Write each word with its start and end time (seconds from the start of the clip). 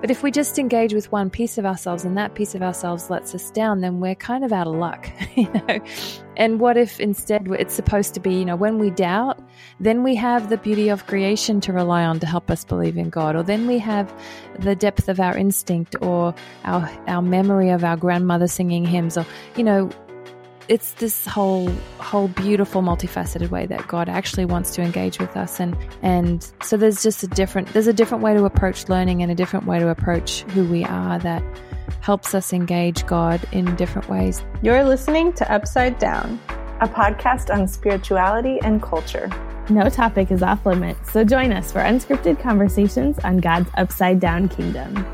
But 0.00 0.10
if 0.10 0.22
we 0.22 0.30
just 0.30 0.58
engage 0.58 0.94
with 0.94 1.10
one 1.12 1.30
piece 1.30 1.58
of 1.58 1.66
ourselves 1.66 2.04
and 2.04 2.16
that 2.18 2.34
piece 2.34 2.54
of 2.54 2.62
ourselves 2.62 3.10
lets 3.10 3.34
us 3.34 3.50
down, 3.50 3.80
then 3.80 4.00
we're 4.00 4.14
kind 4.14 4.44
of 4.44 4.52
out 4.52 4.66
of 4.66 4.74
luck, 4.74 5.08
you 5.36 5.48
know. 5.52 5.80
And 6.36 6.60
what 6.60 6.76
if 6.76 6.98
instead 6.98 7.46
it's 7.50 7.74
supposed 7.74 8.14
to 8.14 8.20
be, 8.20 8.34
you 8.34 8.44
know, 8.44 8.56
when 8.56 8.78
we 8.78 8.90
doubt, 8.90 9.38
then 9.80 10.02
we 10.02 10.14
have 10.14 10.48
the 10.48 10.56
beauty 10.56 10.88
of 10.88 11.06
creation 11.06 11.60
to 11.60 11.72
rely 11.72 12.04
on 12.04 12.20
to 12.20 12.26
help 12.26 12.50
us 12.50 12.64
believe 12.64 12.96
in 12.96 13.10
God, 13.10 13.36
or 13.36 13.42
then 13.42 13.66
we 13.66 13.78
have 13.78 14.12
the 14.58 14.74
depth 14.74 15.08
of 15.08 15.20
our 15.20 15.36
instinct 15.36 15.94
or 16.00 16.34
our 16.64 16.90
our 17.06 17.22
memory 17.22 17.70
of 17.70 17.84
our 17.84 17.96
grandmother 17.96 18.46
singing 18.46 18.84
hymns, 18.84 19.16
or 19.18 19.26
you 19.56 19.64
know, 19.64 19.90
it's 20.68 20.92
this 20.94 21.26
whole 21.26 21.68
whole 21.98 22.28
beautiful 22.28 22.82
multifaceted 22.82 23.50
way 23.50 23.66
that 23.66 23.86
God 23.88 24.08
actually 24.08 24.44
wants 24.44 24.74
to 24.74 24.82
engage 24.82 25.18
with 25.18 25.36
us 25.36 25.60
and 25.60 25.76
and 26.02 26.50
so 26.62 26.76
there's 26.76 27.02
just 27.02 27.22
a 27.22 27.26
different 27.26 27.68
there's 27.72 27.86
a 27.86 27.92
different 27.92 28.22
way 28.22 28.34
to 28.34 28.44
approach 28.44 28.88
learning 28.88 29.22
and 29.22 29.30
a 29.30 29.34
different 29.34 29.66
way 29.66 29.78
to 29.78 29.88
approach 29.88 30.42
who 30.52 30.64
we 30.64 30.84
are 30.84 31.18
that 31.18 31.42
helps 32.00 32.34
us 32.34 32.52
engage 32.52 33.06
God 33.06 33.40
in 33.52 33.76
different 33.76 34.08
ways. 34.08 34.42
You're 34.62 34.84
listening 34.84 35.32
to 35.34 35.52
Upside 35.52 35.98
Down, 35.98 36.40
a 36.80 36.88
podcast 36.88 37.52
on 37.54 37.68
spirituality 37.68 38.58
and 38.62 38.82
culture. 38.82 39.30
No 39.70 39.88
topic 39.88 40.30
is 40.32 40.42
off 40.42 40.66
limits, 40.66 41.12
so 41.12 41.24
join 41.24 41.52
us 41.52 41.70
for 41.70 41.80
unscripted 41.80 42.40
conversations 42.40 43.18
on 43.20 43.38
God's 43.38 43.70
upside 43.76 44.18
down 44.18 44.48
kingdom. 44.48 45.06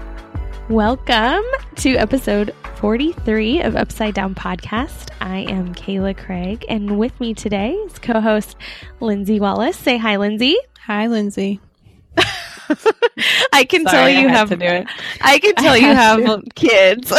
Welcome 0.68 1.44
to 1.76 1.96
episode 1.96 2.54
43 2.76 3.62
of 3.62 3.74
Upside 3.74 4.12
Down 4.12 4.34
Podcast. 4.34 5.08
I 5.18 5.38
am 5.48 5.74
Kayla 5.74 6.14
Craig, 6.14 6.66
and 6.68 6.98
with 6.98 7.18
me 7.20 7.32
today 7.32 7.72
is 7.72 7.98
co 7.98 8.20
host 8.20 8.54
Lindsay 9.00 9.40
Wallace. 9.40 9.78
Say 9.78 9.96
hi, 9.96 10.16
Lindsay. 10.16 10.56
Hi, 10.84 11.06
Lindsay. 11.06 11.58
I 12.18 13.64
can 13.64 13.86
Sorry, 13.86 14.12
tell 14.12 14.22
you 14.22 14.28
have 14.28 14.50
to 14.50 14.56
do 14.56 14.66
it. 14.66 14.86
I 15.22 15.38
can 15.38 15.54
tell 15.54 15.72
I 15.72 15.76
you 15.78 15.86
have 15.86 16.42
kids. 16.54 17.10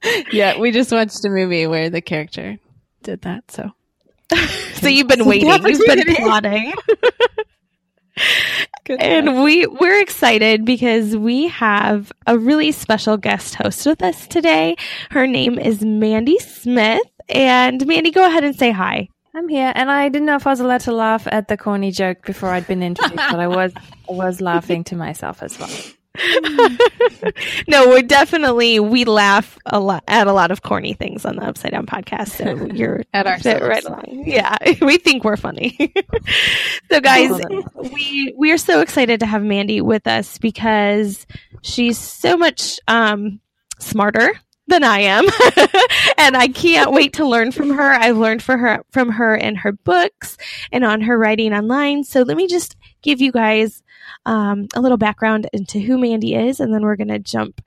yeah, 0.32 0.56
we 0.56 0.70
just 0.70 0.92
watched 0.92 1.24
a 1.24 1.28
movie 1.28 1.66
where 1.66 1.90
the 1.90 2.00
character 2.00 2.58
did 3.02 3.22
that. 3.22 3.50
So, 3.50 3.72
so 4.74 4.86
you've 4.86 5.08
been 5.08 5.24
waiting. 5.24 5.48
You've 5.48 5.84
been 5.84 6.14
plotting. 6.14 6.74
And 8.98 9.42
we 9.42 9.66
we're 9.66 10.00
excited 10.00 10.64
because 10.64 11.16
we 11.16 11.48
have 11.48 12.12
a 12.26 12.38
really 12.38 12.72
special 12.72 13.16
guest 13.16 13.54
host 13.54 13.86
with 13.86 14.02
us 14.02 14.26
today. 14.26 14.76
Her 15.10 15.26
name 15.26 15.58
is 15.58 15.82
Mandy 15.82 16.38
Smith. 16.38 17.02
And 17.28 17.86
Mandy, 17.86 18.10
go 18.10 18.24
ahead 18.24 18.44
and 18.44 18.56
say 18.56 18.70
hi. 18.70 19.08
I'm 19.34 19.48
here, 19.48 19.70
and 19.74 19.90
I 19.90 20.08
didn't 20.08 20.26
know 20.26 20.36
if 20.36 20.46
I 20.46 20.50
was 20.50 20.60
allowed 20.60 20.80
to 20.82 20.92
laugh 20.92 21.28
at 21.30 21.48
the 21.48 21.56
corny 21.56 21.92
joke 21.92 22.24
before 22.24 22.48
I'd 22.48 22.66
been 22.66 22.82
introduced, 22.82 23.16
but 23.16 23.38
I 23.38 23.46
was 23.46 23.72
I 23.76 24.12
was 24.12 24.40
laughing 24.40 24.82
to 24.84 24.96
myself 24.96 25.42
as 25.42 25.58
well. 25.58 25.70
no, 27.68 27.88
we're 27.88 28.02
definitely 28.02 28.80
we 28.80 29.04
laugh 29.04 29.58
a 29.66 29.78
lot 29.78 30.04
at 30.08 30.26
a 30.26 30.32
lot 30.32 30.50
of 30.50 30.62
corny 30.62 30.94
things 30.94 31.24
on 31.24 31.36
the 31.36 31.42
Upside 31.42 31.72
Down 31.72 31.86
podcast. 31.86 32.30
So 32.30 32.66
you're 32.74 33.04
at 33.12 33.26
our 33.26 33.38
right 33.60 33.84
along. 33.84 34.24
Yeah, 34.26 34.56
we 34.82 34.98
think 34.98 35.24
we're 35.24 35.36
funny. 35.36 35.92
so, 36.90 37.00
guys, 37.00 37.40
we 37.74 38.34
we 38.36 38.52
are 38.52 38.58
so 38.58 38.80
excited 38.80 39.20
to 39.20 39.26
have 39.26 39.42
Mandy 39.42 39.80
with 39.80 40.06
us 40.06 40.38
because 40.38 41.26
she's 41.62 41.98
so 41.98 42.36
much 42.36 42.80
um, 42.88 43.40
smarter 43.78 44.32
than 44.66 44.84
I 44.84 45.00
am. 45.00 45.24
and 46.18 46.36
I 46.36 46.48
can't 46.48 46.92
wait 46.92 47.14
to 47.14 47.26
learn 47.26 47.52
from 47.52 47.70
her. 47.70 47.92
I've 47.92 48.18
learned 48.18 48.42
for 48.42 48.56
her 48.56 48.84
from 48.90 49.10
her 49.12 49.34
in 49.34 49.56
her 49.56 49.72
books 49.72 50.36
and 50.72 50.84
on 50.84 51.00
her 51.02 51.18
writing 51.18 51.52
online. 51.52 52.04
So 52.04 52.22
let 52.22 52.36
me 52.36 52.46
just 52.46 52.76
give 53.02 53.20
you 53.20 53.32
guys 53.32 53.82
um, 54.28 54.68
a 54.74 54.80
little 54.82 54.98
background 54.98 55.48
into 55.54 55.80
who 55.80 55.98
Mandy 55.98 56.34
is, 56.34 56.60
and 56.60 56.72
then 56.72 56.82
we're 56.82 56.96
going 56.96 57.08
to 57.08 57.18
jump 57.18 57.62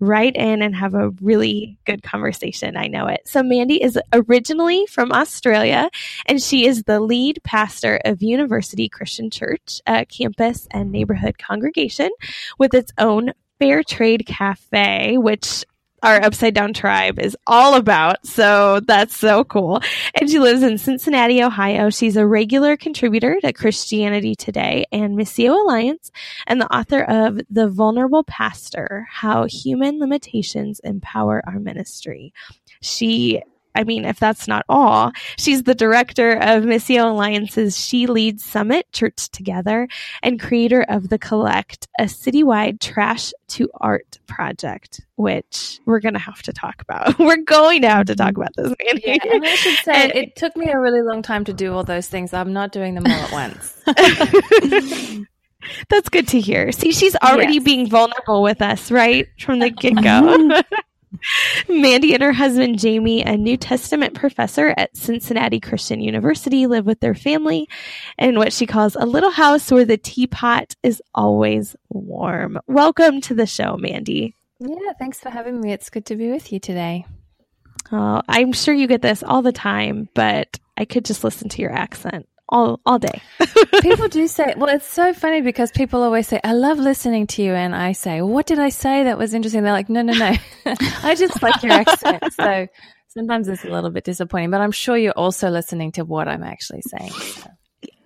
right 0.00 0.34
in 0.34 0.62
and 0.62 0.74
have 0.74 0.94
a 0.94 1.10
really 1.20 1.78
good 1.84 2.02
conversation. 2.02 2.76
I 2.76 2.86
know 2.86 3.06
it. 3.06 3.20
So, 3.26 3.42
Mandy 3.42 3.82
is 3.82 3.98
originally 4.14 4.86
from 4.86 5.12
Australia, 5.12 5.90
and 6.24 6.42
she 6.42 6.66
is 6.66 6.84
the 6.84 7.00
lead 7.00 7.40
pastor 7.44 8.00
of 8.04 8.22
University 8.22 8.88
Christian 8.88 9.30
Church, 9.30 9.82
a 9.86 10.06
campus 10.06 10.66
and 10.70 10.90
neighborhood 10.90 11.38
congregation 11.38 12.10
with 12.58 12.72
its 12.72 12.92
own 12.96 13.32
Fair 13.58 13.82
Trade 13.82 14.24
Cafe, 14.26 15.18
which 15.18 15.64
our 16.02 16.22
Upside 16.22 16.54
Down 16.54 16.72
tribe 16.72 17.18
is 17.18 17.36
all 17.46 17.74
about. 17.74 18.26
So 18.26 18.80
that's 18.80 19.16
so 19.16 19.44
cool. 19.44 19.80
And 20.14 20.30
she 20.30 20.38
lives 20.38 20.62
in 20.62 20.78
Cincinnati, 20.78 21.42
Ohio. 21.42 21.90
She's 21.90 22.16
a 22.16 22.26
regular 22.26 22.76
contributor 22.76 23.38
to 23.40 23.52
Christianity 23.52 24.34
Today 24.34 24.86
and 24.92 25.16
Missio 25.16 25.50
Alliance 25.50 26.10
and 26.46 26.60
the 26.60 26.72
author 26.74 27.02
of 27.02 27.40
The 27.50 27.68
Vulnerable 27.68 28.24
Pastor 28.24 29.06
How 29.10 29.46
Human 29.46 29.98
Limitations 29.98 30.80
Empower 30.80 31.42
Our 31.46 31.58
Ministry. 31.58 32.32
She 32.80 33.42
I 33.76 33.84
mean, 33.84 34.04
if 34.04 34.18
that's 34.18 34.48
not 34.48 34.64
all, 34.68 35.12
she's 35.38 35.62
the 35.62 35.74
director 35.74 36.32
of 36.32 36.64
Missio 36.64 37.04
Alliance's 37.04 37.78
She 37.78 38.06
Leads 38.06 38.44
Summit 38.44 38.90
Church 38.92 39.28
Together 39.30 39.86
and 40.22 40.40
creator 40.40 40.84
of 40.88 41.08
The 41.08 41.18
Collect, 41.18 41.86
a 41.98 42.04
citywide 42.04 42.80
trash 42.80 43.32
to 43.48 43.68
art 43.80 44.18
project, 44.26 45.02
which 45.16 45.80
we're 45.86 46.00
going 46.00 46.14
to 46.14 46.20
have 46.20 46.42
to 46.42 46.52
talk 46.52 46.80
about. 46.80 47.18
we're 47.18 47.36
going 47.36 47.82
to 47.82 47.88
have 47.88 48.06
to 48.06 48.16
talk 48.16 48.36
about 48.36 48.54
this. 48.56 48.74
Mandy. 48.84 49.02
Yeah, 49.04 49.18
and 49.32 49.44
I 49.44 49.54
should 49.54 49.78
say 49.84 49.92
and, 49.92 50.12
it 50.14 50.36
took 50.36 50.56
me 50.56 50.70
a 50.70 50.78
really 50.78 51.02
long 51.02 51.22
time 51.22 51.44
to 51.44 51.52
do 51.52 51.72
all 51.72 51.84
those 51.84 52.08
things. 52.08 52.32
I'm 52.32 52.52
not 52.52 52.72
doing 52.72 52.94
them 52.94 53.04
all 53.06 53.12
at 53.12 53.32
once. 53.32 53.74
That's 55.88 56.08
good 56.08 56.28
to 56.28 56.40
hear. 56.40 56.72
See, 56.72 56.92
she's 56.92 57.16
already 57.16 57.54
yes. 57.54 57.64
being 57.64 57.88
vulnerable 57.88 58.42
with 58.42 58.62
us, 58.62 58.90
right? 58.90 59.26
From 59.40 59.58
the 59.58 59.70
get 59.80 60.02
go. 60.02 60.62
Mandy 61.68 62.14
and 62.14 62.22
her 62.22 62.32
husband 62.32 62.78
Jamie, 62.78 63.22
a 63.22 63.36
New 63.36 63.56
Testament 63.56 64.14
professor 64.14 64.74
at 64.76 64.96
Cincinnati 64.96 65.60
Christian 65.60 66.00
University, 66.00 66.66
live 66.66 66.86
with 66.86 67.00
their 67.00 67.14
family 67.14 67.68
in 68.18 68.38
what 68.38 68.52
she 68.52 68.66
calls 68.66 68.96
a 68.96 69.06
little 69.06 69.30
house 69.30 69.70
where 69.70 69.84
the 69.84 69.96
teapot 69.96 70.74
is 70.82 71.02
always 71.14 71.76
warm. 71.88 72.58
Welcome 72.66 73.20
to 73.22 73.34
the 73.34 73.46
show, 73.46 73.76
Mandy. 73.76 74.36
Yeah, 74.60 74.92
thanks 74.98 75.20
for 75.20 75.30
having 75.30 75.60
me. 75.60 75.72
It's 75.72 75.90
good 75.90 76.06
to 76.06 76.16
be 76.16 76.30
with 76.30 76.52
you 76.52 76.60
today. 76.60 77.04
Oh, 77.92 78.22
I'm 78.28 78.52
sure 78.52 78.74
you 78.74 78.86
get 78.86 79.02
this 79.02 79.22
all 79.22 79.42
the 79.42 79.52
time, 79.52 80.08
but 80.14 80.58
I 80.76 80.84
could 80.84 81.04
just 81.04 81.24
listen 81.24 81.48
to 81.50 81.62
your 81.62 81.72
accent 81.72 82.26
all 82.48 82.80
all 82.86 82.98
day. 82.98 83.20
people 83.80 84.08
do 84.08 84.26
say, 84.26 84.54
well, 84.56 84.74
it's 84.74 84.86
so 84.86 85.12
funny 85.12 85.40
because 85.40 85.70
people 85.70 86.02
always 86.02 86.28
say, 86.28 86.40
"I 86.44 86.52
love 86.52 86.78
listening 86.78 87.26
to 87.28 87.42
you," 87.42 87.52
and 87.52 87.74
I 87.74 87.92
say, 87.92 88.22
"What 88.22 88.46
did 88.46 88.58
I 88.58 88.68
say 88.68 89.04
that 89.04 89.18
was 89.18 89.34
interesting?" 89.34 89.62
They're 89.62 89.72
like, 89.72 89.88
"No, 89.88 90.02
no, 90.02 90.12
no, 90.12 90.34
I 91.02 91.14
just 91.14 91.42
like 91.42 91.62
your 91.62 91.72
accent." 91.72 92.22
So 92.36 92.66
sometimes 93.08 93.48
it's 93.48 93.64
a 93.64 93.68
little 93.68 93.90
bit 93.90 94.04
disappointing, 94.04 94.50
but 94.50 94.60
I'm 94.60 94.72
sure 94.72 94.96
you're 94.96 95.12
also 95.12 95.48
listening 95.48 95.92
to 95.92 96.04
what 96.04 96.28
I'm 96.28 96.42
actually 96.42 96.82
saying. 96.82 97.10
So. 97.10 97.50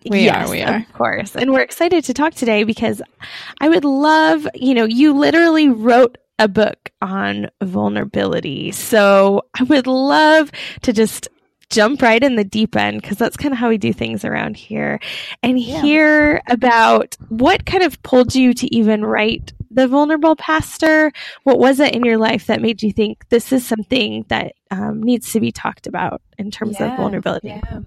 We 0.09 0.25
yes, 0.25 0.49
are, 0.49 0.51
we 0.51 0.63
are. 0.63 0.77
Of 0.77 0.93
course. 0.95 1.37
And 1.37 1.53
we're 1.53 1.61
excited 1.61 2.05
to 2.05 2.15
talk 2.15 2.33
today 2.33 2.65
because 2.65 3.03
I 3.61 3.69
would 3.69 3.85
love, 3.85 4.47
you 4.55 4.73
know, 4.73 4.85
you 4.85 5.13
literally 5.19 5.69
wrote 5.69 6.17
a 6.39 6.49
book 6.49 6.91
on 7.03 7.51
vulnerability. 7.63 8.73
So 8.73 9.43
I 9.59 9.65
would 9.65 9.87
love 9.87 10.51
to 10.83 10.93
just 10.93 11.29
jump 11.71 12.03
right 12.03 12.23
in 12.23 12.37
the 12.37 12.45
deep 12.45 12.77
end 12.77 13.01
because 13.01 13.17
that's 13.17 13.37
kind 13.37 13.53
of 13.53 13.59
how 13.59 13.69
we 13.69 13.79
do 13.79 13.93
things 13.93 14.25
around 14.25 14.57
here 14.57 15.01
and 15.43 15.59
yeah. 15.59 15.81
hear 15.81 16.43
about 16.49 17.17
what 17.29 17.65
kind 17.65 17.83
of 17.83 18.03
pulled 18.03 18.35
you 18.35 18.53
to 18.53 18.75
even 18.75 19.05
write 19.05 19.53
the 19.71 19.87
vulnerable 19.87 20.35
pastor 20.35 21.13
what 21.45 21.59
was 21.59 21.79
it 21.79 21.95
in 21.95 22.05
your 22.05 22.19
life 22.19 22.47
that 22.47 22.61
made 22.61 22.83
you 22.83 22.93
think 22.93 23.29
this 23.29 23.53
is 23.53 23.65
something 23.65 24.25
that 24.29 24.55
um, 24.73 25.03
needs 25.03 25.33
to 25.33 25.41
be 25.41 25.53
talked 25.53 25.87
about 25.87 26.21
in 26.39 26.51
terms 26.51 26.77
yeah, 26.79 26.91
of 26.91 26.97
vulnerability 26.97 27.49
yeah. 27.49 27.81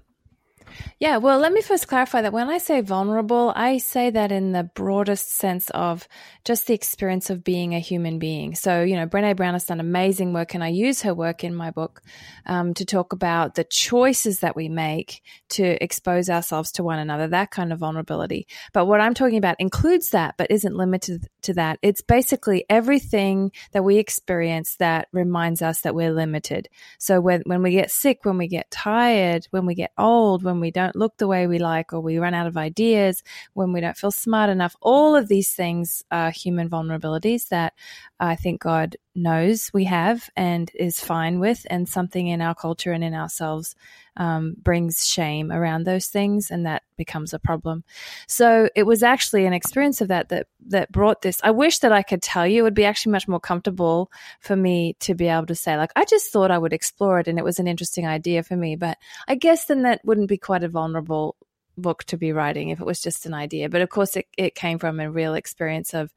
Yeah, 0.98 1.18
well, 1.18 1.38
let 1.38 1.52
me 1.52 1.60
first 1.60 1.88
clarify 1.88 2.22
that 2.22 2.32
when 2.32 2.48
I 2.48 2.58
say 2.58 2.80
vulnerable, 2.80 3.52
I 3.54 3.78
say 3.78 4.10
that 4.10 4.32
in 4.32 4.52
the 4.52 4.64
broadest 4.64 5.32
sense 5.32 5.70
of 5.70 6.08
just 6.44 6.66
the 6.66 6.74
experience 6.74 7.30
of 7.30 7.44
being 7.44 7.74
a 7.74 7.78
human 7.78 8.18
being. 8.18 8.54
So, 8.54 8.82
you 8.82 8.96
know, 8.96 9.06
Brene 9.06 9.36
Brown 9.36 9.54
has 9.54 9.64
done 9.64 9.80
amazing 9.80 10.32
work, 10.32 10.54
and 10.54 10.62
I 10.62 10.68
use 10.68 11.02
her 11.02 11.14
work 11.14 11.44
in 11.44 11.54
my 11.54 11.70
book 11.70 12.02
um, 12.46 12.74
to 12.74 12.84
talk 12.84 13.12
about 13.12 13.54
the 13.54 13.64
choices 13.64 14.40
that 14.40 14.56
we 14.56 14.68
make 14.68 15.22
to 15.50 15.82
expose 15.82 16.30
ourselves 16.30 16.72
to 16.72 16.82
one 16.82 16.98
another, 16.98 17.28
that 17.28 17.50
kind 17.50 17.72
of 17.72 17.78
vulnerability. 17.78 18.46
But 18.72 18.86
what 18.86 19.00
I'm 19.00 19.14
talking 19.14 19.38
about 19.38 19.56
includes 19.58 20.10
that, 20.10 20.36
but 20.36 20.50
isn't 20.50 20.76
limited 20.76 21.28
to 21.42 21.54
that. 21.54 21.78
It's 21.82 22.02
basically 22.02 22.64
everything 22.68 23.52
that 23.72 23.84
we 23.84 23.98
experience 23.98 24.76
that 24.76 25.08
reminds 25.12 25.62
us 25.62 25.82
that 25.82 25.94
we're 25.94 26.12
limited. 26.12 26.68
So 26.98 27.20
when, 27.20 27.42
when 27.46 27.62
we 27.62 27.72
get 27.72 27.90
sick, 27.90 28.24
when 28.24 28.38
we 28.38 28.48
get 28.48 28.70
tired, 28.70 29.46
when 29.50 29.66
we 29.66 29.74
get 29.74 29.92
old, 29.98 30.42
when 30.42 30.60
we 30.60 30.63
don't 30.70 30.96
look 30.96 31.16
the 31.16 31.26
way 31.26 31.46
we 31.46 31.58
like, 31.58 31.92
or 31.92 32.00
we 32.00 32.18
run 32.18 32.34
out 32.34 32.46
of 32.46 32.56
ideas, 32.56 33.22
when 33.54 33.72
we 33.72 33.80
don't 33.80 33.96
feel 33.96 34.10
smart 34.10 34.50
enough, 34.50 34.76
all 34.80 35.16
of 35.16 35.28
these 35.28 35.52
things 35.52 36.02
are 36.10 36.30
human 36.30 36.68
vulnerabilities 36.68 37.48
that 37.48 37.74
I 38.20 38.36
think 38.36 38.60
God 38.60 38.96
knows 39.14 39.70
we 39.72 39.84
have 39.84 40.30
and 40.36 40.70
is 40.74 41.00
fine 41.00 41.40
with, 41.40 41.66
and 41.70 41.88
something 41.88 42.26
in 42.26 42.40
our 42.40 42.54
culture 42.54 42.92
and 42.92 43.04
in 43.04 43.14
ourselves 43.14 43.74
um, 44.16 44.54
brings 44.62 45.06
shame 45.06 45.50
around 45.50 45.84
those 45.84 46.06
things, 46.06 46.50
and 46.50 46.66
that 46.66 46.82
becomes 46.96 47.34
a 47.34 47.38
problem. 47.38 47.84
So 48.26 48.68
it 48.76 48.84
was 48.84 49.02
actually 49.02 49.46
an 49.46 49.52
experience 49.52 50.00
of 50.00 50.08
that 50.08 50.28
that 50.28 50.46
that 50.68 50.92
brought 50.92 51.22
this. 51.22 51.40
I 51.42 51.50
wish 51.50 51.80
that 51.80 51.92
I 51.92 52.02
could 52.02 52.22
tell 52.22 52.46
you. 52.46 52.60
It 52.60 52.62
would 52.62 52.74
be 52.74 52.84
actually 52.84 53.12
much 53.12 53.28
more 53.28 53.40
comfortable 53.40 54.10
for 54.40 54.56
me 54.56 54.96
to 55.00 55.14
be 55.14 55.28
able 55.28 55.46
to 55.46 55.54
say, 55.54 55.76
like, 55.76 55.92
I 55.96 56.04
just 56.04 56.32
thought 56.32 56.50
I 56.50 56.58
would 56.58 56.72
explore 56.72 57.20
it, 57.20 57.28
and 57.28 57.38
it 57.38 57.44
was 57.44 57.58
an 57.58 57.66
interesting 57.66 58.06
idea 58.06 58.42
for 58.42 58.56
me. 58.56 58.76
But 58.76 58.98
I 59.28 59.34
guess 59.34 59.66
then 59.66 59.82
that 59.82 60.00
wouldn't 60.04 60.28
be 60.28 60.38
quite 60.38 60.64
a 60.64 60.68
vulnerable 60.68 61.36
book 61.76 62.04
to 62.04 62.16
be 62.16 62.32
writing 62.32 62.68
if 62.68 62.80
it 62.80 62.86
was 62.86 63.02
just 63.02 63.26
an 63.26 63.34
idea. 63.34 63.68
But 63.68 63.82
of 63.82 63.88
course, 63.88 64.16
it, 64.16 64.26
it 64.38 64.54
came 64.54 64.78
from 64.78 65.00
a 65.00 65.10
real 65.10 65.34
experience 65.34 65.92
of 65.94 66.12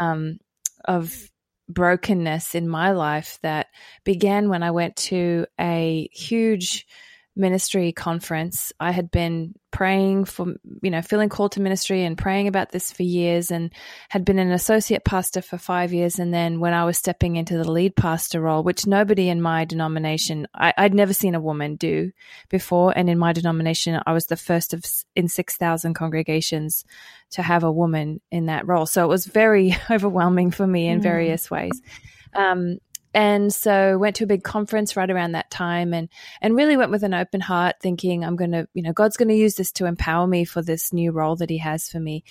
um, 0.00 0.38
of 0.84 1.30
brokenness 1.68 2.54
in 2.54 2.68
my 2.68 2.92
life 2.92 3.38
that 3.42 3.68
began 4.04 4.48
when 4.48 4.62
I 4.62 4.70
went 4.72 4.96
to 4.96 5.46
a 5.58 6.08
huge 6.12 6.86
ministry 7.34 7.92
conference. 7.92 8.72
I 8.78 8.90
had 8.90 9.10
been 9.10 9.54
praying 9.70 10.26
for, 10.26 10.54
you 10.82 10.90
know, 10.90 11.00
feeling 11.00 11.30
called 11.30 11.52
to 11.52 11.60
ministry 11.60 12.04
and 12.04 12.18
praying 12.18 12.46
about 12.46 12.70
this 12.70 12.92
for 12.92 13.02
years 13.02 13.50
and 13.50 13.72
had 14.10 14.24
been 14.24 14.38
an 14.38 14.52
associate 14.52 15.04
pastor 15.04 15.40
for 15.40 15.56
five 15.56 15.94
years. 15.94 16.18
And 16.18 16.32
then 16.32 16.60
when 16.60 16.74
I 16.74 16.84
was 16.84 16.98
stepping 16.98 17.36
into 17.36 17.56
the 17.56 17.70
lead 17.70 17.96
pastor 17.96 18.40
role, 18.40 18.62
which 18.62 18.86
nobody 18.86 19.30
in 19.30 19.40
my 19.40 19.64
denomination, 19.64 20.46
I, 20.54 20.74
would 20.78 20.94
never 20.94 21.14
seen 21.14 21.34
a 21.34 21.40
woman 21.40 21.76
do 21.76 22.12
before. 22.50 22.92
And 22.94 23.08
in 23.08 23.18
my 23.18 23.32
denomination, 23.32 23.98
I 24.06 24.12
was 24.12 24.26
the 24.26 24.36
first 24.36 24.74
of 24.74 24.84
in 25.16 25.28
6,000 25.28 25.94
congregations 25.94 26.84
to 27.30 27.42
have 27.42 27.64
a 27.64 27.72
woman 27.72 28.20
in 28.30 28.46
that 28.46 28.66
role. 28.66 28.84
So 28.84 29.04
it 29.04 29.08
was 29.08 29.24
very 29.24 29.74
overwhelming 29.90 30.50
for 30.50 30.66
me 30.66 30.88
in 30.88 31.00
mm. 31.00 31.02
various 31.02 31.50
ways. 31.50 31.80
Um, 32.34 32.78
and 33.14 33.52
so 33.52 33.98
went 33.98 34.16
to 34.16 34.24
a 34.24 34.26
big 34.26 34.42
conference 34.42 34.96
right 34.96 35.10
around 35.10 35.32
that 35.32 35.50
time 35.50 35.92
and 35.92 36.08
and 36.40 36.56
really 36.56 36.76
went 36.76 36.90
with 36.90 37.02
an 37.02 37.14
open 37.14 37.40
heart 37.40 37.76
thinking 37.80 38.24
i'm 38.24 38.36
going 38.36 38.52
to 38.52 38.66
you 38.74 38.82
know 38.82 38.92
god's 38.92 39.16
going 39.16 39.28
to 39.28 39.34
use 39.34 39.56
this 39.56 39.72
to 39.72 39.86
empower 39.86 40.26
me 40.26 40.44
for 40.44 40.62
this 40.62 40.92
new 40.92 41.12
role 41.12 41.36
that 41.36 41.50
he 41.50 41.58
has 41.58 41.88
for 41.88 42.00
me 42.00 42.24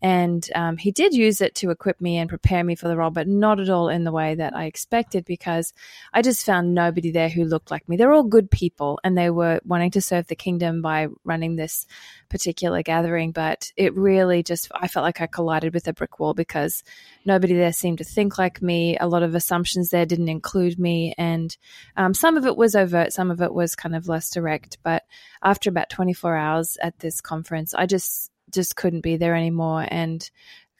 and 0.00 0.48
um, 0.54 0.76
he 0.76 0.92
did 0.92 1.12
use 1.12 1.40
it 1.40 1.56
to 1.56 1.70
equip 1.70 2.00
me 2.00 2.18
and 2.18 2.28
prepare 2.28 2.62
me 2.62 2.76
for 2.76 2.86
the 2.86 2.96
role, 2.96 3.10
but 3.10 3.26
not 3.26 3.58
at 3.58 3.68
all 3.68 3.88
in 3.88 4.04
the 4.04 4.12
way 4.12 4.36
that 4.36 4.54
I 4.54 4.66
expected 4.66 5.24
because 5.24 5.72
I 6.12 6.22
just 6.22 6.46
found 6.46 6.72
nobody 6.72 7.10
there 7.10 7.28
who 7.28 7.44
looked 7.44 7.72
like 7.72 7.88
me. 7.88 7.96
They're 7.96 8.12
all 8.12 8.22
good 8.22 8.48
people 8.48 9.00
and 9.02 9.18
they 9.18 9.30
were 9.30 9.60
wanting 9.64 9.90
to 9.92 10.00
serve 10.00 10.28
the 10.28 10.36
kingdom 10.36 10.82
by 10.82 11.08
running 11.24 11.56
this 11.56 11.84
particular 12.28 12.82
gathering. 12.82 13.32
But 13.32 13.72
it 13.76 13.96
really 13.96 14.44
just, 14.44 14.70
I 14.72 14.86
felt 14.86 15.02
like 15.02 15.20
I 15.20 15.26
collided 15.26 15.74
with 15.74 15.88
a 15.88 15.92
brick 15.92 16.20
wall 16.20 16.32
because 16.32 16.84
nobody 17.24 17.54
there 17.54 17.72
seemed 17.72 17.98
to 17.98 18.04
think 18.04 18.38
like 18.38 18.62
me. 18.62 18.96
A 18.98 19.08
lot 19.08 19.24
of 19.24 19.34
assumptions 19.34 19.88
there 19.88 20.06
didn't 20.06 20.27
include 20.28 20.78
me. 20.78 21.14
And 21.18 21.56
um, 21.96 22.14
some 22.14 22.36
of 22.36 22.46
it 22.46 22.56
was 22.56 22.74
overt, 22.74 23.12
some 23.12 23.30
of 23.30 23.40
it 23.40 23.52
was 23.52 23.74
kind 23.74 23.96
of 23.96 24.08
less 24.08 24.30
direct. 24.30 24.78
But 24.82 25.04
after 25.42 25.70
about 25.70 25.90
24 25.90 26.36
hours 26.36 26.76
at 26.82 26.98
this 26.98 27.20
conference, 27.20 27.74
I 27.74 27.86
just, 27.86 28.30
just 28.50 28.76
couldn't 28.76 29.02
be 29.02 29.16
there 29.16 29.34
anymore 29.34 29.86
and 29.88 30.28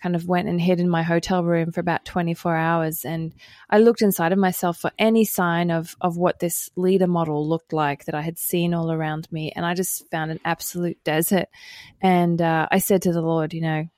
kind 0.03 0.15
of 0.15 0.29
went 0.29 0.49
and 0.49 0.61
hid 0.61 0.81
in 0.81 0.89
my 0.89 1.03
hotel 1.03 1.43
room 1.43 1.73
for 1.73 1.81
about 1.81 2.05
24 2.05 2.55
hours 2.55 3.05
and 3.05 3.35
I 3.69 3.79
looked 3.79 4.03
inside 4.03 4.33
of 4.33 4.39
myself 4.39 4.79
for 4.79 4.93
any 4.99 5.25
sign 5.25 5.71
of 5.71 5.97
of 6.01 6.17
what 6.17 6.39
this 6.39 6.71
leader 6.77 7.07
model 7.07 7.49
looked 7.49 7.73
like 7.73 8.05
that 8.05 8.15
I 8.15 8.21
had 8.21 8.39
seen 8.39 8.75
all 8.75 8.93
around 8.93 9.31
me 9.33 9.53
and 9.55 9.67
I 9.67 9.75
just 9.75 10.09
found 10.11 10.31
an 10.31 10.41
absolute 10.45 11.03
desert 11.05 11.47
and 12.01 12.41
uh, 12.41 12.69
I 12.71 12.79
said 12.79 13.03
to 13.03 13.13
the 13.13 13.23
Lord 13.23 13.53
you 13.53 13.61
know 13.61 13.89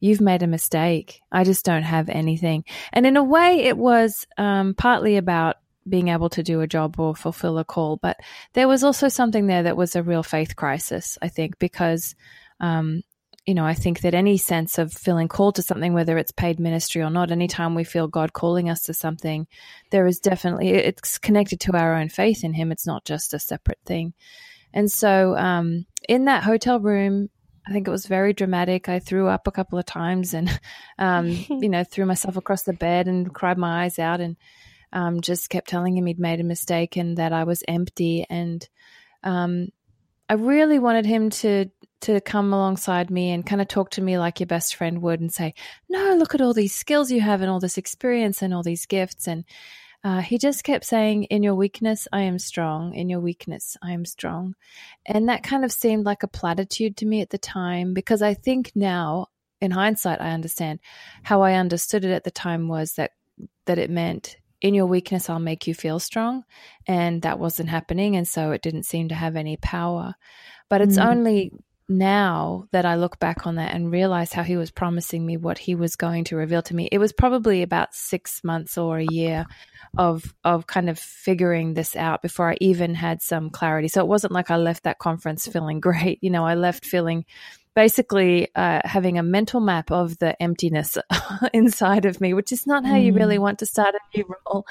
you've 0.00 0.20
made 0.20 0.42
a 0.42 0.46
mistake 0.46 1.20
I 1.30 1.44
just 1.44 1.64
don't 1.64 1.82
have 1.82 2.08
anything 2.08 2.64
and 2.92 3.06
in 3.06 3.16
a 3.16 3.24
way 3.24 3.60
it 3.60 3.76
was 3.76 4.26
um, 4.38 4.74
partly 4.74 5.16
about 5.16 5.56
being 5.88 6.08
able 6.08 6.28
to 6.30 6.42
do 6.42 6.60
a 6.60 6.66
job 6.66 6.98
or 6.98 7.14
fulfill 7.14 7.58
a 7.58 7.64
call 7.64 7.96
but 7.96 8.18
there 8.54 8.68
was 8.68 8.84
also 8.84 9.08
something 9.08 9.46
there 9.46 9.62
that 9.62 9.76
was 9.76 9.96
a 9.96 10.02
real 10.02 10.22
faith 10.22 10.56
crisis 10.56 11.18
I 11.22 11.28
think 11.28 11.58
because 11.58 12.14
um, 12.60 13.02
you 13.46 13.54
know, 13.54 13.64
I 13.64 13.74
think 13.74 14.00
that 14.02 14.14
any 14.14 14.36
sense 14.36 14.78
of 14.78 14.92
feeling 14.92 15.28
called 15.28 15.56
to 15.56 15.62
something, 15.62 15.92
whether 15.92 16.18
it's 16.18 16.30
paid 16.30 16.60
ministry 16.60 17.02
or 17.02 17.10
not, 17.10 17.32
anytime 17.32 17.74
we 17.74 17.84
feel 17.84 18.06
God 18.06 18.32
calling 18.32 18.68
us 18.68 18.82
to 18.82 18.94
something, 18.94 19.46
there 19.90 20.06
is 20.06 20.20
definitely, 20.20 20.68
it's 20.70 21.18
connected 21.18 21.58
to 21.60 21.76
our 21.76 21.94
own 21.94 22.10
faith 22.10 22.44
in 22.44 22.52
Him. 22.52 22.70
It's 22.70 22.86
not 22.86 23.04
just 23.04 23.34
a 23.34 23.38
separate 23.38 23.80
thing. 23.86 24.12
And 24.72 24.90
so 24.90 25.36
um, 25.36 25.86
in 26.08 26.26
that 26.26 26.44
hotel 26.44 26.78
room, 26.80 27.30
I 27.66 27.72
think 27.72 27.86
it 27.86 27.90
was 27.90 28.06
very 28.06 28.32
dramatic. 28.32 28.88
I 28.88 28.98
threw 28.98 29.28
up 29.28 29.46
a 29.46 29.52
couple 29.52 29.78
of 29.78 29.86
times 29.86 30.34
and, 30.34 30.60
um, 30.98 31.28
you 31.28 31.68
know, 31.68 31.84
threw 31.84 32.06
myself 32.06 32.36
across 32.36 32.62
the 32.62 32.72
bed 32.72 33.06
and 33.06 33.32
cried 33.32 33.58
my 33.58 33.84
eyes 33.84 33.98
out 33.98 34.20
and 34.20 34.36
um, 34.92 35.20
just 35.20 35.50
kept 35.50 35.68
telling 35.68 35.96
him 35.96 36.06
he'd 36.06 36.18
made 36.18 36.40
a 36.40 36.44
mistake 36.44 36.96
and 36.96 37.18
that 37.18 37.32
I 37.32 37.44
was 37.44 37.62
empty. 37.68 38.26
And 38.28 38.66
um, 39.22 39.68
I 40.28 40.34
really 40.34 40.78
wanted 40.78 41.06
him 41.06 41.30
to 41.30 41.70
to 42.02 42.18
come 42.22 42.52
alongside 42.52 43.10
me 43.10 43.30
and 43.30 43.44
kind 43.44 43.60
of 43.60 43.68
talk 43.68 43.90
to 43.90 44.00
me 44.00 44.16
like 44.16 44.40
your 44.40 44.46
best 44.46 44.74
friend 44.74 45.02
would 45.02 45.20
and 45.20 45.32
say, 45.32 45.54
No, 45.88 46.14
look 46.14 46.34
at 46.34 46.40
all 46.40 46.54
these 46.54 46.74
skills 46.74 47.10
you 47.10 47.20
have 47.20 47.42
and 47.42 47.50
all 47.50 47.60
this 47.60 47.76
experience 47.76 48.40
and 48.40 48.54
all 48.54 48.62
these 48.62 48.86
gifts. 48.86 49.28
And 49.28 49.44
uh, 50.02 50.20
he 50.20 50.38
just 50.38 50.64
kept 50.64 50.84
saying, 50.84 51.24
In 51.24 51.42
your 51.42 51.54
weakness, 51.54 52.08
I 52.12 52.22
am 52.22 52.38
strong. 52.38 52.94
In 52.94 53.08
your 53.08 53.20
weakness, 53.20 53.76
I 53.82 53.92
am 53.92 54.04
strong. 54.04 54.54
And 55.06 55.28
that 55.28 55.42
kind 55.42 55.64
of 55.64 55.72
seemed 55.72 56.06
like 56.06 56.22
a 56.22 56.28
platitude 56.28 56.96
to 56.98 57.06
me 57.06 57.20
at 57.20 57.30
the 57.30 57.38
time 57.38 57.92
because 57.92 58.22
I 58.22 58.34
think 58.34 58.72
now, 58.74 59.26
in 59.60 59.70
hindsight, 59.70 60.20
I 60.20 60.30
understand 60.30 60.80
how 61.22 61.42
I 61.42 61.54
understood 61.54 62.04
it 62.04 62.12
at 62.12 62.24
the 62.24 62.30
time 62.30 62.68
was 62.68 62.94
that 62.94 63.12
that 63.66 63.78
it 63.78 63.90
meant 63.90 64.36
in 64.60 64.74
your 64.74 64.86
weakness 64.86 65.30
I'll 65.30 65.38
make 65.38 65.66
you 65.66 65.74
feel 65.74 65.98
strong 65.98 66.44
and 66.86 67.22
that 67.22 67.38
wasn't 67.38 67.70
happening 67.70 68.16
and 68.16 68.28
so 68.28 68.52
it 68.52 68.62
didn't 68.62 68.82
seem 68.82 69.08
to 69.08 69.14
have 69.14 69.36
any 69.36 69.56
power 69.56 70.14
but 70.68 70.82
it's 70.82 70.98
mm. 70.98 71.06
only 71.06 71.52
now 71.90 72.68
that 72.70 72.86
I 72.86 72.94
look 72.94 73.18
back 73.18 73.46
on 73.46 73.56
that 73.56 73.74
and 73.74 73.90
realize 73.90 74.32
how 74.32 74.44
he 74.44 74.56
was 74.56 74.70
promising 74.70 75.26
me 75.26 75.36
what 75.36 75.58
he 75.58 75.74
was 75.74 75.96
going 75.96 76.24
to 76.24 76.36
reveal 76.36 76.62
to 76.62 76.74
me, 76.74 76.88
it 76.90 76.98
was 76.98 77.12
probably 77.12 77.62
about 77.62 77.94
six 77.94 78.44
months 78.44 78.78
or 78.78 78.98
a 78.98 79.06
year 79.10 79.44
of 79.98 80.32
of 80.44 80.68
kind 80.68 80.88
of 80.88 80.98
figuring 80.98 81.74
this 81.74 81.96
out 81.96 82.22
before 82.22 82.50
I 82.50 82.56
even 82.60 82.94
had 82.94 83.20
some 83.22 83.50
clarity. 83.50 83.88
So 83.88 84.00
it 84.00 84.06
wasn't 84.06 84.32
like 84.32 84.50
I 84.50 84.56
left 84.56 84.84
that 84.84 85.00
conference 85.00 85.48
feeling 85.48 85.80
great. 85.88 86.20
You 86.22 86.30
know, 86.30 86.46
I 86.46 86.54
left 86.54 86.86
feeling 86.86 87.24
basically 87.74 88.48
uh, 88.54 88.80
having 88.84 89.18
a 89.18 89.22
mental 89.22 89.60
map 89.60 89.90
of 89.90 90.18
the 90.18 90.40
emptiness 90.40 90.96
inside 91.52 92.04
of 92.04 92.20
me, 92.20 92.34
which 92.34 92.52
is 92.52 92.66
not 92.66 92.84
how 92.84 92.96
you 92.96 93.12
really 93.12 93.36
mm. 93.36 93.40
want 93.40 93.58
to 93.60 93.66
start 93.66 93.94
a 93.94 94.16
new 94.16 94.24
role. 94.46 94.66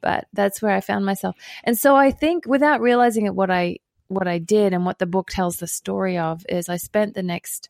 But 0.00 0.26
that's 0.32 0.60
where 0.60 0.74
I 0.74 0.80
found 0.80 1.06
myself. 1.06 1.36
And 1.62 1.78
so 1.78 1.94
I 1.94 2.10
think 2.10 2.46
without 2.46 2.80
realizing 2.80 3.26
it, 3.26 3.34
what 3.34 3.50
I 3.50 3.78
what 4.14 4.28
I 4.28 4.38
did 4.38 4.72
and 4.72 4.84
what 4.84 4.98
the 4.98 5.06
book 5.06 5.30
tells 5.30 5.56
the 5.56 5.66
story 5.66 6.18
of 6.18 6.44
is 6.48 6.68
I 6.68 6.76
spent 6.76 7.14
the 7.14 7.22
next 7.22 7.68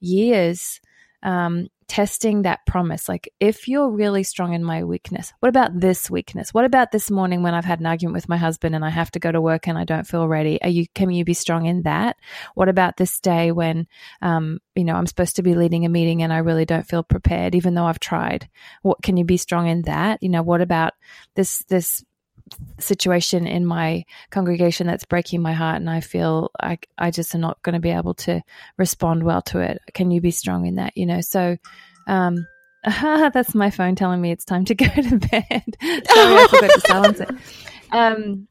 years 0.00 0.80
um, 1.22 1.68
testing 1.88 2.42
that 2.42 2.64
promise. 2.66 3.08
Like, 3.08 3.32
if 3.40 3.68
you're 3.68 3.90
really 3.90 4.22
strong 4.22 4.52
in 4.52 4.62
my 4.62 4.84
weakness, 4.84 5.32
what 5.40 5.48
about 5.48 5.78
this 5.78 6.10
weakness? 6.10 6.52
What 6.52 6.64
about 6.64 6.92
this 6.92 7.10
morning 7.10 7.42
when 7.42 7.54
I've 7.54 7.64
had 7.64 7.80
an 7.80 7.86
argument 7.86 8.14
with 8.14 8.28
my 8.28 8.36
husband 8.36 8.74
and 8.74 8.84
I 8.84 8.90
have 8.90 9.10
to 9.12 9.18
go 9.18 9.32
to 9.32 9.40
work 9.40 9.66
and 9.66 9.78
I 9.78 9.84
don't 9.84 10.06
feel 10.06 10.28
ready? 10.28 10.60
Are 10.62 10.68
you 10.68 10.86
can 10.94 11.10
you 11.10 11.24
be 11.24 11.34
strong 11.34 11.66
in 11.66 11.82
that? 11.82 12.16
What 12.54 12.68
about 12.68 12.96
this 12.96 13.20
day 13.20 13.52
when 13.52 13.86
um, 14.22 14.60
you 14.74 14.84
know 14.84 14.94
I'm 14.94 15.06
supposed 15.06 15.36
to 15.36 15.42
be 15.42 15.54
leading 15.54 15.84
a 15.84 15.88
meeting 15.88 16.22
and 16.22 16.32
I 16.32 16.38
really 16.38 16.64
don't 16.64 16.86
feel 16.86 17.02
prepared, 17.02 17.54
even 17.54 17.74
though 17.74 17.86
I've 17.86 18.00
tried? 18.00 18.48
What 18.82 19.02
can 19.02 19.16
you 19.16 19.24
be 19.24 19.36
strong 19.36 19.66
in 19.66 19.82
that? 19.82 20.22
You 20.22 20.28
know, 20.28 20.42
what 20.42 20.60
about 20.60 20.92
this 21.34 21.64
this 21.68 22.04
situation 22.78 23.46
in 23.46 23.64
my 23.64 24.04
congregation 24.30 24.86
that's 24.86 25.04
breaking 25.04 25.40
my 25.40 25.52
heart 25.52 25.76
and 25.76 25.88
I 25.88 26.00
feel 26.00 26.50
like 26.62 26.88
I 26.98 27.10
just 27.10 27.34
am 27.34 27.40
not 27.40 27.62
going 27.62 27.72
to 27.72 27.80
be 27.80 27.90
able 27.90 28.14
to 28.14 28.42
respond 28.76 29.22
well 29.22 29.42
to 29.42 29.60
it. 29.60 29.80
Can 29.94 30.10
you 30.10 30.20
be 30.20 30.30
strong 30.30 30.66
in 30.66 30.76
that? 30.76 30.96
You 30.96 31.06
know, 31.06 31.20
so 31.20 31.56
um 32.06 32.46
that's 32.84 33.54
my 33.54 33.70
phone 33.70 33.94
telling 33.94 34.20
me 34.20 34.30
it's 34.30 34.44
time 34.44 34.64
to 34.66 34.74
go 34.74 34.86
to 34.86 35.18
bed. 35.18 35.44
Sorry, 35.82 36.36
I 36.36 36.46
forgot 36.50 36.70
to 36.70 36.80
silence 36.86 37.20
it. 37.20 37.30
Um, 37.92 38.48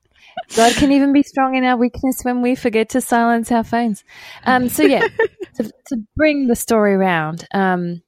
God 0.55 0.73
can 0.73 0.91
even 0.91 1.13
be 1.13 1.21
strong 1.21 1.55
in 1.55 1.63
our 1.63 1.77
weakness 1.77 2.23
when 2.23 2.41
we 2.41 2.55
forget 2.55 2.89
to 2.89 3.01
silence 3.01 3.51
our 3.51 3.63
phones. 3.63 4.03
Um, 4.45 4.69
so 4.69 4.83
yeah, 4.83 5.07
to, 5.55 5.71
to, 5.87 5.97
bring 6.15 6.47
the 6.47 6.55
story 6.55 6.93
around, 6.93 7.47
um, 7.53 8.01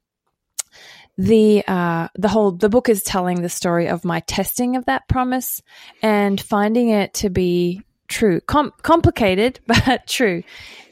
the 1.18 1.64
uh, 1.66 2.08
the 2.14 2.28
whole 2.28 2.52
the 2.52 2.68
book 2.68 2.88
is 2.88 3.02
telling 3.02 3.42
the 3.42 3.48
story 3.48 3.88
of 3.88 4.04
my 4.04 4.20
testing 4.20 4.76
of 4.76 4.84
that 4.86 5.08
promise 5.08 5.62
and 6.02 6.40
finding 6.40 6.90
it 6.90 7.14
to 7.14 7.30
be 7.30 7.82
true, 8.08 8.40
Com- 8.42 8.72
complicated 8.82 9.60
but 9.66 10.06
true, 10.06 10.42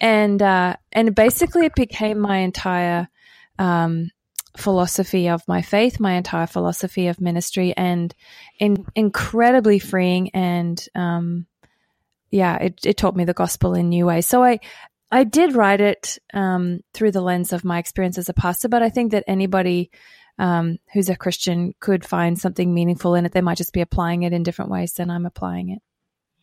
and 0.01 0.41
uh, 0.41 0.77
and 0.93 1.15
basically 1.15 1.67
it 1.67 1.75
became 1.75 2.19
my 2.19 2.39
entire 2.39 3.09
um, 3.59 4.11
philosophy 4.57 5.29
of 5.29 5.47
my 5.47 5.61
faith, 5.61 6.01
my 6.01 6.15
entire 6.15 6.47
philosophy 6.47 7.09
of 7.09 7.21
ministry, 7.21 7.75
and 7.77 8.15
in, 8.59 8.87
incredibly 8.95 9.79
freeing 9.79 10.31
and 10.31 10.87
um, 10.95 11.47
yeah, 12.31 12.57
it, 12.57 12.81
it 12.85 12.97
taught 12.97 13.15
me 13.15 13.25
the 13.25 13.33
gospel 13.33 13.75
in 13.75 13.89
new 13.89 14.07
ways. 14.07 14.27
So 14.27 14.43
I 14.43 14.59
I 15.15 15.23
did 15.23 15.55
write 15.55 15.81
it 15.81 16.19
um, 16.33 16.81
through 16.93 17.13
the 17.13 17.21
lens 17.21 17.53
of 17.53 17.65
my 17.65 17.79
experience 17.79 18.19
as 18.19 18.29
a 18.29 18.35
pastor, 18.35 18.69
but 18.69 18.83
I 18.83 18.89
think 18.89 19.13
that 19.13 19.23
anybody 19.29 19.93
um, 20.41 20.79
who's 20.93 21.09
a 21.09 21.15
Christian 21.15 21.73
could 21.79 22.05
find 22.05 22.37
something 22.37 22.75
meaningful 22.75 23.15
in 23.15 23.25
it. 23.25 23.31
They 23.31 23.41
might 23.41 23.57
just 23.57 23.73
be 23.73 23.81
applying 23.81 24.25
it 24.25 24.33
in 24.33 24.43
different 24.43 24.73
ways 24.73 24.95
than 24.95 25.11
I'm 25.11 25.25
applying 25.25 25.69
it. 25.69 25.83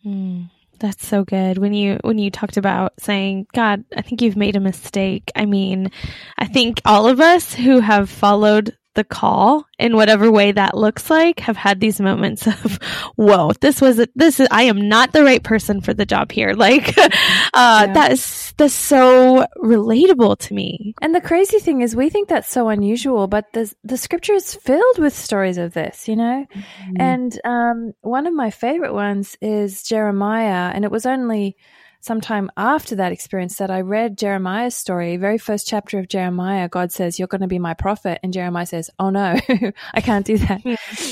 Mm. 0.07 0.49
That's 0.79 1.05
so 1.05 1.25
good. 1.25 1.57
When 1.57 1.73
you 1.73 1.99
when 2.01 2.17
you 2.17 2.31
talked 2.31 2.55
about 2.55 2.93
saying, 2.97 3.47
"God, 3.53 3.83
I 3.95 4.01
think 4.01 4.21
you've 4.21 4.37
made 4.37 4.55
a 4.55 4.61
mistake." 4.61 5.31
I 5.35 5.45
mean, 5.45 5.91
I 6.37 6.47
think 6.47 6.79
all 6.85 7.07
of 7.07 7.19
us 7.19 7.53
who 7.53 7.81
have 7.81 8.09
followed 8.09 8.77
the 8.93 9.03
call 9.03 9.65
in 9.79 9.95
whatever 9.95 10.29
way 10.31 10.51
that 10.51 10.75
looks 10.75 11.09
like 11.09 11.39
have 11.39 11.55
had 11.55 11.79
these 11.79 12.01
moments 12.01 12.45
of 12.45 12.77
whoa 13.15 13.51
this 13.61 13.79
was 13.79 13.99
a, 13.99 14.07
this 14.15 14.39
is 14.39 14.47
i 14.51 14.63
am 14.63 14.89
not 14.89 15.13
the 15.13 15.23
right 15.23 15.43
person 15.43 15.81
for 15.81 15.93
the 15.93 16.05
job 16.05 16.31
here 16.31 16.53
like 16.61 16.97
uh 16.97 17.09
yeah. 17.53 17.93
that 17.93 18.11
is 18.11 18.53
that's 18.57 18.73
so 18.73 19.45
relatable 19.57 20.37
to 20.37 20.53
me 20.53 20.93
and 21.01 21.15
the 21.15 21.21
crazy 21.21 21.59
thing 21.59 21.81
is 21.81 21.95
we 21.95 22.09
think 22.09 22.27
that's 22.27 22.49
so 22.49 22.67
unusual 22.69 23.27
but 23.27 23.45
the 23.53 23.73
the 23.83 23.97
scripture 23.97 24.33
is 24.33 24.55
filled 24.55 24.97
with 24.97 25.15
stories 25.15 25.57
of 25.57 25.73
this 25.73 26.07
you 26.07 26.15
know 26.15 26.45
mm-hmm. 26.53 26.95
and 26.99 27.39
um 27.45 27.93
one 28.01 28.27
of 28.27 28.33
my 28.33 28.49
favorite 28.49 28.93
ones 28.93 29.37
is 29.41 29.83
jeremiah 29.83 30.71
and 30.73 30.83
it 30.83 30.91
was 30.91 31.05
only 31.05 31.55
sometime 32.01 32.51
after 32.57 32.95
that 32.95 33.11
experience 33.11 33.55
that 33.57 33.71
I 33.71 33.81
read 33.81 34.17
Jeremiah's 34.17 34.75
story, 34.75 35.17
very 35.17 35.37
first 35.37 35.67
chapter 35.67 35.99
of 35.99 36.07
Jeremiah, 36.07 36.67
God 36.67 36.91
says, 36.91 37.17
You're 37.17 37.27
going 37.27 37.41
to 37.41 37.47
be 37.47 37.59
my 37.59 37.73
prophet. 37.73 38.19
And 38.23 38.33
Jeremiah 38.33 38.65
says, 38.65 38.89
Oh 38.99 39.09
no, 39.09 39.39
I 39.93 40.01
can't 40.01 40.25
do 40.25 40.37
that. 40.39 40.61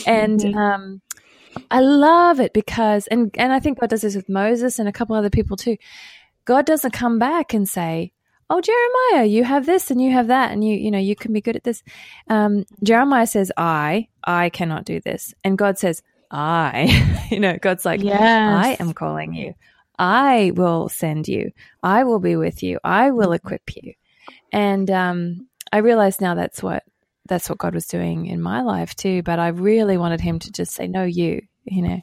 and, 0.06 0.44
um, 0.56 1.02
I 1.72 1.82
love 1.82 2.40
it 2.40 2.54
because, 2.54 3.08
and, 3.08 3.32
and 3.38 3.52
I 3.52 3.60
think 3.60 3.80
God 3.80 3.90
does 3.90 4.02
this 4.02 4.16
with 4.16 4.30
Moses 4.30 4.80
and 4.80 4.88
a 4.88 4.92
couple 4.92 5.16
other 5.16 5.30
people 5.30 5.58
too. 5.58 5.78
God 6.46 6.66
doesn't 6.66 6.92
come 6.92 7.20
back 7.20 7.54
and 7.54 7.68
say, 7.68 8.14
Oh, 8.52 8.62
Jeremiah, 8.62 9.28
you 9.28 9.44
have 9.44 9.68
this 9.68 9.92
and 9.92 10.02
you 10.02 10.12
have 10.12 10.28
that, 10.28 10.52
and 10.52 10.64
you, 10.64 10.76
you 10.76 10.90
know, 10.90 10.98
you 10.98 11.16
can 11.16 11.34
be 11.34 11.42
good 11.42 11.56
at 11.56 11.64
this. 11.64 11.84
Um, 12.28 12.66
Jeremiah 12.82 13.28
says, 13.28 13.52
I, 13.56 14.08
I 14.24 14.50
cannot 14.50 14.86
do 14.86 15.00
this. 15.00 15.36
And 15.44 15.56
God 15.56 15.78
says, 15.78 16.02
I, 16.32 17.28
you 17.32 17.40
know, 17.40 17.58
God's 17.62 17.86
like, 17.86 18.02
yes. 18.02 18.20
I 18.20 18.76
am 18.80 18.94
calling 18.94 19.34
you. 19.36 19.54
I 20.00 20.54
will 20.56 20.88
send 20.88 21.28
you. 21.28 21.52
I 21.84 22.06
will 22.06 22.20
be 22.20 22.38
with 22.38 22.64
you. 22.64 22.80
I 22.84 23.12
will 23.12 23.34
equip 23.34 23.76
you. 23.76 23.94
And 24.52 24.90
um, 24.90 25.48
I 25.72 25.80
realize 25.80 26.22
now 26.22 26.36
that's 26.36 26.64
what 26.64 26.84
that's 27.28 27.50
what 27.50 27.60
God 27.60 27.76
was 27.76 27.86
doing 27.86 28.26
in 28.26 28.42
my 28.42 28.62
life 28.62 28.96
too. 28.96 29.22
But 29.22 29.40
I 29.40 29.50
really 29.50 29.98
wanted 29.98 30.22
Him 30.22 30.40
to 30.40 30.52
just 30.52 30.74
say, 30.74 30.88
"No, 30.88 31.04
you," 31.04 31.42
you 31.66 31.82
know. 31.82 32.02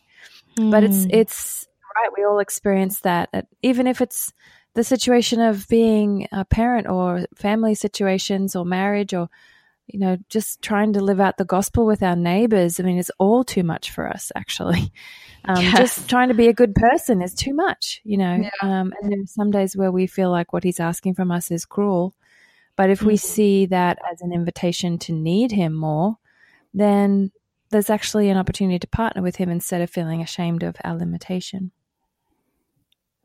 Mm. 0.59 0.71
But 0.71 0.85
it's 0.85 1.05
hmm. 1.05 1.11
it's 1.11 1.67
right. 1.97 2.12
We 2.17 2.25
all 2.25 2.38
experience 2.38 3.00
that, 3.00 3.49
even 3.62 3.87
if 3.87 4.00
it's 4.00 4.33
the 4.75 4.85
situation 4.85 5.41
of 5.41 5.67
being 5.69 6.29
a 6.33 6.45
parent 6.45 6.87
or 6.87 7.26
family 7.35 7.75
situations 7.75 8.55
or 8.55 8.67
marriage 8.67 9.15
or 9.15 9.29
you 9.87 9.99
know 9.99 10.16
just 10.28 10.62
trying 10.62 10.93
to 10.93 11.00
live 11.00 11.21
out 11.21 11.37
the 11.37 11.45
gospel 11.45 11.87
with 11.87 12.02
our 12.02 12.16
neighbors 12.16 12.81
i 12.81 12.83
mean 12.83 12.99
it's 12.99 13.11
all 13.19 13.45
too 13.45 13.62
much 13.62 13.90
for 13.90 14.09
us 14.09 14.33
actually 14.35 14.93
um, 15.47 15.62
yes. 15.62 15.78
Just 15.78 16.11
trying 16.11 16.28
to 16.28 16.35
be 16.35 16.49
a 16.49 16.52
good 16.52 16.75
person 16.75 17.23
is 17.23 17.35
too 17.35 17.55
much, 17.55 18.00
you 18.05 18.19
know. 18.19 18.37
Yeah. 18.37 18.50
Um, 18.62 18.93
and 19.00 19.12
there 19.12 19.21
are 19.21 19.26
some 19.26 19.50
days 19.50 19.76
where 19.76 19.93
we 19.93 20.07
feel 20.07 20.31
like 20.31 20.52
what 20.52 20.64
he's 20.64 20.81
asking 20.81 21.14
from 21.14 21.31
us 21.31 21.50
is 21.50 21.64
cruel. 21.64 22.14
But 22.75 22.90
if 22.90 22.99
mm-hmm. 22.99 23.09
we 23.09 23.16
see 23.16 23.66
that 23.66 23.99
as 24.11 24.21
an 24.21 24.33
invitation 24.33 24.99
to 25.00 25.12
need 25.12 25.52
him 25.52 25.73
more, 25.73 26.16
then 26.75 27.31
there's 27.71 27.90
actually 27.90 28.28
an 28.28 28.37
opportunity 28.37 28.78
to 28.81 28.88
partner 28.88 29.23
with 29.23 29.37
him 29.37 29.49
instead 29.49 29.81
of 29.81 29.90
feeling 29.90 30.21
ashamed 30.21 30.62
of 30.62 30.76
our 30.85 30.97
limitation. 30.97 31.71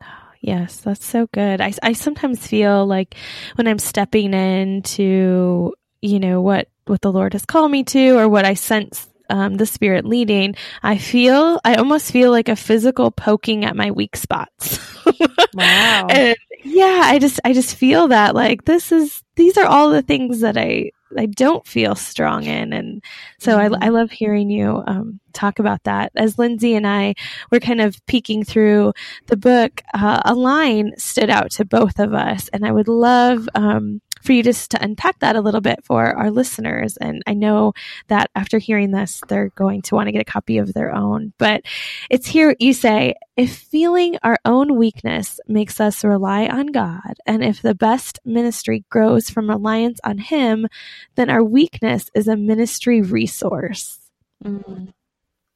Yes, 0.44 0.78
that's 0.78 1.06
so 1.06 1.28
good. 1.28 1.62
I, 1.62 1.72
I 1.84 1.94
sometimes 1.94 2.48
feel 2.48 2.88
like 2.88 3.14
when 3.54 3.68
I'm 3.68 3.78
stepping 3.78 4.34
into, 4.34 5.72
you 6.02 6.20
know, 6.20 6.42
what, 6.42 6.68
what 6.86 7.02
the 7.02 7.12
Lord 7.12 7.34
has 7.34 7.46
called 7.46 7.72
me 7.72 7.84
to 7.86 8.18
or 8.18 8.28
what 8.28 8.46
I 8.46 8.56
sense 8.56 9.08
um, 9.30 9.56
the 9.56 9.66
spirit 9.66 10.06
leading, 10.06 10.56
I 10.84 10.98
feel, 10.98 11.60
I 11.64 11.76
almost 11.76 12.12
feel 12.12 12.32
like 12.32 12.50
a 12.50 12.56
physical 12.56 13.12
poking 13.12 13.64
at 13.64 13.76
my 13.76 13.92
weak 13.92 14.16
spots. 14.16 14.80
wow. 15.54 16.08
and 16.10 16.36
yeah, 16.64 17.02
I 17.06 17.18
just, 17.18 17.40
I 17.46 17.54
just 17.54 17.76
feel 17.76 18.10
that 18.10 18.36
like 18.36 18.66
this 18.66 18.92
is, 18.92 19.24
these 19.36 19.58
are 19.58 19.66
all 19.66 19.90
the 19.90 20.02
things 20.02 20.42
that 20.42 20.58
I, 20.58 20.92
I 21.18 21.26
don't 21.26 21.66
feel 21.66 21.96
strong 21.96 22.44
in. 22.44 22.74
And 22.74 23.04
so 23.40 23.58
mm-hmm. 23.58 23.76
I, 23.82 23.88
I 23.88 23.90
love 23.90 24.12
hearing 24.12 24.50
you 24.50 24.84
um, 24.86 25.20
talk 25.34 25.60
about 25.60 25.84
that. 25.84 26.12
As 26.16 26.38
Lindsay 26.38 26.76
and 26.76 26.86
I 26.86 27.16
were 27.52 27.60
kind 27.60 27.82
of 27.82 27.96
peeking 28.06 28.44
through 28.44 28.94
the 29.28 29.38
book, 29.38 29.82
uh, 29.94 30.22
a 30.26 30.34
line 30.34 30.94
stood 30.98 31.30
out 31.30 31.52
to 31.52 31.66
both 31.66 32.00
of 32.00 32.14
us. 32.14 32.50
And 32.50 32.66
I 32.66 32.72
would 32.72 32.88
love 32.88 33.48
um, 33.56 34.02
for 34.24 34.34
you 34.34 34.44
just 34.44 34.72
to 34.72 34.84
unpack 34.84 35.20
that 35.20 35.36
a 35.36 35.42
little 35.42 35.62
bit 35.62 35.84
for 35.84 36.06
our 36.06 36.32
listeners. 36.32 36.98
And 36.98 37.22
I 37.28 37.34
know 37.34 37.74
that 38.08 38.30
after 38.36 38.58
hearing 38.58 38.92
this, 38.92 39.22
they're 39.28 39.50
going 39.50 39.82
to 39.84 39.96
want 39.96 40.08
to 40.08 40.12
get 40.12 40.22
a 40.22 40.32
copy 40.32 40.58
of 40.58 40.74
their 40.74 40.94
own. 40.94 41.34
But 41.38 41.64
it's 42.10 42.28
here 42.28 42.56
you 42.60 42.74
say, 42.74 43.16
if 43.38 43.56
feeling 43.56 44.18
our 44.24 44.38
own 44.46 44.76
weakness 44.76 45.40
makes 45.48 45.80
us 45.80 46.04
rely 46.04 46.48
on 46.48 46.68
God, 46.68 47.18
and 47.26 47.44
if 47.44 47.62
the 47.62 47.76
best 47.76 48.20
ministry 48.26 48.86
grows 48.90 49.30
from 49.30 49.50
reliance 49.50 50.00
on 50.04 50.18
Him, 50.18 50.68
then 51.16 51.30
our 51.30 51.44
weakness 51.44 52.10
is 52.14 52.28
a 52.28 52.38
ministry 52.38 53.02
resource. 53.02 54.00
Mm. 54.44 54.94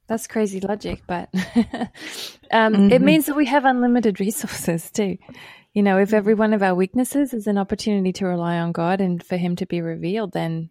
That's 0.08 0.28
crazy 0.28 0.60
logic, 0.60 1.02
but 1.08 1.30
um, 1.34 2.74
mm-hmm. 2.74 2.92
it 2.92 3.02
means 3.02 3.26
that 3.26 3.36
we 3.36 3.48
have 3.48 3.66
unlimited 3.66 4.20
resources 4.20 4.92
too. 4.92 5.18
You 5.76 5.84
know, 5.84 6.00
if 6.00 6.14
every 6.14 6.34
one 6.34 6.54
of 6.54 6.64
our 6.64 6.74
weaknesses 6.74 7.34
is 7.34 7.48
an 7.48 7.58
opportunity 7.58 8.14
to 8.14 8.26
rely 8.26 8.58
on 8.58 8.72
God 8.72 9.02
and 9.02 9.22
for 9.22 9.36
Him 9.36 9.58
to 9.58 9.66
be 9.66 9.82
revealed, 9.82 10.32
then 10.32 10.70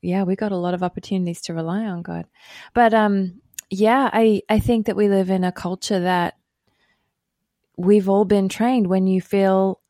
yeah, 0.00 0.22
we 0.22 0.36
got 0.36 0.52
a 0.52 0.56
lot 0.56 0.74
of 0.74 0.84
opportunities 0.84 1.42
to 1.42 1.54
rely 1.54 1.84
on 1.84 2.02
God. 2.02 2.24
But 2.72 2.94
um, 2.94 3.42
yeah, 3.68 4.08
I 4.12 4.42
I 4.48 4.60
think 4.60 4.86
that 4.86 4.94
we 4.94 5.08
live 5.08 5.28
in 5.28 5.42
a 5.42 5.50
culture 5.50 5.98
that 5.98 6.38
we've 7.76 8.08
all 8.08 8.24
been 8.24 8.48
trained 8.48 8.86
when 8.86 9.08
you 9.08 9.20
feel 9.20 9.80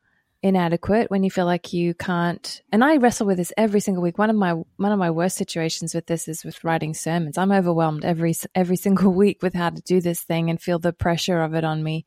inadequate 0.41 1.11
when 1.11 1.21
you 1.21 1.29
feel 1.29 1.45
like 1.45 1.73
you 1.73 1.93
can't 1.93 2.61
and 2.71 2.81
i 2.81 2.95
wrestle 2.95 3.27
with 3.27 3.35
this 3.35 3.51
every 3.57 3.81
single 3.81 4.01
week. 4.01 4.17
One 4.17 4.29
of 4.29 4.37
my 4.37 4.53
one 4.53 4.91
of 4.93 4.97
my 4.97 5.11
worst 5.11 5.35
situations 5.35 5.93
with 5.93 6.05
this 6.05 6.29
is 6.29 6.45
with 6.45 6.63
writing 6.63 6.93
sermons. 6.93 7.37
I'm 7.37 7.51
overwhelmed 7.51 8.05
every 8.05 8.33
every 8.55 8.77
single 8.77 9.13
week 9.23 9.43
with 9.43 9.53
how 9.53 9.69
to 9.69 9.81
do 9.81 9.99
this 9.99 10.21
thing 10.21 10.49
and 10.49 10.59
feel 10.59 10.79
the 10.79 10.93
pressure 10.93 11.41
of 11.41 11.53
it 11.55 11.65
on 11.65 11.83
me 11.83 12.05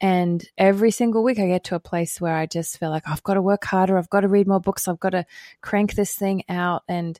and 0.00 0.44
every 0.56 0.90
single 0.90 1.24
week, 1.24 1.38
I 1.38 1.46
get 1.46 1.64
to 1.64 1.74
a 1.74 1.80
place 1.80 2.20
where 2.20 2.36
I 2.36 2.46
just 2.46 2.78
feel 2.78 2.90
like 2.90 3.08
I've 3.08 3.22
got 3.22 3.34
to 3.34 3.42
work 3.42 3.64
harder. 3.64 3.98
I've 3.98 4.10
got 4.10 4.20
to 4.20 4.28
read 4.28 4.46
more 4.46 4.60
books. 4.60 4.86
I've 4.86 5.00
got 5.00 5.10
to 5.10 5.26
crank 5.60 5.94
this 5.94 6.14
thing 6.14 6.44
out. 6.48 6.82
And 6.88 7.18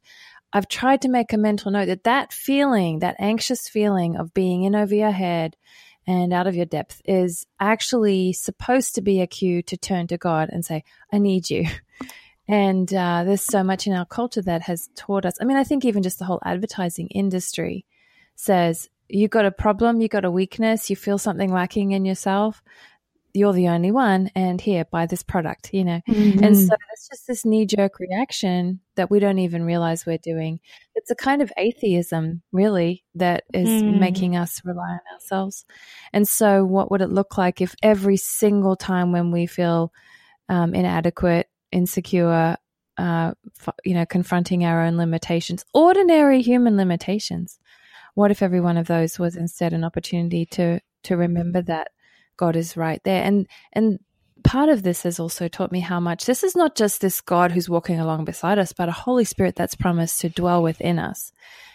I've 0.53 0.69
tried 0.69 1.03
to 1.03 1.09
make 1.09 1.33
a 1.33 1.39
mental 1.39 1.73
note 1.73 1.87
that 1.87 2.05
that 2.05 2.33
feeling, 2.33 3.01
that 3.01 3.17
anxious 3.19 3.69
feeling 3.69 4.17
of 4.17 4.33
being 4.33 4.63
in 4.63 4.77
over 4.77 4.95
your 4.95 5.11
head 5.11 5.57
and 6.07 6.33
out 6.33 6.47
of 6.47 6.55
your 6.55 6.67
depth 6.67 7.03
is 7.05 7.47
actually 7.59 8.33
supposed 8.33 8.95
to 8.95 9.03
be 9.03 9.21
a 9.21 9.27
cue 9.27 9.61
to 9.63 9.77
turn 9.77 10.07
to 10.07 10.17
God 10.17 10.49
and 10.51 10.65
say, 10.65 10.85
I 11.13 11.19
need 11.19 11.51
you. 11.51 11.67
And 12.51 12.93
uh, 12.95 13.25
there's 13.25 13.45
so 13.45 13.63
much 13.63 13.87
in 13.87 13.93
our 13.93 14.07
culture 14.07 14.41
that 14.41 14.63
has 14.63 14.89
taught 14.97 15.27
us. 15.27 15.35
I 15.39 15.45
mean, 15.45 15.59
I 15.59 15.65
think 15.65 15.85
even 15.85 16.03
just 16.03 16.19
the 16.19 16.25
whole 16.25 16.41
advertising 16.43 17.09
industry 17.09 17.85
says 18.37 18.89
you 19.09 19.29
got 19.29 19.45
a 19.45 19.51
problem, 19.51 20.01
you 20.01 20.09
got 20.09 20.25
a 20.25 20.31
weakness, 20.31 20.91
you 20.91 20.97
feel 20.97 21.19
something 21.19 21.53
lacking 21.53 21.93
in 21.93 22.05
yourself, 22.05 22.63
you're 23.35 23.53
the 23.53 23.69
only 23.69 23.91
one. 23.91 24.31
And 24.35 24.61
here, 24.61 24.85
buy 24.85 25.07
this 25.07 25.23
product, 25.23 25.73
you 25.73 25.85
know. 25.85 26.01
Mm-hmm. 26.09 26.45
And 26.45 26.57
so 26.57 26.75
it's 26.93 27.09
just 27.09 27.27
this 27.27 27.45
knee 27.45 27.67
jerk 27.67 27.99
reaction 27.99 28.81
that 28.97 29.11
we 29.11 29.21
don't 29.21 29.39
even 29.39 29.63
realize 29.63 30.05
we're 30.05 30.19
doing. 30.19 30.61
It's 30.95 31.11
a 31.11 31.15
kind 31.15 31.43
of 31.43 31.53
atheism, 31.57 32.43
really, 32.53 33.05
that 33.15 33.45
is 33.55 33.69
mm. 33.69 33.99
making 33.99 34.37
us 34.37 34.61
rely 34.65 34.91
on 34.91 35.01
ourselves. 35.15 35.65
And 36.13 36.27
so, 36.27 36.65
what 36.65 36.91
would 36.91 37.03
it 37.03 37.11
look 37.11 37.39
like 37.39 37.61
if 37.61 37.75
every 37.83 38.17
single 38.17 38.77
time 38.77 39.13
when 39.13 39.31
we 39.31 39.47
feel 39.47 39.93
um, 40.49 40.75
inadequate, 40.75 41.49
insecure, 41.71 42.57
uh, 42.97 43.33
you 43.85 43.95
know, 43.95 44.07
confronting 44.07 44.65
our 44.65 44.83
own 44.83 44.97
limitations, 44.97 45.65
ordinary 45.73 46.43
human 46.43 46.77
limitations, 46.77 47.59
what 48.19 48.33
if 48.33 48.43
every 48.43 48.61
one 48.61 48.77
of 48.77 48.89
those 48.89 49.17
was 49.17 49.37
instead 49.37 49.73
an 49.73 49.85
opportunity 49.85 50.45
to 50.45 50.81
to 51.05 51.17
remember 51.17 51.63
that 51.63 51.87
God 52.37 52.57
is 52.57 52.77
right 52.77 53.01
there 53.05 53.23
and 53.23 53.47
and 53.73 54.01
part 54.43 54.69
of 54.69 54.83
this 54.83 55.05
has 55.05 55.21
also 55.21 55.47
taught 55.47 55.71
me 55.71 55.79
how 55.79 56.01
much 56.01 56.25
this 56.25 56.43
is 56.43 56.57
not 56.57 56.75
just 56.75 57.01
this 57.01 57.21
God 57.21 57.53
who's 57.53 57.69
walking 57.69 58.01
along 58.01 58.25
beside 58.25 58.59
us, 58.59 58.73
but 58.73 58.89
a 58.89 58.93
Holy 58.93 59.25
Spirit 59.25 59.55
that's 59.55 59.75
promised 59.75 60.21
to 60.21 60.29
dwell 60.29 60.63
within 60.63 60.99
us 60.99 61.33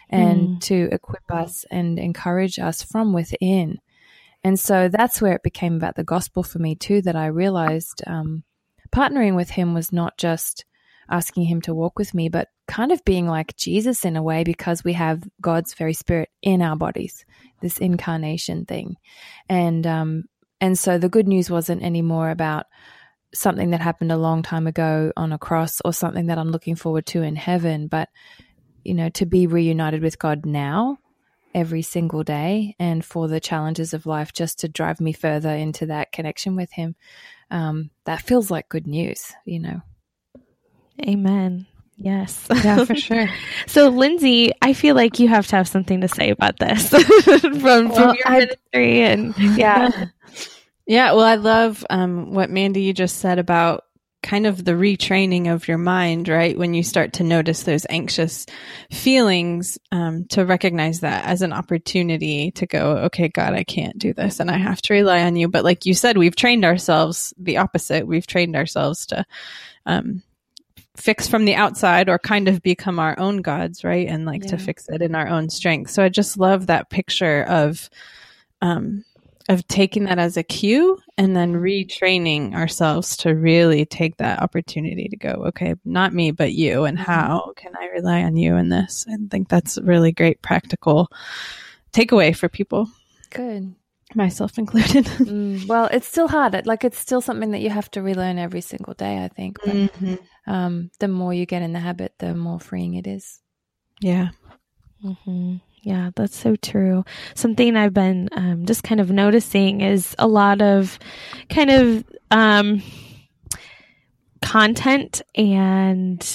and 0.10 0.48
mm. 0.48 0.62
to 0.62 0.90
equip 0.92 1.30
us 1.30 1.66
and 1.72 1.98
encourage 1.98 2.60
us 2.60 2.84
from 2.84 3.14
within. 3.14 3.80
And 4.44 4.60
so 4.60 4.90
that's 4.90 5.22
where 5.22 5.36
it 5.36 5.44
became 5.44 5.76
about 5.76 5.96
the 5.96 6.04
gospel 6.04 6.44
for 6.44 6.60
me 6.60 6.76
too, 6.76 7.02
that 7.04 7.16
I 7.16 7.28
realized 7.28 8.02
um, 8.06 8.44
partnering 8.94 9.36
with 9.36 9.52
Him 9.52 9.74
was 9.74 9.94
not 9.94 10.18
just 10.18 10.66
asking 11.14 11.46
Him 11.46 11.62
to 11.62 11.74
walk 11.74 11.98
with 11.98 12.14
me, 12.14 12.28
but 12.28 12.50
kind 12.68 12.92
of 12.92 13.06
being 13.06 13.28
like 13.28 13.56
Jesus 13.56 14.04
in 14.04 14.18
a 14.18 14.24
way 14.24 14.44
because 14.44 14.84
we 14.84 14.94
have 14.94 15.24
God's 15.40 15.76
very 15.76 15.94
spirit 15.94 16.30
in 16.42 16.62
our 16.62 16.76
bodies, 16.76 17.24
this 17.62 17.78
incarnation 17.78 18.66
thing. 18.66 18.96
And, 19.48 19.86
um, 19.86 20.24
and 20.60 20.78
so 20.78 20.98
the 20.98 21.10
good 21.10 21.28
news 21.28 21.50
wasn't 21.50 21.84
anymore 21.84 22.32
about 22.32 22.66
something 23.34 23.72
that 23.72 23.82
happened 23.82 24.12
a 24.12 24.18
long 24.18 24.42
time 24.42 24.66
ago 24.66 25.14
on 25.16 25.32
a 25.32 25.38
cross 25.38 25.82
or 25.86 25.94
something 25.94 26.28
that 26.28 26.38
I'm 26.40 26.52
looking 26.52 26.76
forward 26.76 27.06
to 27.08 27.22
in 27.22 27.36
heaven, 27.36 27.88
but, 27.88 28.10
you 28.84 28.96
know, 28.96 29.10
to 29.10 29.26
be 29.26 29.46
reunited 29.46 30.02
with 30.02 30.18
God 30.18 30.46
now 30.46 30.98
every 31.54 31.84
single 31.84 32.24
day 32.24 32.76
and 32.80 33.06
for 33.06 33.28
the 33.28 33.40
challenges 33.40 33.94
of 33.94 34.08
life 34.08 34.34
just 34.34 34.60
to 34.60 34.68
drive 34.68 35.00
me 35.00 35.14
further 35.14 35.52
into 35.52 35.86
that 35.86 36.12
connection 36.12 36.56
with 36.56 36.72
him 36.72 36.96
um, 37.52 37.92
that 38.06 38.24
feels 38.24 38.50
like 38.50 38.68
good 38.70 38.88
news 38.88 39.34
you 39.46 39.60
know 39.60 39.82
amen 41.02 41.66
yes 41.98 42.48
yeah 42.64 42.84
for 42.86 42.96
sure 42.96 43.28
so 43.68 43.90
lindsay 43.90 44.52
i 44.62 44.74
feel 44.74 44.96
like 44.96 45.20
you 45.20 45.28
have 45.28 45.48
to 45.48 45.56
have 45.56 45.68
something 45.68 46.02
to 46.02 46.08
say 46.08 46.30
about 46.30 46.58
this 46.60 46.90
from, 47.24 47.62
well, 47.62 47.92
from 47.92 48.16
your 48.16 48.28
I, 48.28 48.40
ministry 48.40 49.02
and 49.02 49.38
yeah 49.58 50.06
yeah 50.88 51.12
well 51.14 51.26
i 51.26 51.36
love 51.36 51.86
um, 51.90 52.34
what 52.34 52.50
mandy 52.50 52.82
you 52.82 52.94
just 52.94 53.18
said 53.18 53.40
about 53.40 53.86
kind 54.24 54.48
of 54.48 54.64
the 54.64 54.72
retraining 54.72 55.54
of 55.54 55.68
your 55.68 55.78
mind, 55.78 56.28
right? 56.30 56.58
When 56.58 56.74
you 56.74 56.82
start 56.82 57.14
to 57.14 57.24
notice 57.24 57.64
those 57.64 57.86
anxious 57.90 58.46
feelings, 58.90 59.78
um, 59.92 60.26
to 60.30 60.46
recognize 60.46 61.02
that 61.02 61.26
as 61.26 61.42
an 61.42 61.54
opportunity 61.54 62.52
to 62.52 62.66
go, 62.66 62.98
okay, 63.00 63.28
God, 63.28 63.54
I 63.54 63.66
can't 63.66 64.00
do 64.00 64.14
this 64.14 64.40
and 64.40 64.50
I 64.50 64.58
have 64.58 64.82
to 64.84 64.94
rely 64.94 65.24
on 65.24 65.36
you. 65.36 65.50
But 65.50 65.66
like 65.66 65.86
you 65.86 65.94
said, 65.94 66.18
we've 66.18 66.36
trained 66.36 66.66
ourselves 66.66 67.34
the 67.38 67.58
opposite. 67.58 68.08
We've 68.08 68.26
trained 68.26 68.56
ourselves 68.56 69.06
to, 69.08 69.26
um, 69.86 70.24
fix 70.96 71.28
from 71.28 71.46
the 71.46 71.56
outside 71.56 72.10
or 72.10 72.20
kind 72.20 72.48
of 72.48 72.62
become 72.62 73.00
our 73.00 73.18
own 73.20 73.42
gods, 73.42 73.84
right? 73.84 74.08
And 74.08 74.26
like 74.26 74.44
yeah. 74.44 74.52
to 74.52 74.58
fix 74.58 74.88
it 74.90 75.02
in 75.02 75.16
our 75.16 75.28
own 75.28 75.50
strength. 75.50 75.92
So 75.92 76.04
I 76.04 76.10
just 76.10 76.38
love 76.38 76.68
that 76.68 76.90
picture 76.90 77.44
of, 77.44 77.90
um, 78.62 79.04
of 79.50 79.68
taking 79.68 80.06
that 80.06 80.20
as 80.20 80.38
a 80.38 80.44
cue 80.44 80.98
and 81.18 81.36
then 81.36 81.56
retraining 81.56 82.54
ourselves 82.54 83.18
to 83.18 83.36
really 83.36 83.86
take 83.86 84.18
that 84.18 84.42
opportunity 84.42 85.10
to 85.10 85.18
go, 85.18 85.44
okay, 85.48 85.76
not 85.84 86.14
me, 86.14 86.32
but 86.32 86.54
you, 86.54 86.86
and 86.86 86.98
mm-hmm. 86.98 87.12
how 87.12 87.54
can 87.58 87.76
I 87.76 87.88
rely 87.88 88.24
on 88.24 88.38
you 88.38 88.56
in 88.56 88.70
this? 88.70 89.06
I 89.10 89.18
think 89.30 89.50
that's 89.50 89.78
a 89.78 89.84
really 89.84 90.12
great 90.12 90.42
practical 90.42 91.12
takeaway 91.92 92.36
for 92.36 92.48
people. 92.48 92.88
Good. 93.32 93.76
Myself 94.16 94.58
included. 94.58 95.06
mm, 95.06 95.68
well, 95.68 95.86
it's 95.92 96.08
still 96.08 96.28
hard. 96.28 96.66
Like 96.66 96.84
it's 96.84 97.00
still 97.00 97.22
something 97.22 97.52
that 97.52 97.62
you 97.62 97.70
have 97.70 97.90
to 97.92 98.02
relearn 98.02 98.38
every 98.38 98.62
single 98.62 98.94
day, 98.94 99.24
I 99.24 99.28
think. 99.28 99.60
But 99.64 99.74
mm-hmm. 99.74 100.16
um, 100.52 100.92
the 101.00 101.08
more 101.08 101.34
you 101.34 101.46
get 101.46 101.62
in 101.62 101.74
the 101.74 101.80
habit, 101.80 102.14
the 102.20 102.34
more 102.34 102.60
freeing 102.60 102.96
it 102.96 103.08
is. 103.08 103.42
Yeah. 104.02 104.30
Mm-hmm. 105.04 105.58
Yeah, 105.84 106.12
that's 106.16 106.38
so 106.38 106.56
true. 106.56 107.04
Something 107.36 107.76
I've 107.76 107.94
been 107.94 108.30
um, 108.32 108.66
just 108.66 108.84
kind 108.84 109.02
of 109.02 109.12
noticing 109.12 109.82
is 109.82 110.16
a 110.18 110.28
lot 110.28 110.62
of 110.62 110.98
kind 111.50 111.70
of 111.70 112.06
um, 112.32 112.82
content 114.42 115.22
and 115.36 116.26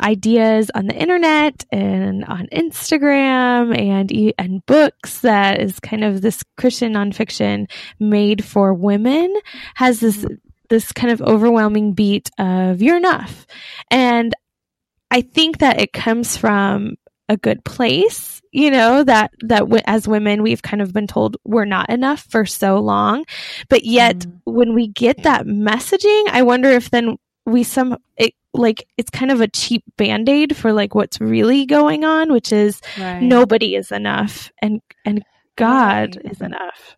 ideas 0.00 0.70
on 0.74 0.86
the 0.86 0.94
internet 0.94 1.64
and 1.70 2.24
on 2.24 2.46
Instagram 2.52 3.76
and 3.78 4.34
and 4.38 4.64
books 4.66 5.20
that 5.20 5.60
is 5.60 5.80
kind 5.80 6.04
of 6.04 6.20
this 6.20 6.42
Christian 6.56 6.94
nonfiction 6.94 7.70
made 7.98 8.44
for 8.44 8.74
women 8.74 9.34
has 9.74 10.00
this 10.00 10.26
this 10.70 10.92
kind 10.92 11.12
of 11.12 11.20
overwhelming 11.22 11.92
beat 11.92 12.30
of 12.38 12.82
you're 12.82 12.96
enough, 12.96 13.46
and 13.90 14.34
I 15.10 15.20
think 15.20 15.58
that 15.58 15.80
it 15.80 15.92
comes 15.92 16.36
from 16.36 16.96
a 17.28 17.36
good 17.36 17.64
place 17.64 18.42
you 18.54 18.70
know 18.70 19.02
that 19.02 19.32
that 19.40 19.60
w- 19.60 19.82
as 19.86 20.06
women 20.06 20.42
we've 20.42 20.62
kind 20.62 20.80
of 20.80 20.92
been 20.92 21.06
told 21.06 21.36
we're 21.44 21.64
not 21.64 21.90
enough 21.90 22.24
for 22.30 22.46
so 22.46 22.78
long. 22.78 23.24
But 23.68 23.84
yet 23.84 24.18
mm. 24.18 24.40
when 24.44 24.74
we 24.74 24.88
get 24.88 25.22
that 25.24 25.46
messaging 25.46 26.24
i 26.28 26.42
wonder 26.42 26.70
if 26.70 26.90
then 26.90 27.16
we 27.46 27.62
some 27.64 27.98
it 28.16 28.34
like 28.54 28.86
it's 28.96 29.10
kind 29.10 29.30
of 29.30 29.40
a 29.40 29.48
cheap 29.48 29.82
band-aid 29.96 30.56
for 30.56 30.72
like 30.72 30.94
what's 30.94 31.20
really 31.20 31.66
going 31.66 32.04
on 32.04 32.32
which 32.32 32.52
is 32.52 32.80
right. 32.98 33.20
nobody 33.20 33.74
is 33.74 33.92
enough 33.92 34.50
and 34.62 34.80
and 35.04 35.24
god 35.56 36.16
right. 36.16 36.32
is 36.32 36.40
enough 36.40 36.96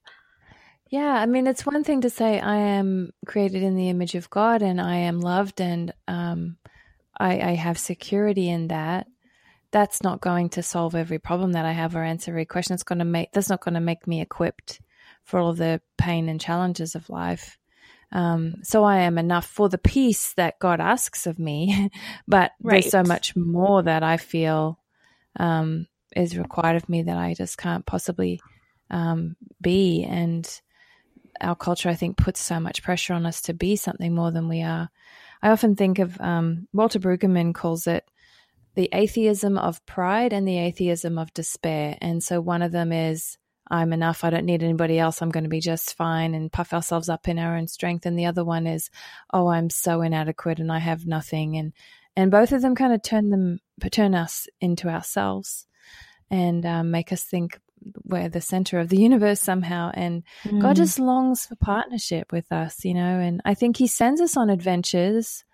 yeah, 0.88 1.14
I 1.14 1.26
mean, 1.26 1.48
it's 1.48 1.66
one 1.66 1.82
thing 1.82 2.02
to 2.02 2.10
say 2.10 2.38
I 2.38 2.56
am 2.56 3.10
created 3.26 3.62
in 3.64 3.74
the 3.74 3.88
image 3.88 4.14
of 4.14 4.30
God 4.30 4.62
and 4.62 4.80
I 4.80 4.96
am 4.98 5.20
loved 5.20 5.60
and 5.60 5.92
um, 6.06 6.58
I, 7.18 7.40
I 7.40 7.54
have 7.54 7.76
security 7.76 8.48
in 8.48 8.68
that 8.68 9.08
that's 9.72 10.02
not 10.02 10.20
going 10.20 10.48
to 10.50 10.62
solve 10.62 10.94
every 10.94 11.18
problem 11.18 11.52
that 11.52 11.66
I 11.66 11.72
have 11.72 11.96
or 11.96 12.02
answer 12.02 12.30
every 12.30 12.46
question. 12.46 12.74
It's 12.74 12.82
going 12.82 13.00
to 13.00 13.04
make 13.04 13.32
that's 13.32 13.50
not 13.50 13.60
going 13.60 13.74
to 13.74 13.80
make 13.80 14.06
me 14.06 14.20
equipped 14.20 14.80
for 15.24 15.40
all 15.40 15.52
the 15.52 15.80
pain 15.98 16.28
and 16.28 16.40
challenges 16.40 16.94
of 16.94 17.10
life. 17.10 17.58
Um, 18.12 18.56
so 18.62 18.84
I 18.84 18.98
am 18.98 19.18
enough 19.18 19.46
for 19.46 19.68
the 19.68 19.78
peace 19.78 20.32
that 20.34 20.58
God 20.58 20.80
asks 20.80 21.26
of 21.26 21.38
me, 21.38 21.90
but 22.28 22.52
right. 22.62 22.82
there's 22.82 22.90
so 22.90 23.02
much 23.02 23.34
more 23.36 23.82
that 23.82 24.02
I 24.02 24.16
feel 24.16 24.78
um, 25.38 25.86
is 26.14 26.38
required 26.38 26.76
of 26.76 26.88
me 26.88 27.02
that 27.02 27.18
I 27.18 27.34
just 27.34 27.58
can't 27.58 27.84
possibly 27.84 28.40
um, 28.90 29.36
be. 29.60 30.04
And 30.04 30.48
our 31.40 31.56
culture, 31.56 31.88
I 31.88 31.94
think, 31.94 32.16
puts 32.16 32.40
so 32.40 32.60
much 32.60 32.82
pressure 32.82 33.14
on 33.14 33.26
us 33.26 33.42
to 33.42 33.54
be 33.54 33.76
something 33.76 34.14
more 34.14 34.30
than 34.30 34.48
we 34.48 34.62
are. 34.62 34.88
I 35.42 35.50
often 35.50 35.76
think 35.76 35.98
of 35.98 36.18
um, 36.20 36.68
Walter 36.72 36.98
Brueggemann 36.98 37.54
calls 37.54 37.86
it 37.86 38.08
the 38.74 38.88
atheism 38.92 39.58
of 39.58 39.84
pride 39.86 40.32
and 40.32 40.46
the 40.46 40.58
atheism 40.58 41.18
of 41.18 41.32
despair. 41.34 41.96
And 42.00 42.22
so 42.22 42.40
one 42.40 42.62
of 42.62 42.72
them 42.72 42.92
is, 42.92 43.38
I'm 43.68 43.92
enough. 43.92 44.22
I 44.22 44.30
don't 44.30 44.44
need 44.44 44.62
anybody 44.62 44.98
else. 44.98 45.20
I'm 45.20 45.30
going 45.30 45.44
to 45.44 45.50
be 45.50 45.60
just 45.60 45.96
fine 45.96 46.34
and 46.34 46.52
puff 46.52 46.72
ourselves 46.72 47.08
up 47.08 47.28
in 47.28 47.38
our 47.38 47.56
own 47.56 47.66
strength. 47.66 48.06
And 48.06 48.18
the 48.18 48.26
other 48.26 48.44
one 48.44 48.66
is, 48.66 48.90
oh, 49.32 49.48
I'm 49.48 49.70
so 49.70 50.02
inadequate 50.02 50.60
and 50.60 50.70
I 50.70 50.78
have 50.78 51.06
nothing. 51.06 51.56
And, 51.56 51.72
and 52.16 52.30
both 52.30 52.52
of 52.52 52.62
them 52.62 52.74
kind 52.74 52.92
of 52.92 53.02
turn 53.02 53.30
them, 53.30 53.58
turn 53.90 54.14
us 54.14 54.46
into 54.60 54.88
ourselves 54.88 55.66
and 56.30 56.64
um, 56.64 56.90
make 56.90 57.12
us 57.12 57.24
think 57.24 57.60
we're 58.04 58.28
the 58.28 58.40
center 58.40 58.78
of 58.80 58.88
the 58.88 59.00
universe 59.00 59.40
somehow. 59.40 59.90
And 59.94 60.22
mm. 60.44 60.60
God 60.60 60.76
just 60.76 60.98
longs 60.98 61.46
for 61.46 61.56
partnership 61.56 62.32
with 62.32 62.50
us, 62.52 62.84
you 62.84 62.94
know. 62.94 63.18
And 63.20 63.40
I 63.44 63.54
think 63.54 63.76
He 63.76 63.86
sends 63.86 64.20
us 64.20 64.36
on 64.36 64.50
adventures 64.50 65.44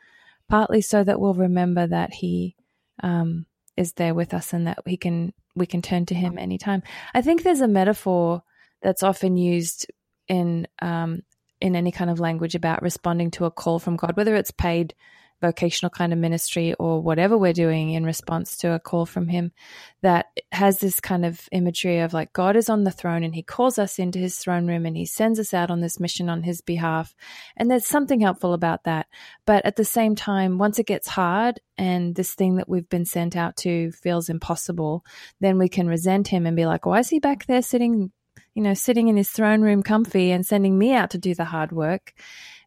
partly 0.49 0.83
so 0.83 1.03
that 1.03 1.21
we'll 1.21 1.35
remember 1.35 1.87
that 1.87 2.13
He 2.13 2.57
um, 3.03 3.47
is 3.77 3.95
there 3.95 4.15
with 4.15 4.35
us 4.35 4.53
and 4.53 4.67
that 4.67 4.85
we 4.85 4.97
can 4.97 5.33
we 5.55 5.67
can 5.67 5.83
turn 5.83 6.07
to 6.07 6.15
him 6.15 6.39
anytime. 6.39 6.83
I 7.15 7.23
think 7.23 7.43
there's 7.43 7.61
a 7.61 7.69
metaphor 7.69 8.43
that's 8.81 9.03
often 9.03 9.37
used 9.37 9.87
in 10.29 10.67
um, 10.81 11.23
in 11.61 11.77
any 11.77 11.93
kind 11.93 12.11
of 12.11 12.21
language 12.21 12.55
about 12.55 12.83
responding 12.83 13.31
to 13.33 13.45
a 13.45 13.51
call 13.51 13.79
from 13.79 13.97
God, 13.97 14.17
whether 14.17 14.35
it's 14.35 14.51
paid 14.51 14.95
vocational 15.43 15.91
kind 15.91 16.13
of 16.13 16.19
ministry 16.19 16.73
or 16.79 17.03
whatever 17.03 17.37
we're 17.37 17.53
doing 17.53 17.91
in 17.91 18.05
response 18.05 18.57
to 18.57 18.73
a 18.73 18.81
call 18.81 19.05
from 19.05 19.29
him 19.29 19.53
that 20.01 20.27
has 20.53 20.79
this 20.79 21.01
kind 21.01 21.27
of 21.27 21.49
imagery 21.53 21.99
of 21.99 22.15
like 22.15 22.33
God 22.33 22.57
is 22.57 22.71
on 22.71 22.85
the 22.85 22.91
throne 22.91 23.25
and 23.25 23.35
he 23.35 23.43
calls 23.43 23.79
us 23.79 23.99
into 23.99 24.19
his 24.19 24.39
throne 24.39 24.67
room 24.67 24.87
and 24.87 24.97
he 24.97 25.05
sends 25.05 25.39
us 25.39 25.53
out 25.53 25.71
on 25.71 25.81
this 25.81 26.01
mission 26.01 26.31
on 26.31 26.43
his 26.43 26.63
behalf. 26.63 27.15
And 27.57 27.71
there's 27.71 27.87
something 27.87 28.21
helpful 28.21 28.55
about 28.55 28.85
that. 28.85 29.07
But 29.45 29.67
at 29.67 29.77
the 29.77 29.85
same 29.85 30.15
time, 30.15 30.57
once 30.57 30.79
it 30.79 30.87
gets 30.87 31.09
hard 31.09 31.61
and 31.77 32.15
this 32.15 32.35
thing 32.35 32.57
that 32.57 32.69
we've 32.69 32.89
been 32.89 33.05
sent 33.05 33.37
out 33.37 33.57
to 33.59 33.93
feels 33.93 34.31
impossible, 34.31 35.05
then 35.41 35.59
we 35.59 35.69
can 35.69 35.89
resent 35.89 36.29
him 36.29 36.47
and 36.47 36.57
be 36.57 36.65
like, 36.65 36.87
why 36.87 37.01
is 37.01 37.11
he 37.11 37.19
back 37.19 37.45
there 37.47 37.63
sitting 37.63 38.13
you 38.55 38.63
know, 38.63 38.75
sitting 38.75 39.09
in 39.09 39.17
his 39.17 39.31
throne 39.31 39.63
room 39.63 39.83
comfy 39.83 40.31
and 40.31 40.45
sending 40.45 40.79
me 40.79 40.93
out 40.93 41.11
to 41.11 41.19
do 41.19 41.35
the 41.35 41.45
hard 41.45 41.73
work. 41.73 42.13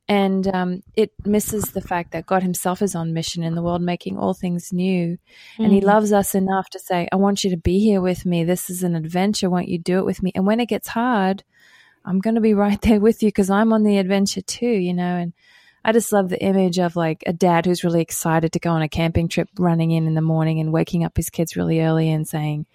And 0.08 0.48
um, 0.54 0.84
it 0.96 1.14
misses 1.26 1.72
the 1.72 1.82
fact 1.82 2.12
that 2.12 2.28
God 2.28 2.44
Himself 2.44 2.82
is 2.82 2.94
on 2.94 3.14
mission 3.14 3.42
in 3.42 3.56
the 3.56 3.64
world, 3.64 3.82
making 3.82 4.18
all 4.18 4.36
things 4.36 4.72
new. 4.72 5.18
Mm. 5.58 5.66
And 5.66 5.74
He 5.74 5.82
mm. 5.82 5.86
loves 5.86 6.14
us 6.14 6.36
enough 6.36 6.70
to 6.72 6.80
say, 6.80 7.08
I 7.12 7.16
want 7.16 7.44
you 7.44 7.50
to 7.50 7.58
be 7.58 7.80
here 7.80 8.02
with 8.02 8.26
me. 8.26 8.44
This 8.44 8.70
is 8.70 8.84
an 8.84 8.96
adventure. 8.96 9.50
Won't 9.50 9.68
you 9.68 9.80
do 9.80 9.98
it 9.98 10.06
with 10.06 10.22
me? 10.22 10.32
And 10.36 10.46
when 10.46 10.60
it 10.60 10.68
gets 10.68 10.90
hard, 10.90 11.44
I'm 12.06 12.20
going 12.20 12.36
to 12.36 12.42
be 12.42 12.54
right 12.66 12.80
there 12.82 13.00
with 13.00 13.24
you 13.24 13.30
because 13.30 13.50
I'm 13.50 13.74
on 13.74 13.84
the 13.84 13.98
adventure 13.98 14.42
too, 14.42 14.68
you 14.68 14.94
know? 14.94 15.18
And 15.18 15.34
I 15.84 15.92
just 15.92 16.12
love 16.12 16.30
the 16.30 16.42
image 16.42 16.80
of 16.80 16.96
like 16.96 17.24
a 17.26 17.34
dad 17.34 17.66
who's 17.66 17.84
really 17.84 18.02
excited 18.02 18.54
to 18.54 18.60
go 18.60 18.72
on 18.72 18.82
a 18.82 18.90
camping 18.90 19.28
trip, 19.28 19.50
running 19.58 19.92
in 19.92 20.08
in 20.08 20.14
the 20.14 20.22
morning 20.22 20.60
and 20.60 20.72
waking 20.72 21.04
up 21.04 21.18
his 21.18 21.30
kids 21.30 21.56
really 21.56 21.82
early 21.82 22.12
and 22.12 22.28
saying, 22.28 22.66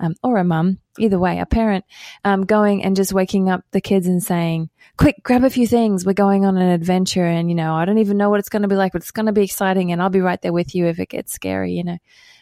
um, 0.00 0.14
or 0.22 0.36
a 0.36 0.44
mum, 0.44 0.78
either 0.98 1.18
way, 1.18 1.38
a 1.38 1.46
parent, 1.46 1.84
um, 2.24 2.44
going 2.44 2.84
and 2.84 2.96
just 2.96 3.12
waking 3.12 3.48
up 3.48 3.62
the 3.70 3.80
kids 3.80 4.06
and 4.06 4.22
saying, 4.22 4.68
quick, 4.96 5.16
grab 5.22 5.44
a 5.44 5.50
few 5.50 5.66
things. 5.66 6.04
We're 6.04 6.12
going 6.12 6.44
on 6.44 6.56
an 6.56 6.68
adventure. 6.68 7.24
And, 7.24 7.48
you 7.48 7.54
know, 7.54 7.74
I 7.74 7.84
don't 7.84 7.98
even 7.98 8.16
know 8.16 8.30
what 8.30 8.40
it's 8.40 8.48
going 8.48 8.62
to 8.62 8.68
be 8.68 8.76
like, 8.76 8.92
but 8.92 9.02
it's 9.02 9.10
going 9.10 9.26
to 9.26 9.32
be 9.32 9.44
exciting. 9.44 9.92
And 9.92 10.02
I'll 10.02 10.10
be 10.10 10.20
right 10.20 10.40
there 10.40 10.52
with 10.52 10.74
you 10.74 10.86
if 10.86 10.98
it 10.98 11.08
gets 11.08 11.32
scary, 11.32 11.72
you 11.72 11.84
know. 11.84 11.98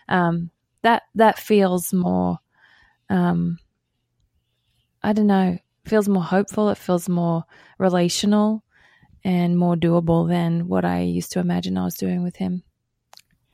Um, 0.09 0.51
that, 0.83 1.03
that 1.15 1.39
feels 1.39 1.93
more, 1.93 2.39
um, 3.09 3.59
I 5.03 5.13
don't 5.13 5.27
know, 5.27 5.59
feels 5.87 6.09
more 6.09 6.23
hopeful. 6.23 6.71
It 6.71 6.79
feels 6.79 7.09
more 7.09 7.45
relational 7.79 8.65
and 9.25 9.57
more 9.57 9.77
doable 9.77 10.29
than 10.29 10.69
what 10.69 10.85
I 10.85 11.03
used 11.03 11.33
to 11.33 11.41
imagine 11.41 11.79
I 11.79 11.85
was 11.85 11.95
doing 11.95 12.23
with 12.23 12.37
him. 12.37 12.63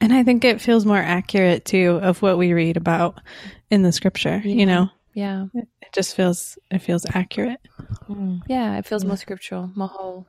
And 0.00 0.12
I 0.12 0.22
think 0.22 0.44
it 0.44 0.60
feels 0.60 0.86
more 0.86 0.96
accurate 0.96 1.64
too 1.64 1.98
of 2.02 2.22
what 2.22 2.38
we 2.38 2.52
read 2.52 2.76
about 2.76 3.20
in 3.70 3.82
the 3.82 3.92
scripture, 3.92 4.40
yeah. 4.44 4.54
you 4.54 4.66
know? 4.66 4.88
Yeah. 5.12 5.46
It 5.54 5.92
just 5.92 6.14
feels, 6.14 6.58
it 6.70 6.78
feels 6.78 7.04
accurate. 7.14 7.60
Mm. 8.08 8.42
Yeah. 8.48 8.78
It 8.78 8.86
feels 8.86 9.04
more 9.04 9.16
scriptural, 9.16 9.70
more 9.74 9.88
whole. 9.88 10.26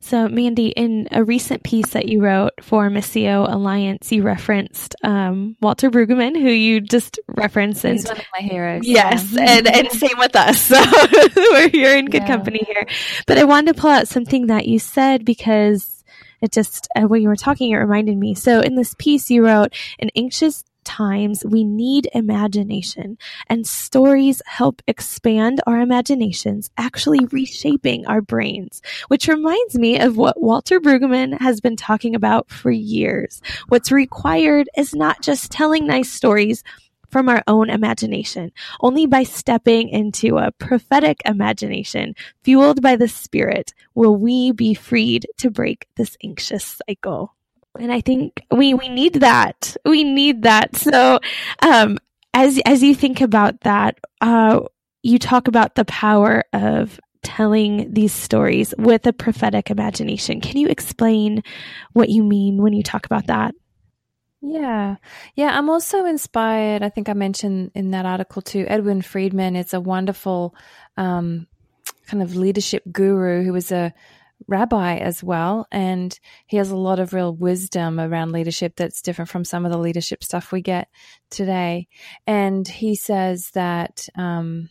So, 0.00 0.28
Mandy, 0.28 0.68
in 0.68 1.06
a 1.12 1.22
recent 1.22 1.62
piece 1.62 1.90
that 1.90 2.08
you 2.08 2.20
wrote 2.20 2.52
for 2.60 2.88
Missio 2.90 3.50
Alliance, 3.50 4.10
you 4.10 4.24
referenced 4.24 4.96
um, 5.04 5.56
Walter 5.60 5.90
Brueggemann, 5.90 6.34
who 6.34 6.48
you 6.48 6.80
just 6.80 7.20
referenced. 7.28 7.82
He's 7.84 8.08
one 8.08 8.18
of 8.18 8.24
my 8.36 8.44
heroes. 8.44 8.82
Yes, 8.84 9.30
yeah. 9.30 9.58
and, 9.58 9.68
and 9.68 9.92
same 9.92 10.18
with 10.18 10.34
us. 10.34 10.72
So 10.72 11.42
we're 11.52 11.68
you're 11.68 11.96
in 11.96 12.06
good 12.06 12.22
Yeah. 12.22 12.26
company 12.26 12.64
here. 12.66 12.86
But 13.26 13.38
I 13.38 13.44
wanted 13.44 13.76
to 13.76 13.80
pull 13.80 13.90
out 13.90 14.08
something 14.08 14.48
that 14.48 14.66
you 14.66 14.80
said 14.80 15.24
because 15.24 16.01
it 16.42 16.52
just 16.52 16.88
uh, 16.96 17.02
when 17.02 17.22
you 17.22 17.28
were 17.28 17.36
talking, 17.36 17.70
it 17.70 17.76
reminded 17.76 18.18
me. 18.18 18.34
So 18.34 18.60
in 18.60 18.74
this 18.74 18.94
piece, 18.98 19.30
you 19.30 19.44
wrote, 19.46 19.74
"In 19.98 20.10
anxious 20.16 20.64
times, 20.84 21.44
we 21.44 21.62
need 21.62 22.08
imagination, 22.12 23.16
and 23.48 23.64
stories 23.64 24.42
help 24.46 24.82
expand 24.88 25.60
our 25.64 25.78
imaginations, 25.78 26.70
actually 26.76 27.24
reshaping 27.26 28.04
our 28.06 28.20
brains." 28.20 28.82
Which 29.08 29.28
reminds 29.28 29.78
me 29.78 30.00
of 30.00 30.16
what 30.16 30.42
Walter 30.42 30.80
Brueggemann 30.80 31.40
has 31.40 31.60
been 31.60 31.76
talking 31.76 32.16
about 32.16 32.50
for 32.50 32.72
years. 32.72 33.40
What's 33.68 33.92
required 33.92 34.68
is 34.76 34.94
not 34.94 35.22
just 35.22 35.52
telling 35.52 35.86
nice 35.86 36.10
stories 36.10 36.64
from 37.12 37.28
our 37.28 37.42
own 37.46 37.70
imagination. 37.70 38.50
Only 38.80 39.06
by 39.06 39.22
stepping 39.22 39.90
into 39.90 40.38
a 40.38 40.50
prophetic 40.50 41.20
imagination 41.26 42.14
fueled 42.42 42.82
by 42.82 42.96
the 42.96 43.08
Spirit 43.08 43.74
will 43.94 44.16
we 44.16 44.50
be 44.50 44.74
freed 44.74 45.26
to 45.38 45.50
break 45.50 45.86
this 45.96 46.16
anxious 46.24 46.80
cycle. 46.88 47.34
And 47.78 47.92
I 47.92 48.00
think 48.00 48.42
we, 48.50 48.74
we 48.74 48.88
need 48.88 49.14
that. 49.14 49.76
We 49.84 50.04
need 50.04 50.42
that. 50.42 50.74
So, 50.76 51.20
um, 51.62 51.98
as, 52.34 52.58
as 52.64 52.82
you 52.82 52.94
think 52.94 53.20
about 53.20 53.60
that, 53.60 53.98
uh, 54.20 54.60
you 55.02 55.18
talk 55.18 55.48
about 55.48 55.74
the 55.74 55.84
power 55.84 56.44
of 56.52 56.98
telling 57.22 57.92
these 57.92 58.12
stories 58.12 58.74
with 58.78 59.06
a 59.06 59.12
prophetic 59.12 59.70
imagination. 59.70 60.40
Can 60.40 60.56
you 60.56 60.68
explain 60.68 61.42
what 61.92 62.08
you 62.08 62.22
mean 62.22 62.62
when 62.62 62.72
you 62.72 62.82
talk 62.82 63.06
about 63.06 63.26
that? 63.26 63.54
Yeah. 64.42 64.96
Yeah. 65.36 65.56
I'm 65.56 65.70
also 65.70 66.04
inspired. 66.04 66.82
I 66.82 66.88
think 66.88 67.08
I 67.08 67.12
mentioned 67.12 67.70
in 67.74 67.92
that 67.92 68.06
article 68.06 68.42
too. 68.42 68.66
Edwin 68.68 69.00
Friedman 69.00 69.54
is 69.54 69.72
a 69.72 69.80
wonderful 69.80 70.54
um, 70.96 71.46
kind 72.06 72.22
of 72.22 72.34
leadership 72.34 72.82
guru 72.90 73.44
who 73.44 73.52
was 73.52 73.70
a 73.70 73.94
rabbi 74.48 74.96
as 74.96 75.22
well. 75.22 75.68
And 75.70 76.18
he 76.46 76.56
has 76.56 76.70
a 76.70 76.76
lot 76.76 76.98
of 76.98 77.12
real 77.12 77.32
wisdom 77.32 78.00
around 78.00 78.32
leadership 78.32 78.74
that's 78.76 79.00
different 79.00 79.30
from 79.30 79.44
some 79.44 79.64
of 79.64 79.70
the 79.70 79.78
leadership 79.78 80.24
stuff 80.24 80.50
we 80.50 80.60
get 80.60 80.88
today. 81.30 81.86
And 82.26 82.66
he 82.66 82.96
says 82.96 83.50
that, 83.52 84.08
um, 84.16 84.70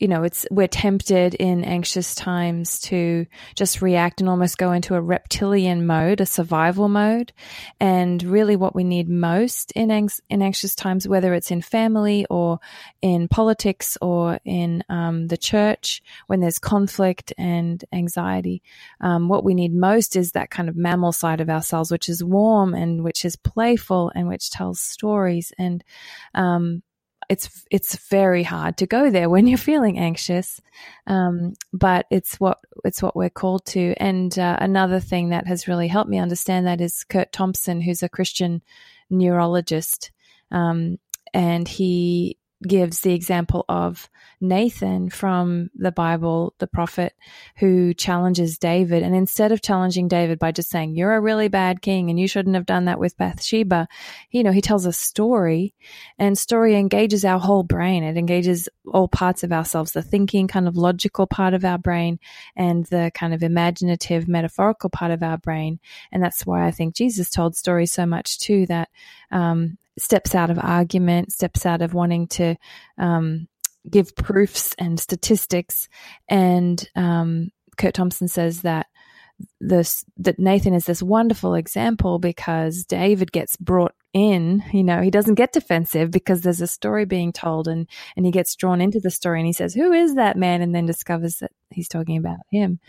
you 0.00 0.08
know, 0.08 0.22
it's 0.22 0.46
we're 0.50 0.66
tempted 0.66 1.34
in 1.34 1.62
anxious 1.62 2.14
times 2.14 2.80
to 2.80 3.26
just 3.54 3.82
react 3.82 4.20
and 4.20 4.30
almost 4.30 4.56
go 4.56 4.72
into 4.72 4.94
a 4.94 5.00
reptilian 5.00 5.86
mode, 5.86 6.22
a 6.22 6.26
survival 6.26 6.88
mode. 6.88 7.34
And 7.78 8.22
really, 8.22 8.56
what 8.56 8.74
we 8.74 8.82
need 8.82 9.10
most 9.10 9.72
in 9.72 9.90
anx- 9.90 10.22
in 10.30 10.40
anxious 10.40 10.74
times, 10.74 11.06
whether 11.06 11.34
it's 11.34 11.50
in 11.50 11.60
family 11.60 12.24
or 12.30 12.60
in 13.02 13.28
politics 13.28 13.98
or 14.00 14.40
in 14.46 14.82
um, 14.88 15.28
the 15.28 15.36
church, 15.36 16.02
when 16.28 16.40
there's 16.40 16.58
conflict 16.58 17.34
and 17.36 17.84
anxiety, 17.92 18.62
um, 19.02 19.28
what 19.28 19.44
we 19.44 19.52
need 19.52 19.74
most 19.74 20.16
is 20.16 20.32
that 20.32 20.50
kind 20.50 20.70
of 20.70 20.76
mammal 20.76 21.12
side 21.12 21.42
of 21.42 21.50
ourselves, 21.50 21.90
which 21.90 22.08
is 22.08 22.24
warm 22.24 22.72
and 22.72 23.04
which 23.04 23.26
is 23.26 23.36
playful 23.36 24.10
and 24.14 24.28
which 24.28 24.50
tells 24.50 24.80
stories 24.80 25.52
and 25.58 25.84
um, 26.34 26.82
it's 27.30 27.64
it's 27.70 27.96
very 28.08 28.42
hard 28.42 28.76
to 28.78 28.88
go 28.88 29.08
there 29.08 29.30
when 29.30 29.46
you're 29.46 29.56
feeling 29.56 29.98
anxious, 29.98 30.60
um, 31.06 31.54
but 31.72 32.06
it's 32.10 32.40
what 32.40 32.58
it's 32.84 33.00
what 33.00 33.14
we're 33.14 33.30
called 33.30 33.64
to. 33.66 33.94
And 33.98 34.36
uh, 34.36 34.56
another 34.58 34.98
thing 34.98 35.28
that 35.28 35.46
has 35.46 35.68
really 35.68 35.86
helped 35.86 36.10
me 36.10 36.18
understand 36.18 36.66
that 36.66 36.80
is 36.80 37.04
Curt 37.04 37.30
Thompson, 37.30 37.80
who's 37.80 38.02
a 38.02 38.08
Christian 38.08 38.62
neurologist, 39.10 40.10
um, 40.50 40.98
and 41.32 41.68
he 41.68 42.36
gives 42.66 43.00
the 43.00 43.14
example 43.14 43.64
of 43.68 44.08
Nathan 44.40 45.08
from 45.08 45.70
the 45.74 45.92
Bible, 45.92 46.54
the 46.58 46.66
prophet, 46.66 47.14
who 47.56 47.94
challenges 47.94 48.58
David. 48.58 49.02
And 49.02 49.14
instead 49.14 49.52
of 49.52 49.62
challenging 49.62 50.08
David 50.08 50.38
by 50.38 50.52
just 50.52 50.70
saying, 50.70 50.94
You're 50.94 51.14
a 51.14 51.20
really 51.20 51.48
bad 51.48 51.80
king 51.80 52.10
and 52.10 52.20
you 52.20 52.28
shouldn't 52.28 52.54
have 52.54 52.66
done 52.66 52.86
that 52.86 52.98
with 52.98 53.16
Bathsheba, 53.16 53.88
you 54.30 54.42
know, 54.42 54.52
he 54.52 54.60
tells 54.60 54.84
a 54.84 54.92
story 54.92 55.74
and 56.18 56.36
story 56.36 56.76
engages 56.76 57.24
our 57.24 57.38
whole 57.38 57.62
brain. 57.62 58.02
It 58.02 58.16
engages 58.16 58.68
all 58.86 59.08
parts 59.08 59.42
of 59.42 59.52
ourselves, 59.52 59.92
the 59.92 60.02
thinking 60.02 60.48
kind 60.48 60.68
of 60.68 60.76
logical 60.76 61.26
part 61.26 61.54
of 61.54 61.64
our 61.64 61.78
brain 61.78 62.18
and 62.56 62.84
the 62.86 63.10
kind 63.14 63.32
of 63.32 63.42
imaginative 63.42 64.28
metaphorical 64.28 64.90
part 64.90 65.12
of 65.12 65.22
our 65.22 65.38
brain. 65.38 65.80
And 66.12 66.22
that's 66.22 66.44
why 66.44 66.66
I 66.66 66.70
think 66.70 66.94
Jesus 66.94 67.30
told 67.30 67.56
stories 67.56 67.92
so 67.92 68.04
much 68.04 68.38
too, 68.38 68.66
that, 68.66 68.88
um, 69.30 69.78
steps 70.00 70.34
out 70.34 70.50
of 70.50 70.58
argument, 70.58 71.32
steps 71.32 71.66
out 71.66 71.82
of 71.82 71.94
wanting 71.94 72.26
to, 72.28 72.56
um, 72.98 73.46
give 73.88 74.14
proofs 74.14 74.74
and 74.78 75.00
statistics. 75.00 75.88
And, 76.28 76.86
um, 76.96 77.50
Curt 77.76 77.94
Thompson 77.94 78.28
says 78.28 78.62
that 78.62 78.86
this 79.60 80.04
that 80.18 80.38
Nathan 80.38 80.74
is 80.74 80.86
this 80.86 81.02
wonderful 81.02 81.54
example 81.54 82.18
because 82.18 82.84
David 82.84 83.32
gets 83.32 83.56
brought 83.56 83.94
in, 84.12 84.62
you 84.72 84.82
know, 84.82 85.00
he 85.00 85.10
doesn't 85.10 85.36
get 85.36 85.52
defensive 85.52 86.10
because 86.10 86.42
there's 86.42 86.60
a 86.60 86.66
story 86.66 87.04
being 87.04 87.32
told 87.32 87.68
and 87.68 87.88
and 88.16 88.26
he 88.26 88.32
gets 88.32 88.56
drawn 88.56 88.80
into 88.80 89.00
the 89.00 89.10
story 89.10 89.40
and 89.40 89.46
he 89.46 89.52
says, 89.52 89.74
"Who 89.74 89.92
is 89.92 90.14
that 90.16 90.36
man?" 90.36 90.62
and 90.62 90.74
then 90.74 90.86
discovers 90.86 91.36
that 91.36 91.52
he's 91.70 91.88
talking 91.88 92.16
about 92.16 92.38
him. 92.50 92.80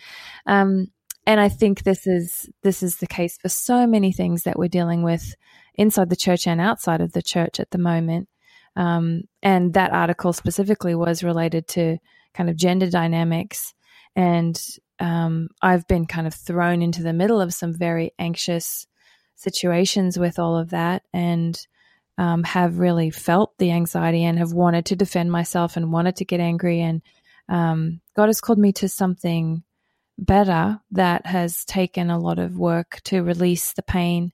Um 0.45 0.88
and 1.26 1.39
I 1.39 1.50
think 1.50 1.84
this 1.84 2.08
is 2.08 2.50
this 2.63 2.82
is 2.84 2.97
the 2.97 3.08
case 3.08 3.38
for 3.38 3.50
so 3.50 3.86
many 3.86 4.12
things 4.12 4.43
that 4.43 4.58
we're 4.58 4.67
dealing 4.67 5.04
with 5.04 5.36
inside 5.76 6.10
the 6.10 6.16
church 6.16 6.48
and 6.48 6.62
outside 6.62 7.02
of 7.02 7.14
the 7.14 7.22
church 7.22 7.60
at 7.60 7.72
the 7.72 7.78
moment. 7.78 8.28
Um, 8.76 9.24
and 9.44 9.74
that 9.74 9.92
article 9.92 10.34
specifically 10.34 10.96
was 10.96 11.24
related 11.24 11.68
to 11.70 11.98
kind 12.34 12.50
of 12.50 12.56
gender 12.56 12.90
dynamics 12.90 13.74
and 14.16 14.62
um, 15.00 15.50
I've 15.62 15.88
been 15.88 16.06
kind 16.06 16.28
of 16.28 16.34
thrown 16.34 16.82
into 16.82 17.04
the 17.04 17.14
middle 17.14 17.42
of 17.42 17.54
some 17.54 17.74
very 17.74 18.12
anxious 18.20 18.88
situations 19.36 20.20
with 20.20 20.38
all 20.38 20.58
of 20.58 20.70
that 20.72 21.04
and 21.14 21.60
um, 22.18 22.44
have 22.44 22.78
really 22.78 23.10
felt 23.10 23.58
the 23.58 23.72
anxiety 23.72 24.24
and 24.24 24.38
have 24.38 24.54
wanted 24.54 24.86
to 24.88 24.96
defend 24.96 25.32
myself 25.32 25.76
and 25.76 25.92
wanted 25.92 26.18
to 26.18 26.26
get 26.26 26.40
angry. 26.40 26.82
And 26.82 27.02
um, 27.50 28.02
God 28.16 28.28
has 28.28 28.42
called 28.42 28.60
me 28.60 28.74
to 28.74 28.90
something 28.90 29.64
better 30.20 30.80
that 30.92 31.26
has 31.26 31.66
taken 31.66 32.12
a 32.12 32.20
lot 32.20 32.38
of 32.38 32.58
work 32.58 33.00
to 33.06 33.24
release 33.24 33.74
the 33.74 33.82
pain, 33.82 34.34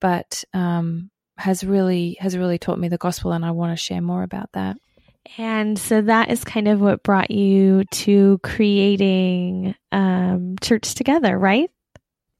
but 0.00 0.44
um, 0.54 1.10
has 1.36 1.64
really 1.64 2.16
has 2.20 2.36
really 2.36 2.58
taught 2.58 2.78
me 2.78 2.88
the 2.88 2.98
gospel. 2.98 3.32
And 3.32 3.44
I 3.44 3.50
want 3.50 3.76
to 3.76 3.82
share 3.82 4.02
more 4.02 4.22
about 4.22 4.50
that. 4.52 4.76
And 5.38 5.78
so 5.78 6.02
that 6.02 6.30
is 6.30 6.44
kind 6.44 6.68
of 6.68 6.80
what 6.80 7.02
brought 7.02 7.30
you 7.30 7.84
to 7.90 8.38
creating 8.42 9.74
um, 9.90 10.56
Church 10.60 10.94
Together, 10.94 11.36
right? 11.36 11.70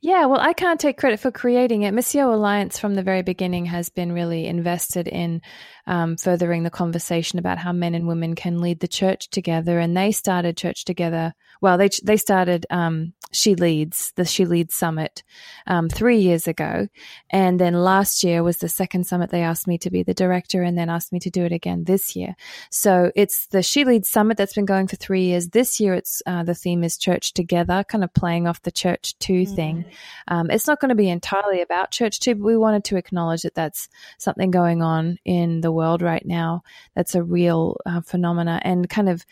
Yeah, 0.03 0.27
well, 0.27 0.41
I 0.41 0.53
can't 0.53 0.79
take 0.79 0.99
credit 0.99 1.19
for 1.19 1.33
creating 1.33 1.83
it. 1.83 1.93
Missio 1.93 2.33
Alliance 2.33 2.79
from 2.79 2.95
the 2.95 3.03
very 3.03 3.23
beginning 3.23 3.67
has 3.67 3.89
been 3.89 4.13
really 4.13 4.47
invested 4.47 5.09
in 5.09 5.41
um, 5.87 6.17
furthering 6.17 6.63
the 6.63 6.71
conversation 6.71 7.41
about 7.41 7.59
how 7.59 7.73
men 7.73 7.95
and 7.95 8.07
women 8.07 8.37
can 8.37 8.61
lead 8.61 8.79
the 8.79 8.89
church 8.89 9.31
together. 9.31 9.81
And 9.81 9.97
they 9.97 10.13
started 10.13 10.57
Church 10.57 10.85
Together. 10.85 11.33
Well, 11.61 11.79
they 11.79 11.89
they 12.03 12.17
started 12.17 12.67
um, 12.69 13.13
She 13.33 13.55
Leads, 13.55 14.13
the 14.17 14.25
She 14.25 14.45
Leads 14.45 14.75
Summit, 14.75 15.23
um, 15.67 15.89
three 15.89 16.19
years 16.19 16.47
ago, 16.47 16.89
and 17.31 17.59
then 17.61 17.75
last 17.75 18.25
year 18.25 18.43
was 18.43 18.59
the 18.59 18.69
second 18.69 19.07
summit. 19.07 19.31
They 19.31 19.43
asked 19.43 19.67
me 19.67 19.79
to 19.79 19.91
be 19.91 20.03
the 20.03 20.15
director, 20.15 20.63
and 20.63 20.77
then 20.77 20.91
asked 20.91 21.13
me 21.13 21.21
to 21.21 21.31
do 21.31 21.45
it 21.45 21.53
again 21.53 21.85
this 21.85 22.17
year. 22.17 22.37
So 22.71 23.13
it's 23.15 23.47
the 23.47 23.63
She 23.63 23.85
Leads 23.85 24.11
Summit 24.11 24.37
that's 24.37 24.55
been 24.55 24.65
going 24.65 24.89
for 24.89 24.97
three 24.97 25.23
years. 25.23 25.49
This 25.49 25.81
year, 25.81 25.95
it's 25.95 26.21
uh, 26.27 26.43
the 26.43 26.55
theme 26.55 26.85
is 26.85 26.99
Church 26.99 27.33
Together, 27.33 27.85
kind 27.89 28.05
of 28.05 28.13
playing 28.13 28.47
off 28.47 28.63
the 28.63 28.73
Church 28.73 29.17
Too 29.19 29.37
Mm-hmm. 29.37 29.55
thing. 29.55 29.85
Um, 30.29 30.51
it's 30.51 30.67
not 30.67 30.81
going 30.81 30.89
to 30.89 30.95
be 30.95 31.09
entirely 31.11 31.61
about 31.61 31.91
church 31.91 32.21
too, 32.21 32.35
but 32.35 32.45
we 32.45 32.57
wanted 32.57 32.85
to 32.85 32.97
acknowledge 32.97 33.43
that 33.43 33.55
that's 33.55 33.89
something 34.19 34.51
going 34.51 34.83
on 34.83 35.19
in 35.25 35.61
the 35.61 35.73
world 35.73 36.03
right 36.03 36.25
now. 36.25 36.63
That's 36.95 37.15
a 37.15 37.23
real 37.23 37.77
uh, 37.85 38.01
phenomena. 38.01 38.61
And 38.65 38.89
kind 38.89 39.09
of, 39.09 39.25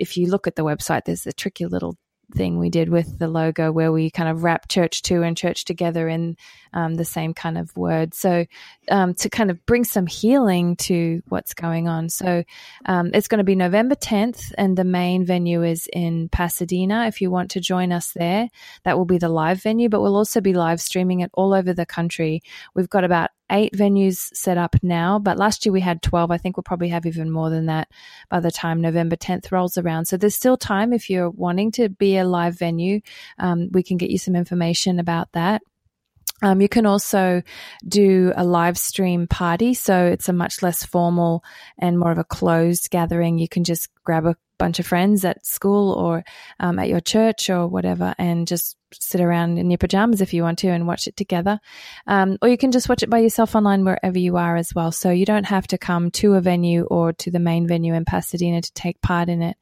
if 0.00 0.16
you 0.16 0.26
look 0.28 0.46
at 0.46 0.56
the 0.56 0.64
website, 0.64 1.04
there's 1.04 1.26
a 1.26 1.32
tricky 1.32 1.66
little 1.66 1.96
thing 2.32 2.58
we 2.58 2.70
did 2.70 2.88
with 2.88 3.18
the 3.18 3.28
logo 3.28 3.72
where 3.72 3.92
we 3.92 4.10
kind 4.10 4.28
of 4.28 4.44
wrap 4.44 4.68
church 4.68 5.02
too 5.02 5.22
and 5.22 5.36
church 5.36 5.64
together 5.64 6.08
in 6.08 6.36
um, 6.72 6.94
the 6.94 7.04
same 7.04 7.34
kind 7.34 7.58
of 7.58 7.76
word. 7.76 8.14
So 8.14 8.46
um, 8.88 9.14
to 9.14 9.28
kind 9.28 9.50
of 9.50 9.64
bring 9.66 9.84
some 9.84 10.06
healing 10.06 10.76
to 10.76 11.22
what's 11.28 11.54
going 11.54 11.88
on. 11.88 12.08
So 12.08 12.44
um, 12.86 13.10
it's 13.14 13.28
going 13.28 13.38
to 13.38 13.44
be 13.44 13.56
November 13.56 13.94
10th, 13.94 14.52
and 14.56 14.76
the 14.76 14.84
main 14.84 15.24
venue 15.24 15.62
is 15.62 15.88
in 15.92 16.28
Pasadena. 16.28 17.06
If 17.06 17.20
you 17.20 17.30
want 17.30 17.50
to 17.52 17.60
join 17.60 17.92
us 17.92 18.12
there, 18.12 18.48
that 18.84 18.96
will 18.96 19.06
be 19.06 19.18
the 19.18 19.28
live 19.28 19.62
venue, 19.62 19.88
but 19.88 20.00
we'll 20.00 20.16
also 20.16 20.40
be 20.40 20.54
live 20.54 20.80
streaming 20.80 21.20
it 21.20 21.30
all 21.34 21.52
over 21.52 21.72
the 21.72 21.86
country. 21.86 22.42
We've 22.74 22.88
got 22.88 23.04
about 23.04 23.30
eight 23.50 23.74
venues 23.74 24.34
set 24.34 24.58
up 24.58 24.76
now, 24.82 25.18
but 25.18 25.36
last 25.36 25.64
year 25.64 25.72
we 25.72 25.80
had 25.80 26.02
12. 26.02 26.30
I 26.30 26.38
think 26.38 26.56
we'll 26.56 26.64
probably 26.64 26.88
have 26.88 27.06
even 27.06 27.30
more 27.30 27.50
than 27.50 27.66
that 27.66 27.88
by 28.28 28.40
the 28.40 28.50
time 28.50 28.80
November 28.80 29.16
10th 29.16 29.52
rolls 29.52 29.76
around. 29.76 30.06
So 30.06 30.16
there's 30.16 30.34
still 30.34 30.56
time 30.56 30.92
if 30.92 31.10
you're 31.10 31.30
wanting 31.30 31.72
to 31.72 31.88
be 31.88 32.16
a 32.16 32.24
live 32.24 32.58
venue. 32.58 33.00
Um, 33.38 33.68
we 33.72 33.82
can 33.82 33.96
get 33.96 34.10
you 34.10 34.18
some 34.18 34.36
information 34.36 34.98
about 34.98 35.32
that. 35.32 35.62
Um, 36.42 36.60
you 36.60 36.68
can 36.68 36.86
also 36.86 37.42
do 37.86 38.32
a 38.34 38.44
live 38.44 38.78
stream 38.78 39.26
party. 39.26 39.74
So 39.74 40.06
it's 40.06 40.28
a 40.28 40.32
much 40.32 40.62
less 40.62 40.84
formal 40.84 41.44
and 41.78 41.98
more 41.98 42.12
of 42.12 42.18
a 42.18 42.24
closed 42.24 42.90
gathering. 42.90 43.38
You 43.38 43.48
can 43.48 43.64
just 43.64 43.88
grab 44.04 44.26
a 44.26 44.36
bunch 44.58 44.78
of 44.78 44.86
friends 44.86 45.24
at 45.24 45.44
school 45.44 45.92
or 45.92 46.24
um, 46.58 46.78
at 46.78 46.88
your 46.88 47.00
church 47.00 47.50
or 47.50 47.66
whatever 47.66 48.14
and 48.18 48.46
just 48.46 48.76
sit 48.92 49.20
around 49.20 49.58
in 49.58 49.70
your 49.70 49.78
pajamas 49.78 50.20
if 50.20 50.34
you 50.34 50.42
want 50.42 50.58
to 50.60 50.68
and 50.68 50.86
watch 50.86 51.06
it 51.06 51.16
together. 51.16 51.60
Um, 52.06 52.38
or 52.42 52.48
you 52.48 52.58
can 52.58 52.72
just 52.72 52.88
watch 52.88 53.02
it 53.02 53.10
by 53.10 53.18
yourself 53.18 53.54
online 53.54 53.84
wherever 53.84 54.18
you 54.18 54.36
are 54.36 54.56
as 54.56 54.74
well. 54.74 54.92
So 54.92 55.10
you 55.10 55.26
don't 55.26 55.46
have 55.46 55.66
to 55.68 55.78
come 55.78 56.10
to 56.12 56.34
a 56.34 56.40
venue 56.40 56.84
or 56.84 57.12
to 57.14 57.30
the 57.30 57.38
main 57.38 57.66
venue 57.66 57.94
in 57.94 58.04
Pasadena 58.04 58.62
to 58.62 58.72
take 58.72 59.00
part 59.00 59.28
in 59.28 59.42
it. 59.42 59.56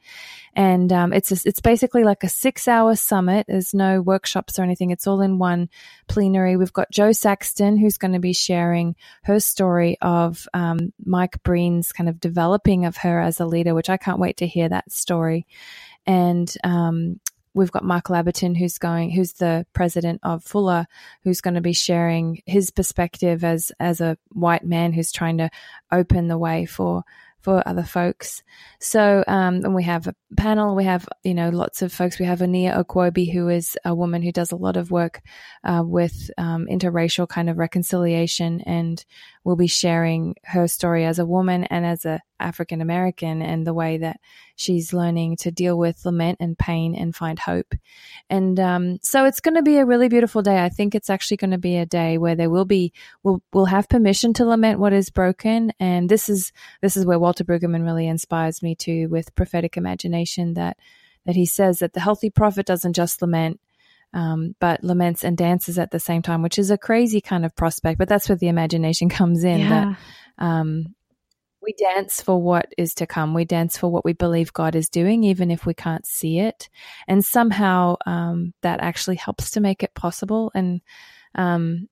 And 0.54 0.92
um, 0.92 1.12
it's 1.12 1.30
a, 1.30 1.48
it's 1.48 1.60
basically 1.60 2.04
like 2.04 2.24
a 2.24 2.28
six 2.28 2.66
hour 2.66 2.96
summit. 2.96 3.46
There's 3.48 3.74
no 3.74 4.00
workshops 4.00 4.58
or 4.58 4.62
anything. 4.62 4.90
It's 4.90 5.06
all 5.06 5.20
in 5.20 5.38
one 5.38 5.68
plenary. 6.08 6.56
We've 6.56 6.72
got 6.72 6.90
Jo 6.90 7.12
Saxton 7.12 7.76
who's 7.76 7.98
going 7.98 8.14
to 8.14 8.18
be 8.18 8.32
sharing 8.32 8.96
her 9.22 9.38
story 9.38 9.98
of 10.02 10.48
um, 10.54 10.92
Mike 11.04 11.42
Breen's 11.42 11.92
kind 11.92 12.08
of 12.08 12.18
developing 12.18 12.86
of 12.86 12.96
her 12.98 13.20
as 13.20 13.40
a 13.40 13.46
leader, 13.46 13.74
which 13.74 13.90
I 13.90 13.98
can't 13.98 14.18
wait 14.18 14.38
to 14.38 14.46
hear 14.46 14.68
that 14.68 14.90
story. 14.90 15.46
And 16.06 16.52
um, 16.64 17.20
we've 17.58 17.72
got 17.72 17.84
Mark 17.84 18.04
Labberton, 18.04 18.56
who's 18.56 18.78
going, 18.78 19.10
who's 19.10 19.34
the 19.34 19.66
president 19.72 20.20
of 20.22 20.44
Fuller, 20.44 20.86
who's 21.24 21.40
going 21.40 21.54
to 21.54 21.60
be 21.60 21.72
sharing 21.72 22.40
his 22.46 22.70
perspective 22.70 23.44
as 23.44 23.72
as 23.80 24.00
a 24.00 24.16
white 24.30 24.64
man 24.64 24.92
who's 24.92 25.12
trying 25.12 25.38
to 25.38 25.50
open 25.92 26.28
the 26.28 26.38
way 26.38 26.64
for 26.64 27.04
for 27.40 27.66
other 27.66 27.84
folks. 27.84 28.42
So, 28.80 29.22
um, 29.26 29.56
and 29.64 29.74
we 29.74 29.84
have 29.84 30.08
a 30.08 30.14
panel. 30.36 30.74
We 30.74 30.84
have, 30.84 31.08
you 31.22 31.34
know, 31.34 31.50
lots 31.50 31.82
of 31.82 31.92
folks. 31.92 32.18
We 32.18 32.26
have 32.26 32.40
Ania 32.40 32.84
Okwobi, 32.84 33.32
who 33.32 33.48
is 33.48 33.78
a 33.84 33.94
woman 33.94 34.22
who 34.22 34.32
does 34.32 34.50
a 34.52 34.56
lot 34.56 34.76
of 34.76 34.90
work 34.90 35.22
uh, 35.62 35.82
with 35.84 36.30
um, 36.36 36.66
interracial 36.70 37.28
kind 37.28 37.48
of 37.48 37.56
reconciliation, 37.56 38.60
and 38.62 39.04
will 39.44 39.56
be 39.56 39.68
sharing 39.68 40.34
her 40.44 40.66
story 40.66 41.04
as 41.04 41.18
a 41.18 41.26
woman 41.26 41.64
and 41.64 41.86
as 41.86 42.04
a 42.04 42.20
African 42.40 42.80
American, 42.80 43.40
and 43.42 43.66
the 43.66 43.74
way 43.74 43.98
that 43.98 44.20
she's 44.58 44.92
learning 44.92 45.36
to 45.36 45.52
deal 45.52 45.78
with 45.78 46.04
lament 46.04 46.38
and 46.40 46.58
pain 46.58 46.96
and 46.96 47.14
find 47.14 47.38
hope. 47.38 47.74
And 48.28 48.58
um, 48.58 48.98
so 49.02 49.24
it's 49.24 49.38
going 49.40 49.54
to 49.54 49.62
be 49.62 49.76
a 49.76 49.86
really 49.86 50.08
beautiful 50.08 50.42
day. 50.42 50.62
I 50.62 50.68
think 50.68 50.94
it's 50.94 51.08
actually 51.08 51.36
going 51.36 51.52
to 51.52 51.58
be 51.58 51.76
a 51.76 51.86
day 51.86 52.18
where 52.18 52.34
there 52.34 52.50
will 52.50 52.64
be 52.64 52.92
we'll 53.22 53.40
we'll 53.52 53.66
have 53.66 53.88
permission 53.88 54.34
to 54.34 54.44
lament 54.44 54.80
what 54.80 54.92
is 54.92 55.10
broken. 55.10 55.72
And 55.78 56.08
this 56.08 56.28
is 56.28 56.52
this 56.82 56.96
is 56.96 57.06
where 57.06 57.20
Walter 57.20 57.44
Brueggemann 57.44 57.84
really 57.84 58.08
inspires 58.08 58.60
me 58.60 58.74
too 58.74 59.08
with 59.08 59.34
prophetic 59.36 59.76
imagination 59.76 60.54
that 60.54 60.76
that 61.24 61.36
he 61.36 61.46
says 61.46 61.78
that 61.78 61.92
the 61.92 62.00
healthy 62.00 62.28
prophet 62.28 62.66
doesn't 62.66 62.94
just 62.94 63.22
lament. 63.22 63.60
Um, 64.14 64.56
but 64.58 64.82
laments 64.82 65.22
and 65.22 65.36
dances 65.36 65.78
at 65.78 65.90
the 65.90 66.00
same 66.00 66.22
time, 66.22 66.40
which 66.40 66.58
is 66.58 66.70
a 66.70 66.78
crazy 66.78 67.20
kind 67.20 67.44
of 67.44 67.54
prospect. 67.54 67.98
But 67.98 68.08
that's 68.08 68.28
where 68.28 68.36
the 68.36 68.48
imagination 68.48 69.08
comes 69.20 69.44
in. 69.44 69.60
Yeah. 69.60 69.68
That 69.68 70.44
um, 70.44 70.94
we 71.68 71.74
dance 71.74 72.22
for 72.22 72.40
what 72.40 72.72
is 72.78 72.94
to 72.94 73.06
come. 73.06 73.34
We 73.34 73.44
dance 73.44 73.76
for 73.76 73.88
what 73.88 74.02
we 74.02 74.14
believe 74.14 74.54
God 74.54 74.74
is 74.74 74.88
doing, 74.88 75.22
even 75.22 75.50
if 75.50 75.66
we 75.66 75.74
can't 75.74 76.06
see 76.06 76.38
it. 76.38 76.70
And 77.06 77.22
somehow 77.22 77.96
um, 78.06 78.54
that 78.62 78.80
actually 78.80 79.16
helps 79.16 79.50
to 79.50 79.60
make 79.60 79.82
it 79.82 79.92
possible. 79.92 80.50
And 80.54 80.80
um, 81.34 81.90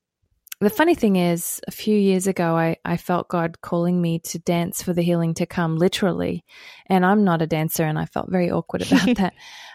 the 0.60 0.70
funny 0.70 0.94
thing 0.94 1.16
is, 1.16 1.60
a 1.68 1.70
few 1.70 1.96
years 1.96 2.26
ago, 2.26 2.56
I, 2.56 2.76
I 2.84 2.96
felt 2.96 3.28
God 3.28 3.60
calling 3.60 4.00
me 4.00 4.20
to 4.20 4.38
dance 4.38 4.82
for 4.82 4.94
the 4.94 5.02
healing 5.02 5.34
to 5.34 5.46
come, 5.46 5.76
literally. 5.76 6.44
And 6.86 7.04
I'm 7.04 7.24
not 7.24 7.42
a 7.42 7.46
dancer, 7.46 7.84
and 7.84 7.98
I 7.98 8.06
felt 8.06 8.30
very 8.30 8.50
awkward 8.50 8.82
about 8.82 9.16
that. 9.16 9.34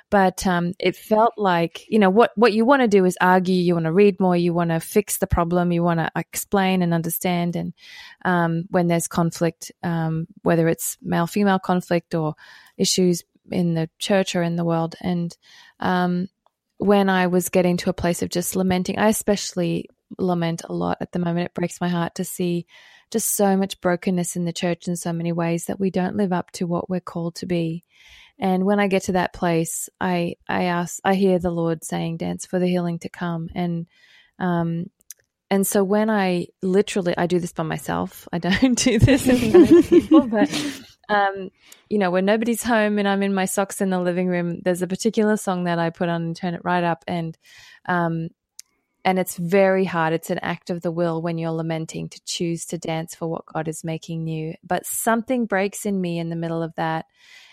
But 0.10 0.46
um, 0.48 0.74
it 0.80 0.96
felt 0.96 1.34
like, 1.38 1.86
you 1.88 2.00
know, 2.00 2.10
what, 2.10 2.32
what 2.36 2.52
you 2.52 2.66
want 2.66 2.82
to 2.82 2.88
do 2.88 3.06
is 3.06 3.18
argue, 3.22 3.56
you 3.56 3.76
want 3.76 3.86
to 3.86 3.94
read 3.94 4.20
more, 4.20 4.36
you 4.36 4.54
want 4.54 4.72
to 4.72 4.80
fix 4.80 5.20
the 5.20 5.28
problem, 5.28 5.72
you 5.72 5.84
want 5.84 6.00
to 6.00 6.12
explain 6.16 6.82
and 6.82 6.94
understand. 6.94 7.56
And 7.56 7.74
um, 8.26 8.64
when 8.70 8.88
there's 8.88 9.08
conflict, 9.08 9.72
um, 9.84 10.28
whether 10.42 10.68
it's 10.68 10.98
male 11.02 11.28
female 11.28 11.60
conflict 11.60 12.14
or 12.16 12.34
issues 12.78 13.24
in 13.52 13.76
the 13.76 13.90
church 14.00 14.36
or 14.36 14.42
in 14.42 14.56
the 14.56 14.66
world. 14.66 14.96
And 15.00 15.36
um, 15.80 16.28
when 16.78 17.08
I 17.08 17.28
was 17.28 17.50
getting 17.50 17.78
to 17.78 17.90
a 17.90 17.94
place 17.94 18.22
of 18.22 18.30
just 18.30 18.56
lamenting, 18.56 18.98
I 19.00 19.08
especially 19.08 19.88
lament 20.18 20.64
a 20.68 20.74
lot 20.74 20.98
at 21.02 21.12
the 21.12 21.20
moment. 21.20 21.46
It 21.46 21.54
breaks 21.54 21.82
my 21.82 21.90
heart 21.90 22.16
to 22.16 22.24
see 22.24 22.66
just 23.12 23.36
so 23.36 23.58
much 23.58 23.82
brokenness 23.82 24.36
in 24.36 24.46
the 24.46 24.54
church 24.54 24.88
in 24.88 24.96
so 24.96 25.12
many 25.12 25.32
ways 25.32 25.66
that 25.66 25.80
we 25.80 25.92
don't 25.92 26.16
live 26.16 26.32
up 26.32 26.52
to 26.52 26.66
what 26.66 26.90
we're 26.90 27.00
called 27.00 27.36
to 27.36 27.46
be. 27.46 27.84
And 28.40 28.66
when 28.66 28.80
I 28.80 28.88
get 28.88 29.04
to 29.04 29.12
that 29.14 29.34
place, 29.34 29.90
I 30.00 30.36
I 30.50 30.64
ask, 30.64 31.00
I 31.04 31.14
hear 31.14 31.38
the 31.38 31.52
Lord 31.52 31.84
saying, 31.84 32.18
"Dance 32.18 32.46
for 32.46 32.58
the 32.58 32.68
healing 32.68 33.00
to 33.00 33.10
come." 33.10 33.50
And 33.54 33.86
um, 34.40 34.90
and 35.52 35.68
so 35.68 35.84
when 35.84 36.10
I 36.10 36.48
literally, 36.64 37.14
I 37.16 37.28
do 37.28 37.40
this 37.40 37.52
by 37.52 37.64
myself. 37.64 38.28
I 38.32 38.40
don't 38.40 38.76
do 38.84 38.98
this 38.98 39.28
in 39.28 39.84
people, 39.84 40.28
but 40.28 40.50
um, 41.10 41.50
you 41.90 42.00
know, 42.00 42.10
when 42.10 42.26
nobody's 42.26 42.64
home 42.64 42.98
and 42.98 43.08
I'm 43.08 43.22
in 43.22 43.34
my 43.34 43.46
socks 43.46 43.82
in 43.82 43.90
the 43.90 44.00
living 44.00 44.28
room, 44.28 44.62
there's 44.64 44.82
a 44.82 44.88
particular 44.88 45.36
song 45.36 45.66
that 45.66 45.78
I 45.78 45.90
put 45.90 46.10
on 46.10 46.24
and 46.24 46.36
turn 46.36 46.54
it 46.54 46.62
right 46.64 46.84
up, 46.84 47.04
and 47.06 47.38
um, 47.86 48.30
and 49.04 49.18
it's 49.18 49.36
very 49.38 49.86
hard. 49.86 50.14
It's 50.14 50.30
an 50.30 50.40
act 50.40 50.70
of 50.70 50.82
the 50.82 50.92
will 50.92 51.22
when 51.22 51.38
you're 51.38 51.52
lamenting 51.52 52.10
to 52.10 52.22
choose 52.26 52.66
to 52.68 52.78
dance 52.78 53.16
for 53.16 53.28
what 53.28 53.46
God 53.46 53.68
is 53.68 53.84
making 53.84 54.24
new. 54.24 54.54
But 54.64 54.86
something 54.86 55.46
breaks 55.46 55.86
in 55.86 56.00
me 56.00 56.20
in 56.20 56.30
the 56.30 56.36
middle 56.36 56.62
of 56.62 56.76
that. 56.76 57.06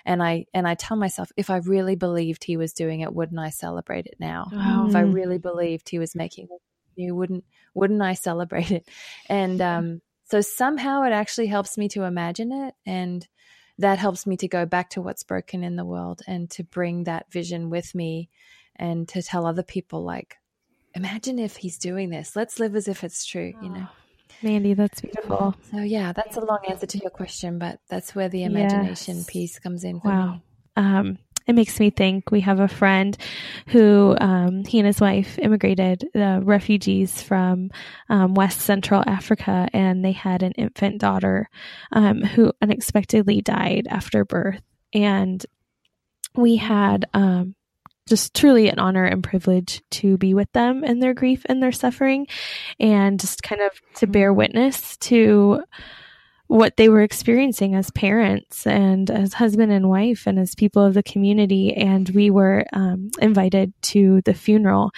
And 0.04 0.22
I 0.22 0.46
and 0.52 0.66
I 0.66 0.74
tell 0.74 0.96
myself, 0.96 1.30
if 1.36 1.50
I 1.50 1.58
really 1.58 1.96
believed 1.96 2.44
he 2.44 2.56
was 2.56 2.72
doing 2.72 3.00
it, 3.00 3.14
wouldn't 3.14 3.40
I 3.40 3.50
celebrate 3.50 4.06
it 4.06 4.16
now? 4.18 4.48
Wow. 4.52 4.86
If 4.88 4.96
I 4.96 5.00
really 5.00 5.38
believed 5.38 5.88
he 5.88 5.98
was 5.98 6.14
making 6.14 6.48
it 6.50 6.60
new, 6.96 7.14
wouldn't 7.14 7.44
wouldn't 7.74 8.02
I 8.02 8.14
celebrate 8.14 8.70
it? 8.70 8.88
And 9.28 9.60
um, 9.60 10.00
so 10.24 10.40
somehow 10.40 11.02
it 11.04 11.12
actually 11.12 11.46
helps 11.46 11.78
me 11.78 11.88
to 11.90 12.02
imagine 12.02 12.52
it 12.52 12.74
and 12.84 13.26
that 13.78 13.98
helps 13.98 14.26
me 14.26 14.36
to 14.38 14.48
go 14.48 14.66
back 14.66 14.90
to 14.90 15.00
what's 15.00 15.22
broken 15.22 15.62
in 15.62 15.76
the 15.76 15.84
world 15.84 16.20
and 16.26 16.50
to 16.50 16.64
bring 16.64 17.04
that 17.04 17.30
vision 17.32 17.70
with 17.70 17.94
me 17.94 18.28
and 18.76 19.08
to 19.08 19.22
tell 19.22 19.46
other 19.46 19.62
people 19.62 20.04
like 20.04 20.36
imagine 20.98 21.38
if 21.38 21.56
he's 21.56 21.78
doing 21.78 22.10
this. 22.10 22.34
Let's 22.36 22.58
live 22.58 22.74
as 22.74 22.88
if 22.88 23.04
it's 23.04 23.24
true, 23.24 23.54
you 23.60 23.70
know. 23.70 23.86
Mandy, 24.42 24.74
that's 24.74 25.00
beautiful. 25.00 25.54
So 25.70 25.78
yeah, 25.78 26.12
that's 26.12 26.36
a 26.36 26.40
long 26.40 26.58
answer 26.68 26.86
to 26.86 26.98
your 26.98 27.10
question, 27.10 27.58
but 27.58 27.80
that's 27.88 28.14
where 28.14 28.28
the 28.28 28.44
imagination 28.44 29.16
Yes. 29.16 29.26
piece 29.26 29.58
comes 29.58 29.84
in. 29.84 30.00
For 30.00 30.08
Wow. 30.08 30.32
me. 30.32 30.42
Um, 30.76 31.18
it 31.46 31.54
makes 31.54 31.80
me 31.80 31.88
think 31.90 32.30
we 32.30 32.40
have 32.42 32.60
a 32.60 32.68
friend 32.68 33.16
who 33.68 34.14
um, 34.20 34.64
he 34.64 34.78
and 34.78 34.86
his 34.86 35.00
wife 35.00 35.38
immigrated 35.38 36.06
uh, 36.14 36.40
refugees 36.42 37.22
from 37.22 37.70
um, 38.10 38.34
West 38.34 38.60
Central 38.60 39.02
Africa, 39.06 39.66
and 39.72 40.04
they 40.04 40.12
had 40.12 40.42
an 40.42 40.52
infant 40.52 41.00
daughter 41.00 41.48
um, 41.92 42.20
who 42.22 42.52
unexpectedly 42.60 43.40
died 43.40 43.88
after 43.88 44.26
birth. 44.26 44.60
And 44.92 45.44
we 46.34 46.56
had 46.56 47.06
um, 47.14 47.54
just 48.08 48.34
truly 48.34 48.68
an 48.68 48.78
honor 48.78 49.04
and 49.04 49.22
privilege 49.22 49.82
to 49.90 50.16
be 50.16 50.34
with 50.34 50.50
them 50.52 50.84
in 50.84 50.98
their 50.98 51.14
grief 51.14 51.42
and 51.46 51.62
their 51.62 51.72
suffering, 51.72 52.26
and 52.80 53.20
just 53.20 53.42
kind 53.42 53.60
of 53.60 53.72
to 53.96 54.06
bear 54.06 54.32
witness 54.32 54.96
to 54.98 55.62
what 56.48 56.78
they 56.78 56.88
were 56.88 57.02
experiencing 57.02 57.74
as 57.74 57.90
parents 57.90 58.66
and 58.66 59.10
as 59.10 59.34
husband 59.34 59.70
and 59.70 59.88
wife 59.88 60.26
and 60.26 60.38
as 60.38 60.54
people 60.54 60.82
of 60.82 60.94
the 60.94 61.02
community. 61.02 61.74
And 61.74 62.08
we 62.08 62.30
were 62.30 62.64
um, 62.72 63.10
invited 63.20 63.74
to 63.82 64.22
the 64.24 64.32
funeral, 64.32 64.90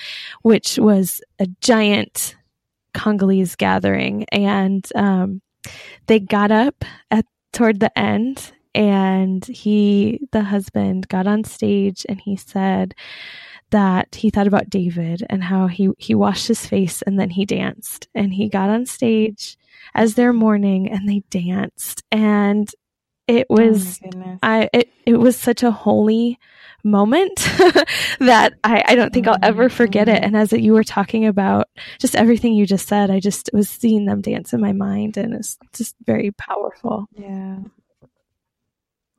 which 0.42 0.78
was 0.78 1.20
a 1.40 1.48
giant 1.60 2.36
Congolese 2.94 3.56
gathering. 3.56 4.26
And 4.30 4.86
um, 4.94 5.42
they 6.06 6.20
got 6.20 6.52
up 6.52 6.84
at 7.10 7.26
toward 7.52 7.80
the 7.80 7.98
end 7.98 8.52
and 8.74 9.44
he 9.46 10.20
the 10.32 10.42
husband 10.42 11.08
got 11.08 11.26
on 11.26 11.44
stage 11.44 12.06
and 12.08 12.20
he 12.20 12.36
said 12.36 12.94
that 13.70 14.14
he 14.14 14.30
thought 14.30 14.46
about 14.46 14.70
David 14.70 15.24
and 15.30 15.42
how 15.42 15.66
he 15.66 15.90
he 15.98 16.14
washed 16.14 16.48
his 16.48 16.66
face 16.66 17.02
and 17.02 17.18
then 17.18 17.30
he 17.30 17.44
danced 17.44 18.08
and 18.14 18.32
he 18.32 18.48
got 18.48 18.70
on 18.70 18.86
stage 18.86 19.56
as 19.94 20.14
they're 20.14 20.32
mourning 20.32 20.90
and 20.90 21.08
they 21.08 21.22
danced 21.30 22.02
and 22.10 22.70
it 23.26 23.48
was 23.48 24.00
oh. 24.04 24.38
I 24.42 24.68
it, 24.72 24.88
it 25.06 25.16
was 25.16 25.36
such 25.36 25.62
a 25.62 25.70
holy 25.70 26.38
moment 26.82 27.36
that 28.20 28.54
I, 28.64 28.82
I 28.86 28.94
don't 28.94 29.12
think 29.12 29.28
I'll 29.28 29.38
ever 29.42 29.68
forget 29.68 30.08
it. 30.08 30.22
And 30.22 30.36
as 30.36 30.52
you 30.52 30.72
were 30.72 30.84
talking 30.84 31.26
about 31.26 31.68
just 31.98 32.16
everything 32.16 32.54
you 32.54 32.66
just 32.66 32.88
said, 32.88 33.10
I 33.10 33.20
just 33.20 33.50
was 33.52 33.68
seeing 33.68 34.06
them 34.06 34.20
dance 34.20 34.52
in 34.52 34.60
my 34.60 34.72
mind 34.72 35.16
and 35.16 35.34
it's 35.34 35.58
just 35.74 35.94
very 36.04 36.32
powerful. 36.32 37.06
Yeah. 37.12 37.58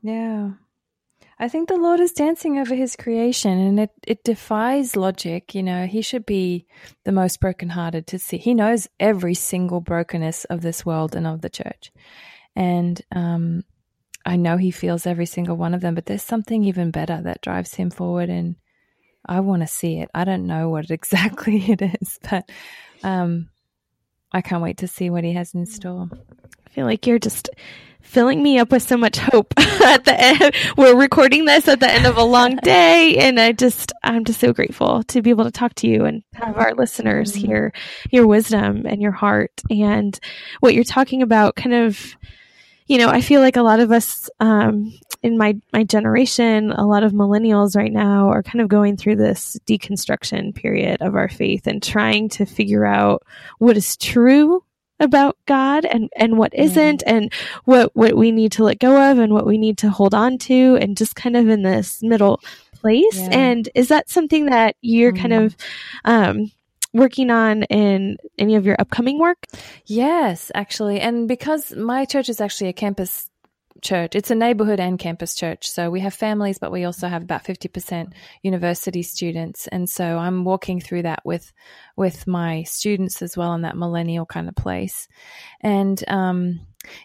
Yeah. 0.01 0.51
I 1.39 1.47
think 1.47 1.69
the 1.69 1.75
Lord 1.77 1.99
is 1.99 2.11
dancing 2.11 2.59
over 2.59 2.75
his 2.75 2.95
creation 2.95 3.57
and 3.57 3.79
it, 3.79 3.89
it 4.05 4.23
defies 4.23 4.95
logic. 4.95 5.55
You 5.55 5.63
know, 5.63 5.87
he 5.87 6.03
should 6.03 6.25
be 6.25 6.67
the 7.03 7.11
most 7.11 7.39
brokenhearted 7.39 8.05
to 8.07 8.19
see. 8.19 8.37
He 8.37 8.53
knows 8.53 8.87
every 8.99 9.33
single 9.33 9.81
brokenness 9.81 10.45
of 10.45 10.61
this 10.61 10.85
world 10.85 11.15
and 11.15 11.25
of 11.25 11.41
the 11.41 11.49
church. 11.49 11.91
And 12.55 13.01
um, 13.11 13.63
I 14.23 14.35
know 14.35 14.57
he 14.57 14.71
feels 14.71 15.07
every 15.07 15.25
single 15.25 15.57
one 15.57 15.73
of 15.73 15.81
them, 15.81 15.95
but 15.95 16.05
there's 16.05 16.21
something 16.21 16.63
even 16.63 16.91
better 16.91 17.19
that 17.23 17.41
drives 17.41 17.73
him 17.73 17.89
forward. 17.89 18.29
And 18.29 18.55
I 19.25 19.39
want 19.39 19.63
to 19.63 19.67
see 19.67 19.99
it. 19.99 20.09
I 20.13 20.25
don't 20.25 20.45
know 20.45 20.69
what 20.69 20.91
exactly 20.91 21.57
it 21.71 21.81
is, 21.81 22.19
but 22.29 22.49
um, 23.03 23.49
I 24.31 24.41
can't 24.41 24.63
wait 24.63 24.77
to 24.77 24.87
see 24.87 25.09
what 25.09 25.23
he 25.23 25.33
has 25.33 25.53
in 25.53 25.65
store. 25.65 26.09
I 26.65 26.69
feel 26.69 26.85
like 26.85 27.05
you're 27.05 27.19
just 27.19 27.49
filling 28.01 28.41
me 28.41 28.59
up 28.59 28.71
with 28.71 28.83
so 28.83 28.97
much 28.97 29.17
hope 29.17 29.53
at 29.57 30.05
the 30.05 30.15
end. 30.17 30.55
We're 30.77 30.95
recording 30.95 31.45
this 31.45 31.67
at 31.67 31.79
the 31.79 31.91
end 31.91 32.05
of 32.05 32.17
a 32.17 32.23
long 32.23 32.55
day. 32.63 33.17
And 33.17 33.39
I 33.39 33.51
just, 33.51 33.93
I'm 34.03 34.25
just 34.25 34.39
so 34.39 34.53
grateful 34.53 35.03
to 35.03 35.21
be 35.21 35.29
able 35.29 35.45
to 35.45 35.51
talk 35.51 35.75
to 35.75 35.87
you 35.87 36.05
and 36.05 36.23
have 36.33 36.57
our 36.57 36.73
listeners 36.73 37.33
mm-hmm. 37.33 37.47
hear 37.47 37.73
your 38.11 38.27
wisdom 38.27 38.85
and 38.85 39.01
your 39.01 39.11
heart 39.11 39.61
and 39.69 40.19
what 40.59 40.73
you're 40.73 40.83
talking 40.83 41.21
about 41.21 41.55
kind 41.55 41.73
of, 41.73 42.15
you 42.87 42.97
know, 42.97 43.09
I 43.09 43.21
feel 43.21 43.41
like 43.41 43.55
a 43.55 43.61
lot 43.61 43.79
of 43.79 43.91
us, 43.91 44.29
um, 44.39 44.93
in 45.23 45.37
my, 45.37 45.55
my 45.71 45.83
generation, 45.83 46.71
a 46.71 46.85
lot 46.85 47.03
of 47.03 47.11
millennials 47.11 47.75
right 47.75 47.91
now 47.91 48.29
are 48.29 48.43
kind 48.43 48.61
of 48.61 48.67
going 48.67 48.97
through 48.97 49.17
this 49.17 49.57
deconstruction 49.67 50.53
period 50.53 51.01
of 51.01 51.15
our 51.15 51.29
faith 51.29 51.67
and 51.67 51.81
trying 51.81 52.27
to 52.29 52.45
figure 52.45 52.85
out 52.85 53.23
what 53.59 53.77
is 53.77 53.95
true 53.97 54.63
about 54.99 55.37
God 55.45 55.85
and, 55.85 56.09
and 56.15 56.37
what 56.37 56.53
isn't 56.53 57.03
and 57.05 57.31
what, 57.65 57.95
what 57.95 58.15
we 58.15 58.31
need 58.31 58.51
to 58.53 58.63
let 58.63 58.79
go 58.79 59.11
of 59.11 59.19
and 59.19 59.33
what 59.33 59.45
we 59.45 59.57
need 59.57 59.77
to 59.79 59.89
hold 59.89 60.13
on 60.13 60.37
to 60.39 60.77
and 60.81 60.97
just 60.97 61.15
kind 61.15 61.35
of 61.35 61.49
in 61.49 61.63
this 61.63 62.03
middle 62.03 62.41
place. 62.73 63.17
Yeah. 63.17 63.29
And 63.31 63.69
is 63.73 63.87
that 63.87 64.09
something 64.09 64.47
that 64.47 64.75
you're 64.81 65.13
mm. 65.13 65.19
kind 65.19 65.33
of, 65.33 65.55
um, 66.05 66.51
working 66.93 67.29
on 67.29 67.63
in 67.63 68.17
any 68.37 68.55
of 68.55 68.65
your 68.65 68.75
upcoming 68.79 69.19
work? 69.19 69.45
Yes, 69.85 70.51
actually. 70.53 70.99
And 70.99 71.27
because 71.27 71.73
my 71.75 72.05
church 72.05 72.29
is 72.29 72.41
actually 72.41 72.69
a 72.69 72.73
campus 72.73 73.29
church. 73.81 74.15
It's 74.15 74.31
a 74.31 74.35
neighborhood 74.35 74.79
and 74.79 74.99
campus 74.99 75.35
church. 75.35 75.69
So 75.69 75.89
we 75.89 76.01
have 76.01 76.13
families, 76.13 76.59
but 76.59 76.71
we 76.71 76.83
also 76.83 77.07
have 77.07 77.23
about 77.23 77.43
50% 77.43 78.13
university 78.43 79.01
students. 79.01 79.67
And 79.67 79.89
so 79.89 80.17
I'm 80.17 80.43
walking 80.45 80.79
through 80.79 81.03
that 81.03 81.21
with, 81.25 81.51
with 81.95 82.27
my 82.27 82.63
students 82.63 83.21
as 83.21 83.35
well 83.35 83.53
in 83.53 83.61
that 83.61 83.77
millennial 83.77 84.25
kind 84.25 84.47
of 84.47 84.55
place. 84.55 85.07
And, 85.61 86.01
um, 86.07 86.61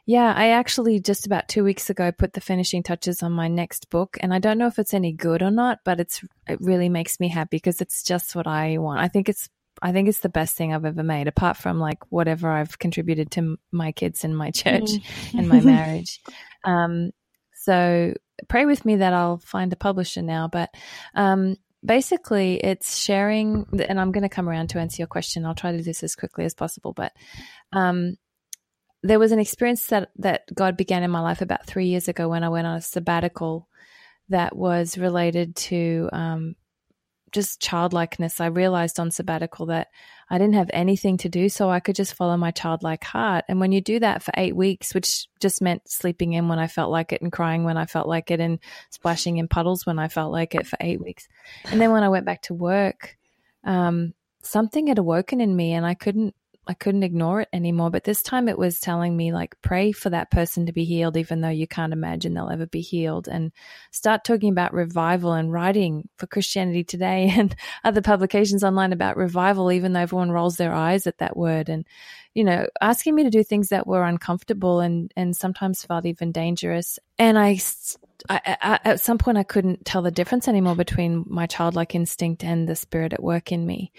yeah, 0.07 0.33
I 0.35 0.51
actually 0.51 1.01
just 1.01 1.27
about 1.27 1.49
two 1.49 1.63
weeks 1.63 1.91
ago 1.91 2.11
put 2.11 2.33
the 2.33 2.41
finishing 2.41 2.83
touches 2.83 3.23
on 3.23 3.33
my 3.33 3.49
next 3.49 3.91
book, 3.91 4.17
and 4.21 4.33
I 4.33 4.39
don't 4.39 4.57
know 4.57 4.69
if 4.69 4.79
it's 4.79 4.95
any 4.95 5.13
good 5.13 5.43
or 5.43 5.51
not, 5.51 5.81
but 5.85 6.01
it's 6.01 6.25
it 6.49 6.59
really 6.63 6.89
makes 6.89 7.21
me 7.21 7.29
happy 7.29 7.59
because 7.59 7.83
it's 7.83 8.03
just 8.03 8.35
what 8.35 8.47
I 8.47 8.79
want. 8.79 9.01
I 9.01 9.09
think 9.09 9.29
it's 9.29 9.51
I 9.83 9.93
think 9.93 10.09
it's 10.09 10.21
the 10.21 10.29
best 10.29 10.57
thing 10.57 10.73
I've 10.73 10.85
ever 10.85 11.03
made, 11.03 11.29
apart 11.29 11.57
from 11.57 11.79
like 11.79 11.99
whatever 12.11 12.51
I've 12.51 12.79
contributed 12.79 13.31
to 13.33 13.57
my 13.73 13.93
kids 13.93 14.25
and 14.25 14.37
my 14.37 14.51
church 14.51 14.91
mm. 14.91 15.39
and 15.39 15.49
my 15.49 15.61
marriage. 15.63 16.21
Um, 16.65 17.11
so 17.55 18.15
pray 18.49 18.65
with 18.65 18.85
me 18.85 18.97
that 18.97 19.13
I'll 19.13 19.39
find 19.39 19.73
a 19.73 19.77
publisher 19.77 20.23
now. 20.23 20.49
But 20.49 20.71
um, 21.15 21.57
basically, 21.85 22.57
it's 22.57 22.99
sharing, 22.99 23.67
and 23.89 24.01
I'm 24.01 24.13
going 24.13 24.23
to 24.23 24.29
come 24.29 24.49
around 24.49 24.69
to 24.71 24.79
answer 24.79 25.01
your 25.01 25.09
question. 25.09 25.45
I'll 25.45 25.55
try 25.55 25.73
to 25.73 25.79
do 25.79 25.85
this 25.85 26.03
as 26.03 26.17
quickly 26.17 26.45
as 26.45 26.55
possible. 26.55 26.93
But 26.93 27.13
um, 27.73 28.17
there 29.03 29.19
was 29.19 29.33
an 29.33 29.39
experience 29.39 29.87
that, 29.89 30.11
that 30.17 30.43
God 30.55 30.77
began 30.77 31.03
in 31.03 31.11
my 31.11 31.21
life 31.21 31.43
about 31.43 31.67
three 31.67 31.87
years 31.87 32.09
ago 32.09 32.29
when 32.29 32.45
I 32.45 32.49
went 32.49 32.67
on 32.67 32.77
a 32.77 32.83
sabbatical 32.83 33.69
that 34.29 34.57
was 34.57 34.99
related 34.99 35.55
to 35.57 36.09
um, 36.13 36.57
just 37.33 37.61
childlikeness. 37.61 38.41
I 38.41 38.47
realized 38.47 38.99
on 38.99 39.11
sabbatical 39.11 39.67
that 39.67 39.89
I 40.29 40.39
didn't 40.39 40.55
have 40.55 40.71
anything 40.73 41.19
to 41.19 41.29
do, 41.29 41.49
so 41.49 41.71
I 41.71 41.81
could 41.81 41.97
just 41.97 42.15
follow 42.15 42.37
my 42.37 42.51
childlike 42.51 43.05
heart. 43.05 43.45
And 43.49 43.61
when 43.61 43.73
you 43.73 43.81
do 43.81 44.01
that 44.01 44.23
for 44.23 44.33
eight 44.37 44.57
weeks, 44.57 44.95
which 44.95 45.27
just 45.41 45.63
meant 45.63 45.89
sleeping 45.89 46.33
in 46.33 46.49
when 46.49 46.59
I 46.59 46.67
felt 46.67 46.91
like 46.91 47.13
it 47.13 47.23
and 47.23 47.33
crying 47.33 47.65
when 47.65 47.77
I 47.77 47.87
felt 47.87 48.09
like 48.09 48.31
it 48.31 48.41
and 48.41 48.59
splashing 48.91 49.37
in 49.37 49.49
puddles 49.49 49.87
when 49.87 49.99
I 49.99 50.09
felt 50.09 50.33
like 50.33 50.55
it 50.55 50.67
for 50.67 50.77
eight 50.81 51.01
weeks. 51.01 51.29
And 51.67 51.81
then 51.81 51.93
when 51.93 52.03
I 52.03 52.09
went 52.09 52.27
back 52.27 52.43
to 52.43 52.55
work, 52.55 53.17
um, 53.65 54.15
something 54.43 54.87
had 54.87 54.99
awoken 54.99 55.41
in 55.41 55.55
me 55.55 55.73
and 55.73 55.85
I 55.85 55.95
couldn't 55.95 56.35
I 56.69 56.75
couldn't 56.75 57.05
ignore 57.05 57.43
it 57.43 57.49
anymore. 57.53 57.91
But 57.91 58.05
this 58.05 58.23
time 58.23 58.49
it 58.49 58.59
was 58.59 58.81
telling 58.81 59.17
me, 59.17 59.33
like, 59.33 59.61
pray 59.63 59.93
for 59.93 60.11
that 60.11 60.31
person 60.31 60.67
to 60.67 60.73
be 60.73 60.85
healed, 60.85 61.17
even 61.17 61.41
though 61.41 61.49
you 61.49 61.69
can't 61.69 61.93
imagine 61.93 62.35
they'll 62.35 62.51
ever 62.51 62.67
be 62.67 62.81
healed. 62.81 63.29
And 63.29 63.53
start 63.93 64.25
talking 64.25 64.51
about 64.51 64.75
revival 64.75 65.33
and 65.33 65.53
writing 65.53 66.09
for 66.17 66.27
Christianity 66.27 66.83
Today 66.83 67.33
and 67.37 67.55
other 67.85 68.03
publications 68.03 68.65
online 68.65 68.93
about 68.93 69.17
revival, 69.17 69.71
even 69.71 69.93
though 69.93 70.01
everyone 70.01 70.33
rolls 70.33 70.57
their 70.57 70.73
eyes 70.73 71.07
at 71.07 71.19
that 71.19 71.37
word. 71.37 71.69
And, 71.69 71.87
you 72.35 72.43
know, 72.43 72.67
asking 72.81 73.15
me 73.15 73.23
to 73.25 73.31
do 73.31 73.45
things 73.45 73.69
that 73.69 73.87
were 73.87 74.03
uncomfortable 74.03 74.81
and, 74.81 75.13
and 75.17 75.37
sometimes 75.37 75.85
felt 75.85 76.05
even 76.05 76.33
dangerous. 76.33 76.99
And 77.19 77.39
I, 77.39 77.59
I, 78.29 78.57
I, 78.61 78.81
at 78.85 79.01
some 79.01 79.19
point, 79.19 79.39
I 79.39 79.45
couldn't 79.45 79.85
tell 79.85 80.03
the 80.03 80.11
difference 80.11 80.49
anymore 80.49 80.75
between 80.75 81.25
my 81.29 81.47
childlike 81.47 81.95
instinct 81.95 82.43
and 82.43 82.69
the 82.69 82.75
spirit 82.75 83.13
at 83.13 83.23
work 83.23 83.53
in 83.53 83.65
me. 83.65 83.93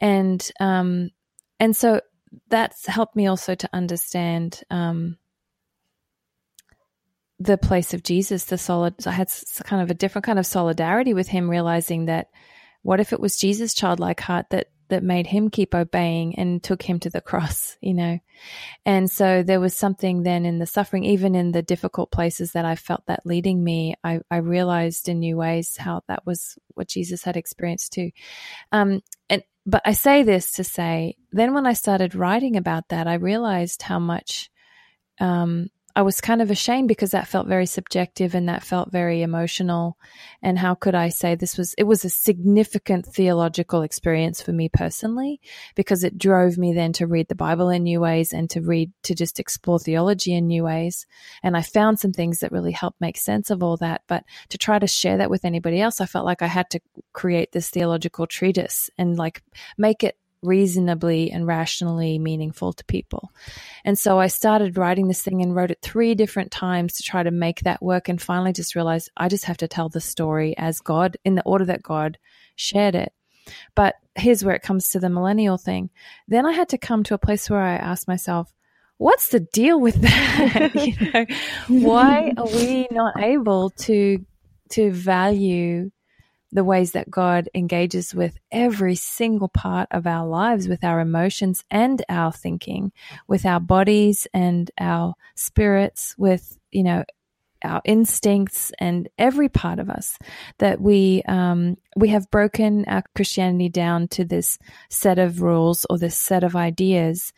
And, 0.00 0.48
um, 0.60 1.10
and 1.58 1.76
so 1.76 2.00
that's 2.48 2.86
helped 2.86 3.16
me 3.16 3.26
also 3.26 3.54
to 3.54 3.68
understand 3.72 4.62
um, 4.70 5.18
the 7.38 7.58
place 7.58 7.94
of 7.94 8.02
Jesus, 8.02 8.44
the 8.44 8.58
solid. 8.58 8.94
I 9.06 9.10
had 9.10 9.30
kind 9.64 9.82
of 9.82 9.90
a 9.90 9.94
different 9.94 10.24
kind 10.24 10.38
of 10.38 10.46
solidarity 10.46 11.14
with 11.14 11.28
him, 11.28 11.50
realizing 11.50 12.06
that 12.06 12.28
what 12.82 13.00
if 13.00 13.12
it 13.12 13.20
was 13.20 13.36
Jesus' 13.36 13.74
childlike 13.74 14.20
heart 14.20 14.46
that 14.50 14.68
that 14.92 15.02
made 15.02 15.26
him 15.26 15.48
keep 15.48 15.74
obeying 15.74 16.34
and 16.38 16.62
took 16.62 16.82
him 16.82 17.00
to 17.00 17.08
the 17.08 17.22
cross, 17.22 17.78
you 17.80 17.94
know? 17.94 18.18
And 18.84 19.10
so 19.10 19.42
there 19.42 19.58
was 19.58 19.72
something 19.72 20.22
then 20.22 20.44
in 20.44 20.58
the 20.58 20.66
suffering, 20.66 21.04
even 21.04 21.34
in 21.34 21.50
the 21.50 21.62
difficult 21.62 22.10
places 22.10 22.52
that 22.52 22.66
I 22.66 22.76
felt 22.76 23.06
that 23.06 23.24
leading 23.24 23.64
me, 23.64 23.94
I, 24.04 24.20
I 24.30 24.36
realized 24.36 25.08
in 25.08 25.20
new 25.20 25.38
ways 25.38 25.78
how 25.78 26.02
that 26.08 26.26
was 26.26 26.58
what 26.74 26.88
Jesus 26.88 27.24
had 27.24 27.38
experienced 27.38 27.94
too. 27.94 28.10
Um, 28.70 29.00
and 29.30 29.42
but 29.64 29.82
I 29.84 29.92
say 29.92 30.22
this 30.22 30.52
to 30.52 30.64
say, 30.64 31.16
then 31.30 31.54
when 31.54 31.66
I 31.66 31.72
started 31.72 32.14
writing 32.14 32.56
about 32.56 32.88
that, 32.88 33.06
I 33.06 33.14
realized 33.14 33.82
how 33.82 33.98
much 33.98 34.50
um, 35.20 35.68
I 35.94 36.02
was 36.02 36.22
kind 36.22 36.40
of 36.40 36.50
ashamed 36.50 36.88
because 36.88 37.10
that 37.10 37.28
felt 37.28 37.46
very 37.46 37.66
subjective 37.66 38.34
and 38.34 38.48
that 38.48 38.64
felt 38.64 38.90
very 38.90 39.20
emotional. 39.20 39.98
And 40.42 40.58
how 40.58 40.74
could 40.74 40.94
I 40.94 41.10
say 41.10 41.34
this 41.34 41.58
was, 41.58 41.74
it 41.76 41.84
was 41.84 42.04
a 42.04 42.10
significant 42.10 43.04
theological 43.04 43.82
experience 43.82 44.40
for 44.40 44.52
me 44.52 44.70
personally 44.70 45.40
because 45.74 46.02
it 46.02 46.16
drove 46.16 46.56
me 46.56 46.72
then 46.72 46.94
to 46.94 47.06
read 47.06 47.28
the 47.28 47.34
Bible 47.34 47.68
in 47.68 47.82
new 47.82 48.00
ways 48.00 48.32
and 48.32 48.48
to 48.50 48.62
read, 48.62 48.90
to 49.02 49.14
just 49.14 49.38
explore 49.38 49.78
theology 49.78 50.34
in 50.34 50.46
new 50.46 50.64
ways. 50.64 51.06
And 51.42 51.56
I 51.56 51.62
found 51.62 52.00
some 52.00 52.12
things 52.12 52.40
that 52.40 52.52
really 52.52 52.72
helped 52.72 53.00
make 53.00 53.18
sense 53.18 53.50
of 53.50 53.62
all 53.62 53.76
that. 53.78 54.02
But 54.06 54.24
to 54.48 54.58
try 54.58 54.78
to 54.78 54.86
share 54.86 55.18
that 55.18 55.30
with 55.30 55.44
anybody 55.44 55.80
else, 55.80 56.00
I 56.00 56.06
felt 56.06 56.24
like 56.24 56.40
I 56.40 56.46
had 56.46 56.70
to 56.70 56.80
create 57.12 57.52
this 57.52 57.68
theological 57.68 58.26
treatise 58.26 58.88
and 58.96 59.18
like 59.18 59.42
make 59.76 60.02
it 60.02 60.16
reasonably 60.42 61.30
and 61.30 61.46
rationally 61.46 62.18
meaningful 62.18 62.72
to 62.72 62.84
people. 62.84 63.30
And 63.84 63.98
so 63.98 64.18
I 64.18 64.26
started 64.26 64.76
writing 64.76 65.08
this 65.08 65.22
thing 65.22 65.42
and 65.42 65.54
wrote 65.54 65.70
it 65.70 65.78
three 65.82 66.14
different 66.14 66.50
times 66.50 66.94
to 66.94 67.02
try 67.02 67.22
to 67.22 67.30
make 67.30 67.60
that 67.60 67.82
work 67.82 68.08
and 68.08 68.20
finally 68.20 68.52
just 68.52 68.74
realized 68.74 69.10
I 69.16 69.28
just 69.28 69.44
have 69.44 69.58
to 69.58 69.68
tell 69.68 69.88
the 69.88 70.00
story 70.00 70.56
as 70.58 70.80
God 70.80 71.16
in 71.24 71.34
the 71.34 71.44
order 71.44 71.64
that 71.66 71.82
God 71.82 72.18
shared 72.56 72.94
it. 72.94 73.12
But 73.74 73.96
here's 74.14 74.44
where 74.44 74.54
it 74.54 74.62
comes 74.62 74.90
to 74.90 75.00
the 75.00 75.10
millennial 75.10 75.58
thing. 75.58 75.90
Then 76.28 76.46
I 76.46 76.52
had 76.52 76.68
to 76.70 76.78
come 76.78 77.02
to 77.04 77.14
a 77.14 77.18
place 77.18 77.48
where 77.48 77.62
I 77.62 77.74
asked 77.74 78.08
myself, 78.08 78.52
what's 78.98 79.28
the 79.28 79.40
deal 79.40 79.80
with 79.80 80.00
that? 80.02 80.74
you 80.74 81.10
know, 81.12 81.26
why 81.68 82.32
are 82.36 82.46
we 82.46 82.86
not 82.90 83.20
able 83.20 83.70
to 83.70 84.24
to 84.70 84.90
value 84.90 85.90
the 86.52 86.64
ways 86.64 86.92
that 86.92 87.10
God 87.10 87.48
engages 87.54 88.14
with 88.14 88.38
every 88.50 88.94
single 88.94 89.48
part 89.48 89.88
of 89.90 90.06
our 90.06 90.26
lives, 90.26 90.68
with 90.68 90.84
our 90.84 91.00
emotions 91.00 91.64
and 91.70 92.04
our 92.08 92.32
thinking, 92.32 92.92
with 93.26 93.46
our 93.46 93.60
bodies 93.60 94.26
and 94.34 94.70
our 94.78 95.14
spirits, 95.34 96.14
with, 96.18 96.58
you 96.70 96.82
know, 96.82 97.04
our 97.64 97.80
instincts 97.84 98.72
and 98.78 99.08
every 99.18 99.48
part 99.48 99.78
of 99.78 99.88
us 99.88 100.18
that 100.58 100.80
we 100.80 101.22
um, 101.28 101.76
we 101.96 102.08
have 102.08 102.30
broken 102.30 102.84
our 102.86 103.04
Christianity 103.14 103.68
down 103.68 104.08
to 104.08 104.24
this 104.24 104.58
set 104.88 105.18
of 105.18 105.42
rules 105.42 105.86
or 105.88 105.98
this 105.98 106.16
set 106.16 106.42
of 106.44 106.56
ideas 106.56 107.32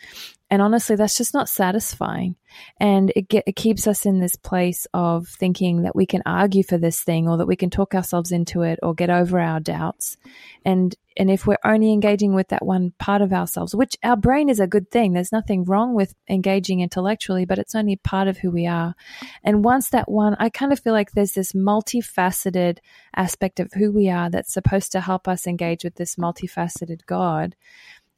and 0.54 0.62
honestly, 0.62 0.94
that's 0.94 1.18
just 1.18 1.34
not 1.34 1.48
satisfying. 1.48 2.36
And 2.78 3.12
it, 3.16 3.28
get, 3.28 3.42
it 3.44 3.56
keeps 3.56 3.88
us 3.88 4.06
in 4.06 4.20
this 4.20 4.36
place 4.36 4.86
of 4.94 5.26
thinking 5.26 5.82
that 5.82 5.96
we 5.96 6.06
can 6.06 6.22
argue 6.24 6.62
for 6.62 6.78
this 6.78 7.00
thing 7.00 7.26
or 7.28 7.38
that 7.38 7.48
we 7.48 7.56
can 7.56 7.70
talk 7.70 7.92
ourselves 7.92 8.30
into 8.30 8.62
it 8.62 8.78
or 8.80 8.94
get 8.94 9.10
over 9.10 9.40
our 9.40 9.58
doubts. 9.58 10.16
And 10.64 10.94
and 11.16 11.28
if 11.28 11.44
we're 11.44 11.58
only 11.64 11.92
engaging 11.92 12.34
with 12.34 12.48
that 12.48 12.64
one 12.64 12.92
part 13.00 13.20
of 13.20 13.32
ourselves, 13.32 13.74
which 13.74 13.96
our 14.04 14.16
brain 14.16 14.48
is 14.48 14.60
a 14.60 14.68
good 14.68 14.92
thing, 14.92 15.12
there's 15.12 15.32
nothing 15.32 15.64
wrong 15.64 15.94
with 15.94 16.14
engaging 16.28 16.80
intellectually, 16.80 17.44
but 17.44 17.58
it's 17.58 17.74
only 17.74 17.96
part 17.96 18.28
of 18.28 18.38
who 18.38 18.52
we 18.52 18.68
are. 18.68 18.94
And 19.42 19.64
once 19.64 19.90
that 19.90 20.08
one, 20.08 20.36
I 20.38 20.50
kind 20.50 20.72
of 20.72 20.78
feel 20.78 20.92
like 20.92 21.12
there's 21.12 21.32
this 21.32 21.52
multifaceted 21.52 22.78
aspect 23.16 23.58
of 23.58 23.72
who 23.72 23.90
we 23.90 24.08
are 24.08 24.30
that's 24.30 24.52
supposed 24.52 24.92
to 24.92 25.00
help 25.00 25.26
us 25.26 25.48
engage 25.48 25.82
with 25.82 25.96
this 25.96 26.14
multifaceted 26.14 27.06
God. 27.06 27.56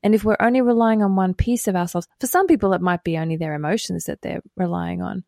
And 0.06 0.14
if 0.14 0.22
we're 0.22 0.36
only 0.38 0.60
relying 0.60 1.02
on 1.02 1.16
one 1.16 1.34
piece 1.34 1.66
of 1.66 1.74
ourselves, 1.74 2.06
for 2.20 2.28
some 2.28 2.46
people 2.46 2.72
it 2.74 2.80
might 2.80 3.02
be 3.02 3.18
only 3.18 3.34
their 3.34 3.54
emotions 3.54 4.04
that 4.04 4.22
they're 4.22 4.40
relying 4.56 5.02
on. 5.02 5.24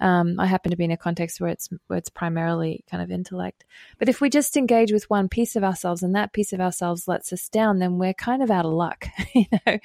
Um, 0.00 0.40
I 0.40 0.46
happen 0.46 0.70
to 0.70 0.76
be 0.78 0.84
in 0.84 0.90
a 0.90 0.96
context 0.96 1.38
where 1.38 1.50
it's 1.50 1.68
where 1.88 1.98
it's 1.98 2.08
primarily 2.08 2.82
kind 2.90 3.02
of 3.02 3.10
intellect. 3.10 3.66
But 3.98 4.08
if 4.08 4.22
we 4.22 4.30
just 4.30 4.56
engage 4.56 4.90
with 4.90 5.10
one 5.10 5.28
piece 5.28 5.54
of 5.54 5.62
ourselves 5.62 6.02
and 6.02 6.14
that 6.14 6.32
piece 6.32 6.54
of 6.54 6.62
ourselves 6.62 7.06
lets 7.06 7.30
us 7.30 7.46
down, 7.50 7.78
then 7.78 7.98
we're 7.98 8.14
kind 8.14 8.42
of 8.42 8.50
out 8.50 8.64
of 8.64 8.72
luck, 8.72 9.06
you 9.34 9.44
know. 9.66 9.78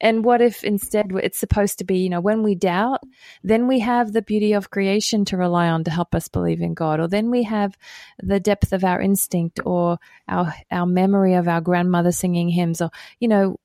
And 0.00 0.24
what 0.24 0.40
if 0.40 0.62
instead 0.62 1.10
it's 1.20 1.40
supposed 1.40 1.78
to 1.78 1.84
be, 1.84 1.98
you 1.98 2.08
know, 2.08 2.20
when 2.20 2.44
we 2.44 2.54
doubt, 2.54 3.00
then 3.42 3.66
we 3.66 3.80
have 3.80 4.12
the 4.12 4.22
beauty 4.22 4.52
of 4.52 4.70
creation 4.70 5.24
to 5.24 5.36
rely 5.36 5.68
on 5.68 5.82
to 5.82 5.90
help 5.90 6.14
us 6.14 6.28
believe 6.28 6.60
in 6.60 6.74
God, 6.74 7.00
or 7.00 7.08
then 7.08 7.32
we 7.32 7.42
have 7.42 7.76
the 8.22 8.38
depth 8.38 8.72
of 8.72 8.84
our 8.84 9.00
instinct, 9.00 9.58
or 9.64 9.98
our 10.28 10.54
our 10.70 10.86
memory 10.86 11.34
of 11.34 11.48
our 11.48 11.60
grandmother 11.60 12.12
singing 12.12 12.48
hymns, 12.48 12.80
or 12.80 12.90
you 13.18 13.26
know, 13.26 13.58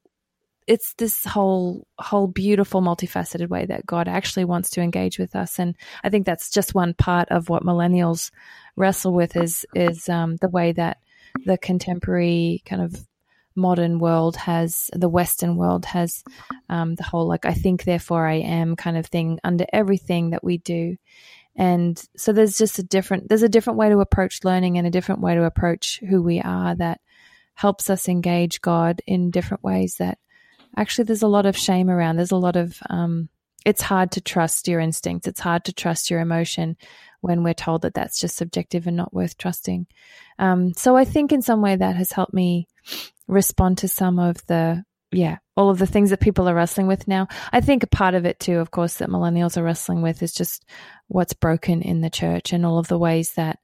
it's 0.67 0.93
this 0.95 1.25
whole 1.25 1.87
whole 1.99 2.27
beautiful 2.27 2.81
multifaceted 2.81 3.49
way 3.49 3.65
that 3.65 3.85
God 3.85 4.07
actually 4.07 4.45
wants 4.45 4.69
to 4.71 4.81
engage 4.81 5.19
with 5.19 5.35
us. 5.35 5.59
And 5.59 5.75
I 6.03 6.09
think 6.09 6.25
that's 6.25 6.49
just 6.49 6.75
one 6.75 6.93
part 6.93 7.29
of 7.29 7.49
what 7.49 7.63
millennials 7.63 8.31
wrestle 8.75 9.13
with 9.13 9.35
is 9.35 9.65
is 9.75 10.09
um, 10.09 10.37
the 10.37 10.49
way 10.49 10.71
that 10.73 10.97
the 11.45 11.57
contemporary 11.57 12.61
kind 12.65 12.81
of 12.81 13.07
modern 13.55 13.99
world 13.99 14.35
has 14.35 14.89
the 14.93 15.09
western 15.09 15.55
world 15.55 15.85
has 15.85 16.23
um, 16.69 16.95
the 16.95 17.03
whole 17.03 17.27
like 17.27 17.45
I 17.45 17.53
think 17.53 17.83
therefore 17.83 18.27
I 18.27 18.35
am 18.35 18.75
kind 18.75 18.97
of 18.97 19.05
thing 19.05 19.39
under 19.43 19.65
everything 19.71 20.31
that 20.31 20.43
we 20.43 20.57
do. 20.57 20.97
And 21.55 22.01
so 22.17 22.33
there's 22.33 22.57
just 22.57 22.79
a 22.79 22.83
different 22.83 23.29
there's 23.29 23.43
a 23.43 23.49
different 23.49 23.77
way 23.77 23.89
to 23.89 23.99
approach 23.99 24.43
learning 24.43 24.77
and 24.77 24.87
a 24.87 24.91
different 24.91 25.21
way 25.21 25.35
to 25.35 25.43
approach 25.43 25.99
who 26.09 26.21
we 26.21 26.41
are 26.41 26.75
that 26.75 26.99
helps 27.53 27.89
us 27.89 28.09
engage 28.09 28.61
God 28.61 29.01
in 29.05 29.29
different 29.29 29.63
ways 29.63 29.95
that 29.99 30.17
actually 30.77 31.05
there's 31.05 31.23
a 31.23 31.27
lot 31.27 31.45
of 31.45 31.57
shame 31.57 31.89
around. 31.89 32.15
There's 32.15 32.31
a 32.31 32.37
lot 32.37 32.55
of, 32.55 32.77
um, 32.89 33.29
it's 33.65 33.81
hard 33.81 34.11
to 34.11 34.21
trust 34.21 34.67
your 34.67 34.79
instincts. 34.79 35.27
It's 35.27 35.39
hard 35.39 35.65
to 35.65 35.73
trust 35.73 36.11
your 36.11 36.19
emotion 36.19 36.77
when 37.21 37.43
we're 37.43 37.53
told 37.53 37.83
that 37.83 37.93
that's 37.93 38.19
just 38.19 38.35
subjective 38.35 38.87
and 38.87 38.97
not 38.97 39.13
worth 39.13 39.37
trusting. 39.37 39.87
Um, 40.37 40.73
so 40.73 40.97
I 40.97 41.05
think 41.05 41.31
in 41.31 41.41
some 41.41 41.61
way 41.61 41.75
that 41.75 41.95
has 41.95 42.11
helped 42.11 42.33
me 42.33 42.67
respond 43.27 43.77
to 43.79 43.87
some 43.87 44.19
of 44.19 44.45
the, 44.47 44.83
yeah, 45.11 45.37
all 45.55 45.69
of 45.69 45.77
the 45.77 45.87
things 45.87 46.09
that 46.09 46.19
people 46.19 46.49
are 46.49 46.55
wrestling 46.55 46.87
with 46.87 47.07
now. 47.07 47.27
I 47.51 47.61
think 47.61 47.83
a 47.83 47.87
part 47.87 48.15
of 48.15 48.25
it 48.25 48.39
too, 48.39 48.57
of 48.57 48.71
course, 48.71 48.95
that 48.95 49.09
millennials 49.09 49.55
are 49.55 49.63
wrestling 49.63 50.01
with 50.01 50.21
is 50.21 50.33
just 50.33 50.65
what's 51.07 51.33
broken 51.33 51.81
in 51.81 52.01
the 52.01 52.09
church 52.09 52.51
and 52.51 52.65
all 52.65 52.79
of 52.79 52.87
the 52.87 52.97
ways 52.97 53.33
that 53.35 53.59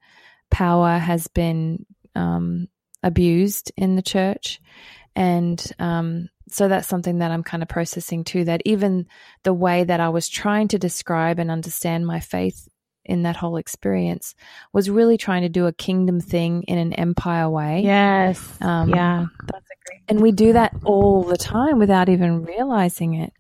power 0.49 0.97
has 0.97 1.27
been 1.27 1.85
um, 2.15 2.67
abused 3.03 3.71
in 3.75 3.95
the 3.95 4.01
church. 4.01 4.61
And 5.15 5.63
um, 5.79 6.29
so 6.49 6.67
that's 6.67 6.87
something 6.87 7.19
that 7.19 7.31
I'm 7.31 7.43
kind 7.43 7.63
of 7.63 7.69
processing 7.69 8.23
too. 8.23 8.45
That 8.45 8.61
even 8.65 9.07
the 9.43 9.53
way 9.53 9.83
that 9.83 9.99
I 9.99 10.09
was 10.09 10.29
trying 10.29 10.67
to 10.69 10.79
describe 10.79 11.39
and 11.39 11.51
understand 11.51 12.07
my 12.07 12.19
faith 12.19 12.67
in 13.09 13.23
that 13.23 13.35
whole 13.35 13.57
experience 13.57 14.35
was 14.71 14.89
really 14.89 15.17
trying 15.17 15.41
to 15.41 15.49
do 15.49 15.65
a 15.65 15.73
kingdom 15.73 16.21
thing 16.21 16.63
in 16.63 16.77
an 16.77 16.93
empire 16.93 17.49
way. 17.49 17.81
Yes. 17.81 18.55
Um, 18.61 18.89
yeah. 18.89 19.25
That's 19.47 19.65
a 19.65 19.75
great. 19.85 20.01
And 20.07 20.21
we 20.21 20.31
do 20.31 20.53
that 20.53 20.75
all 20.83 21.23
the 21.23 21.37
time 21.37 21.79
without 21.79 22.07
even 22.07 22.43
realizing 22.43 23.15
it. 23.15 23.33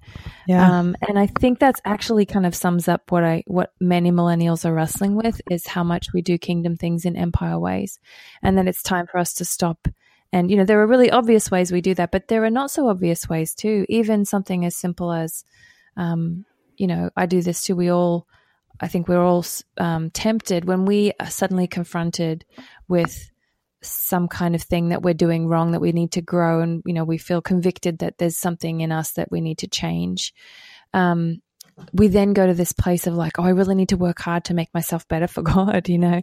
Yeah. 0.47 0.79
Um, 0.79 0.95
and 1.07 1.19
I 1.19 1.27
think 1.27 1.59
that's 1.59 1.81
actually 1.85 2.25
kind 2.25 2.47
of 2.47 2.55
sums 2.55 2.87
up 2.87 3.11
what 3.11 3.23
I 3.23 3.43
what 3.45 3.73
many 3.79 4.11
millennials 4.11 4.65
are 4.65 4.73
wrestling 4.73 5.15
with 5.15 5.39
is 5.51 5.67
how 5.67 5.83
much 5.83 6.07
we 6.13 6.23
do 6.23 6.39
kingdom 6.39 6.75
things 6.75 7.05
in 7.05 7.15
empire 7.15 7.59
ways, 7.59 7.99
and 8.41 8.57
then 8.57 8.67
it's 8.67 8.81
time 8.81 9.05
for 9.05 9.19
us 9.19 9.35
to 9.35 9.45
stop 9.45 9.87
and, 10.31 10.51
you 10.51 10.57
know, 10.57 10.65
there 10.65 10.81
are 10.81 10.87
really 10.87 11.09
obvious 11.09 11.49
ways 11.49 11.71
we 11.71 11.81
do 11.81 11.95
that, 11.95 12.11
but 12.11 12.27
there 12.27 12.43
are 12.43 12.51
not 12.51 12.71
so 12.71 12.87
obvious 12.87 13.27
ways 13.27 13.55
too. 13.55 13.85
Even 13.89 14.25
something 14.25 14.65
as 14.65 14.75
simple 14.75 15.11
as, 15.11 15.43
um, 15.97 16.45
you 16.77 16.87
know, 16.87 17.09
I 17.15 17.25
do 17.25 17.41
this 17.41 17.61
too. 17.61 17.75
We 17.75 17.89
all, 17.89 18.27
I 18.79 18.87
think 18.87 19.07
we're 19.07 19.23
all 19.23 19.45
um, 19.77 20.11
tempted 20.11 20.65
when 20.65 20.85
we 20.85 21.13
are 21.19 21.29
suddenly 21.29 21.67
confronted 21.67 22.45
with 22.87 23.31
some 23.81 24.27
kind 24.27 24.55
of 24.55 24.61
thing 24.61 24.89
that 24.89 25.01
we're 25.01 25.13
doing 25.13 25.47
wrong 25.47 25.71
that 25.71 25.79
we 25.79 25.91
need 25.91 26.11
to 26.11 26.21
grow 26.21 26.61
and 26.61 26.83
you 26.85 26.93
know 26.93 27.05
we 27.05 27.17
feel 27.17 27.41
convicted 27.41 27.99
that 27.99 28.17
there's 28.17 28.37
something 28.37 28.81
in 28.81 28.91
us 28.91 29.13
that 29.13 29.31
we 29.31 29.39
need 29.39 29.57
to 29.57 29.69
change 29.69 30.33
um, 30.93 31.41
we 31.93 32.07
then 32.07 32.33
go 32.33 32.45
to 32.45 32.53
this 32.53 32.71
place 32.71 33.07
of 33.07 33.15
like, 33.15 33.39
oh, 33.39 33.43
I 33.43 33.49
really 33.49 33.75
need 33.75 33.89
to 33.89 33.97
work 33.97 34.19
hard 34.19 34.45
to 34.45 34.53
make 34.53 34.73
myself 34.73 35.07
better 35.07 35.27
for 35.27 35.41
God, 35.43 35.89
you 35.89 35.97
know? 35.97 36.21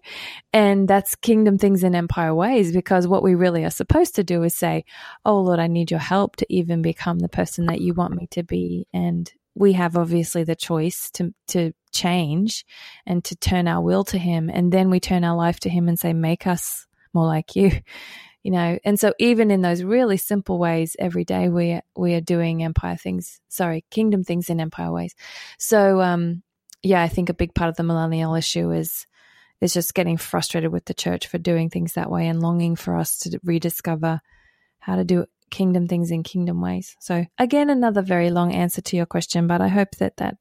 And 0.52 0.86
that's 0.88 1.14
kingdom 1.14 1.58
things 1.58 1.82
in 1.82 1.94
empire 1.94 2.34
ways 2.34 2.72
because 2.72 3.06
what 3.06 3.22
we 3.22 3.34
really 3.34 3.64
are 3.64 3.70
supposed 3.70 4.14
to 4.16 4.24
do 4.24 4.42
is 4.42 4.56
say, 4.56 4.84
oh, 5.24 5.40
Lord, 5.40 5.58
I 5.58 5.66
need 5.66 5.90
your 5.90 6.00
help 6.00 6.36
to 6.36 6.46
even 6.48 6.82
become 6.82 7.18
the 7.18 7.28
person 7.28 7.66
that 7.66 7.80
you 7.80 7.94
want 7.94 8.14
me 8.14 8.26
to 8.32 8.42
be. 8.42 8.86
And 8.92 9.30
we 9.54 9.72
have 9.72 9.96
obviously 9.96 10.44
the 10.44 10.56
choice 10.56 11.10
to, 11.12 11.34
to 11.48 11.72
change 11.92 12.64
and 13.06 13.24
to 13.24 13.36
turn 13.36 13.66
our 13.66 13.82
will 13.82 14.04
to 14.04 14.18
Him. 14.18 14.50
And 14.52 14.70
then 14.72 14.90
we 14.90 15.00
turn 15.00 15.24
our 15.24 15.36
life 15.36 15.60
to 15.60 15.70
Him 15.70 15.88
and 15.88 15.98
say, 15.98 16.12
make 16.12 16.46
us 16.46 16.86
more 17.12 17.26
like 17.26 17.56
you 17.56 17.72
you 18.46 18.52
know 18.52 18.78
and 18.84 18.96
so 18.96 19.12
even 19.18 19.50
in 19.50 19.60
those 19.60 19.82
really 19.82 20.16
simple 20.16 20.56
ways 20.56 20.94
every 21.00 21.24
day 21.24 21.48
we 21.48 21.80
we 21.96 22.14
are 22.14 22.20
doing 22.20 22.62
empire 22.62 22.96
things 22.96 23.40
sorry 23.48 23.84
kingdom 23.90 24.22
things 24.22 24.48
in 24.48 24.60
empire 24.60 24.92
ways. 24.92 25.16
So 25.58 26.00
um 26.00 26.44
yeah 26.80 27.02
i 27.02 27.08
think 27.08 27.28
a 27.28 27.34
big 27.34 27.56
part 27.56 27.70
of 27.70 27.76
the 27.76 27.82
millennial 27.82 28.36
issue 28.36 28.70
is 28.70 29.08
is 29.60 29.74
just 29.74 29.94
getting 29.94 30.16
frustrated 30.16 30.70
with 30.70 30.84
the 30.84 30.94
church 30.94 31.26
for 31.26 31.38
doing 31.38 31.70
things 31.70 31.94
that 31.94 32.08
way 32.08 32.28
and 32.28 32.40
longing 32.40 32.76
for 32.76 32.96
us 32.96 33.18
to 33.18 33.40
rediscover 33.42 34.20
how 34.78 34.94
to 34.94 35.02
do 35.02 35.26
kingdom 35.50 35.88
things 35.88 36.12
in 36.12 36.22
kingdom 36.22 36.60
ways. 36.60 36.94
So 37.00 37.26
again 37.38 37.68
another 37.68 38.02
very 38.02 38.30
long 38.30 38.54
answer 38.54 38.80
to 38.80 38.96
your 38.96 39.06
question 39.06 39.48
but 39.48 39.60
i 39.60 39.66
hope 39.66 39.90
that 39.98 40.18
that 40.18 40.36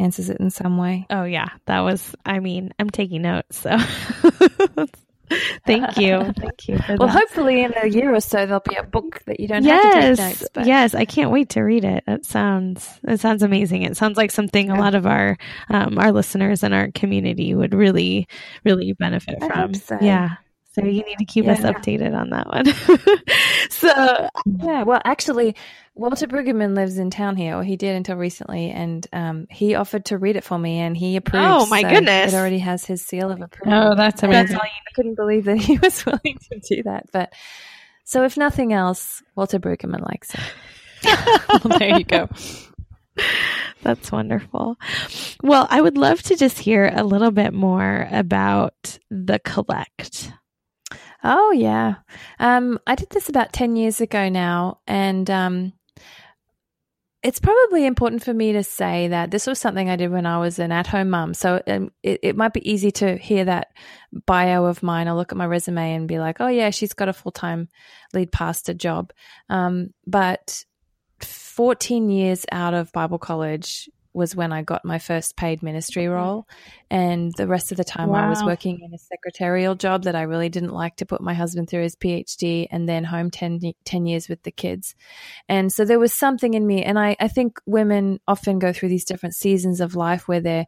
answers 0.00 0.30
it 0.30 0.40
in 0.40 0.50
some 0.50 0.78
way. 0.78 1.06
Oh 1.10 1.22
yeah. 1.22 1.50
That 1.66 1.80
was 1.80 2.16
i 2.26 2.40
mean 2.40 2.74
i'm 2.80 2.90
taking 2.90 3.22
notes 3.22 3.58
so 3.58 3.76
Thank 5.66 5.96
you. 5.96 6.32
Thank 6.36 6.68
you. 6.68 6.78
well, 6.88 7.08
that. 7.08 7.08
hopefully 7.08 7.62
in 7.62 7.72
a 7.80 7.86
year 7.86 8.14
or 8.14 8.20
so 8.20 8.46
there'll 8.46 8.60
be 8.60 8.76
a 8.76 8.82
book 8.82 9.22
that 9.26 9.40
you 9.40 9.48
don't 9.48 9.64
yes, 9.64 9.82
have 9.84 10.16
to 10.16 10.22
take 10.22 10.40
notes. 10.40 10.48
But. 10.52 10.66
Yes, 10.66 10.94
I 10.94 11.04
can't 11.04 11.30
wait 11.30 11.50
to 11.50 11.62
read 11.62 11.84
it. 11.84 12.04
It 12.06 12.24
sounds 12.24 13.00
it 13.04 13.20
sounds 13.20 13.42
amazing. 13.42 13.82
It 13.82 13.96
sounds 13.96 14.16
like 14.16 14.30
something 14.30 14.70
a 14.70 14.78
lot 14.78 14.94
of 14.94 15.06
our 15.06 15.36
um, 15.70 15.98
our 15.98 16.12
listeners 16.12 16.62
and 16.62 16.74
our 16.74 16.90
community 16.92 17.54
would 17.54 17.74
really 17.74 18.28
really 18.64 18.92
benefit 18.92 19.38
I 19.42 19.48
from. 19.48 19.74
So. 19.74 19.98
Yeah. 20.00 20.36
So 20.74 20.84
you 20.84 21.04
need 21.04 21.18
to 21.18 21.24
keep 21.24 21.44
yeah. 21.44 21.52
us 21.52 21.60
updated 21.60 22.18
on 22.18 22.30
that 22.30 22.48
one. 22.48 22.66
so 23.70 24.28
yeah, 24.44 24.82
well, 24.82 25.00
actually, 25.04 25.54
Walter 25.94 26.26
Brueggemann 26.26 26.74
lives 26.74 26.98
in 26.98 27.10
town 27.10 27.36
here, 27.36 27.54
or 27.54 27.62
he 27.62 27.76
did 27.76 27.94
until 27.94 28.16
recently, 28.16 28.70
and 28.70 29.06
um, 29.12 29.46
he 29.50 29.76
offered 29.76 30.06
to 30.06 30.18
read 30.18 30.34
it 30.34 30.42
for 30.42 30.58
me, 30.58 30.80
and 30.80 30.96
he 30.96 31.14
approved. 31.14 31.46
Oh 31.46 31.66
my 31.66 31.82
so 31.82 31.90
goodness! 31.90 32.32
It 32.32 32.36
already 32.36 32.58
has 32.58 32.84
his 32.84 33.02
seal 33.06 33.30
of 33.30 33.40
approval. 33.40 33.72
Oh, 33.72 33.94
that's 33.94 34.24
amazing! 34.24 34.56
I 34.56 34.70
couldn't 34.96 35.14
believe 35.14 35.44
that 35.44 35.58
he 35.58 35.78
was 35.78 36.04
willing 36.04 36.38
to 36.50 36.60
do 36.68 36.82
that. 36.82 37.06
But 37.12 37.32
so, 38.02 38.24
if 38.24 38.36
nothing 38.36 38.72
else, 38.72 39.22
Walter 39.36 39.60
Brueggemann 39.60 40.04
likes 40.04 40.34
it. 40.34 40.40
well, 41.64 41.78
there 41.78 41.98
you 41.98 42.04
go. 42.04 42.28
That's 43.82 44.10
wonderful. 44.10 44.76
Well, 45.40 45.68
I 45.70 45.80
would 45.80 45.96
love 45.96 46.20
to 46.22 46.36
just 46.36 46.58
hear 46.58 46.90
a 46.92 47.04
little 47.04 47.30
bit 47.30 47.52
more 47.52 48.08
about 48.10 48.98
the 49.08 49.38
collect. 49.38 50.32
Oh 51.26 51.52
yeah, 51.52 51.94
um, 52.38 52.78
I 52.86 52.94
did 52.94 53.08
this 53.10 53.28
about 53.28 53.52
ten 53.52 53.76
years 53.76 54.00
ago 54.00 54.28
now, 54.28 54.80
and 54.86 55.28
um, 55.30 55.72
it's 57.24 57.40
probably 57.40 57.86
important 57.86 58.22
for 58.22 58.34
me 58.34 58.52
to 58.52 58.62
say 58.62 59.08
that 59.08 59.30
this 59.30 59.46
was 59.46 59.58
something 59.58 59.88
I 59.88 59.96
did 59.96 60.12
when 60.12 60.26
I 60.26 60.38
was 60.38 60.58
an 60.58 60.70
at 60.70 60.86
home 60.86 61.08
mum. 61.08 61.32
So 61.32 61.62
um, 61.66 61.90
it, 62.02 62.20
it, 62.22 62.36
might 62.36 62.52
be 62.52 62.70
easy 62.70 62.90
to 62.92 63.16
hear 63.16 63.46
that 63.46 63.68
bio 64.26 64.66
of 64.66 64.82
mine 64.82 65.08
or 65.08 65.14
look 65.14 65.32
at 65.32 65.38
my 65.38 65.46
resume 65.46 65.94
and 65.94 66.06
be 66.06 66.18
like, 66.18 66.36
oh, 66.40 66.48
yeah, 66.48 66.68
she's 66.68 66.92
got 66.92 67.08
a 67.08 67.14
full 67.14 67.32
time 67.32 67.70
lead 68.12 68.30
pastor 68.30 68.74
job. 68.74 69.10
Um, 69.48 69.94
but 70.06 70.66
14 71.22 72.10
years 72.10 72.44
out 72.52 72.74
of 72.74 72.92
Bible 72.92 73.18
college, 73.18 73.88
was 74.14 74.36
when 74.36 74.52
I 74.52 74.62
got 74.62 74.84
my 74.84 74.98
first 74.98 75.36
paid 75.36 75.62
ministry 75.62 76.06
role. 76.06 76.46
And 76.90 77.32
the 77.36 77.48
rest 77.48 77.72
of 77.72 77.76
the 77.76 77.84
time 77.84 78.10
wow. 78.10 78.26
I 78.26 78.28
was 78.28 78.42
working 78.44 78.80
in 78.80 78.94
a 78.94 78.98
secretarial 78.98 79.74
job 79.74 80.04
that 80.04 80.14
I 80.14 80.22
really 80.22 80.48
didn't 80.48 80.72
like 80.72 80.96
to 80.96 81.06
put 81.06 81.20
my 81.20 81.34
husband 81.34 81.68
through 81.68 81.82
his 81.82 81.96
PhD 81.96 82.68
and 82.70 82.88
then 82.88 83.04
home 83.04 83.30
10, 83.30 83.60
10 83.84 84.06
years 84.06 84.28
with 84.28 84.42
the 84.44 84.52
kids. 84.52 84.94
And 85.48 85.72
so 85.72 85.84
there 85.84 85.98
was 85.98 86.14
something 86.14 86.54
in 86.54 86.66
me. 86.66 86.84
And 86.84 86.98
I, 86.98 87.16
I 87.18 87.28
think 87.28 87.58
women 87.66 88.20
often 88.28 88.60
go 88.60 88.72
through 88.72 88.90
these 88.90 89.04
different 89.04 89.34
seasons 89.34 89.80
of 89.80 89.96
life 89.96 90.28
where 90.28 90.40
they're 90.40 90.66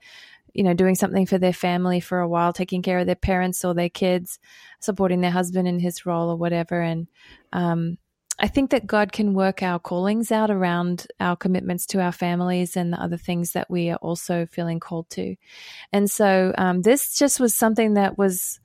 you 0.52 0.62
know, 0.62 0.72
doing 0.72 0.94
something 0.94 1.26
for 1.26 1.36
their 1.36 1.52
family 1.52 2.00
for 2.00 2.18
a 2.18 2.28
while, 2.28 2.50
taking 2.50 2.80
care 2.80 2.98
of 2.98 3.06
their 3.06 3.14
parents 3.14 3.62
or 3.62 3.74
their 3.74 3.90
kids, 3.90 4.38
supporting 4.80 5.20
their 5.20 5.30
husband 5.30 5.68
in 5.68 5.78
his 5.78 6.06
role 6.06 6.30
or 6.30 6.36
whatever. 6.36 6.80
And 6.80 7.08
um, 7.52 7.98
I 8.38 8.48
think 8.48 8.70
that 8.70 8.86
God 8.86 9.12
can 9.12 9.34
work 9.34 9.62
our 9.62 9.78
callings 9.78 10.30
out 10.30 10.50
around 10.50 11.06
our 11.20 11.36
commitments 11.36 11.86
to 11.86 12.00
our 12.00 12.12
families 12.12 12.76
and 12.76 12.92
the 12.92 13.00
other 13.00 13.16
things 13.16 13.52
that 13.52 13.70
we 13.70 13.90
are 13.90 13.96
also 13.96 14.46
feeling 14.46 14.80
called 14.80 15.08
to. 15.10 15.36
And 15.92 16.10
so 16.10 16.54
um, 16.58 16.82
this 16.82 17.18
just 17.18 17.40
was 17.40 17.56
something 17.56 17.94
that 17.94 18.18
was 18.18 18.60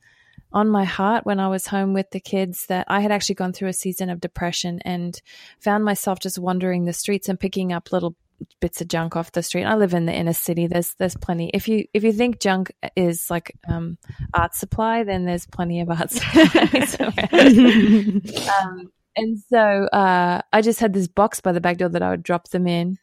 on 0.52 0.68
my 0.68 0.84
heart 0.84 1.24
when 1.24 1.40
I 1.40 1.48
was 1.48 1.66
home 1.66 1.94
with 1.94 2.10
the 2.10 2.20
kids 2.20 2.66
that 2.66 2.86
I 2.88 3.00
had 3.00 3.10
actually 3.10 3.36
gone 3.36 3.54
through 3.54 3.68
a 3.68 3.72
season 3.72 4.10
of 4.10 4.20
depression 4.20 4.80
and 4.84 5.20
found 5.60 5.84
myself 5.84 6.20
just 6.20 6.38
wandering 6.38 6.84
the 6.84 6.92
streets 6.92 7.28
and 7.28 7.40
picking 7.40 7.72
up 7.72 7.90
little 7.90 8.14
bits 8.60 8.80
of 8.80 8.88
junk 8.88 9.16
off 9.16 9.32
the 9.32 9.42
street. 9.42 9.64
I 9.64 9.76
live 9.76 9.94
in 9.94 10.06
the 10.06 10.12
inner 10.12 10.32
city. 10.32 10.66
There's 10.66 10.94
there's 10.94 11.16
plenty. 11.16 11.50
If 11.54 11.68
you 11.68 11.86
if 11.94 12.04
you 12.04 12.12
think 12.12 12.40
junk 12.40 12.72
is 12.96 13.30
like 13.30 13.56
um, 13.68 13.98
art 14.34 14.54
supply, 14.54 15.04
then 15.04 15.24
there's 15.24 15.46
plenty 15.46 15.80
of 15.80 15.90
art 15.90 16.10
supplies. 16.10 16.96
um, 18.62 18.92
and 19.16 19.38
so 19.38 19.58
uh, 19.58 20.42
I 20.52 20.62
just 20.62 20.80
had 20.80 20.92
this 20.92 21.08
box 21.08 21.40
by 21.40 21.52
the 21.52 21.60
back 21.60 21.78
door 21.78 21.88
that 21.88 22.02
I 22.02 22.10
would 22.10 22.22
drop 22.22 22.48
them 22.48 22.66
in, 22.66 22.98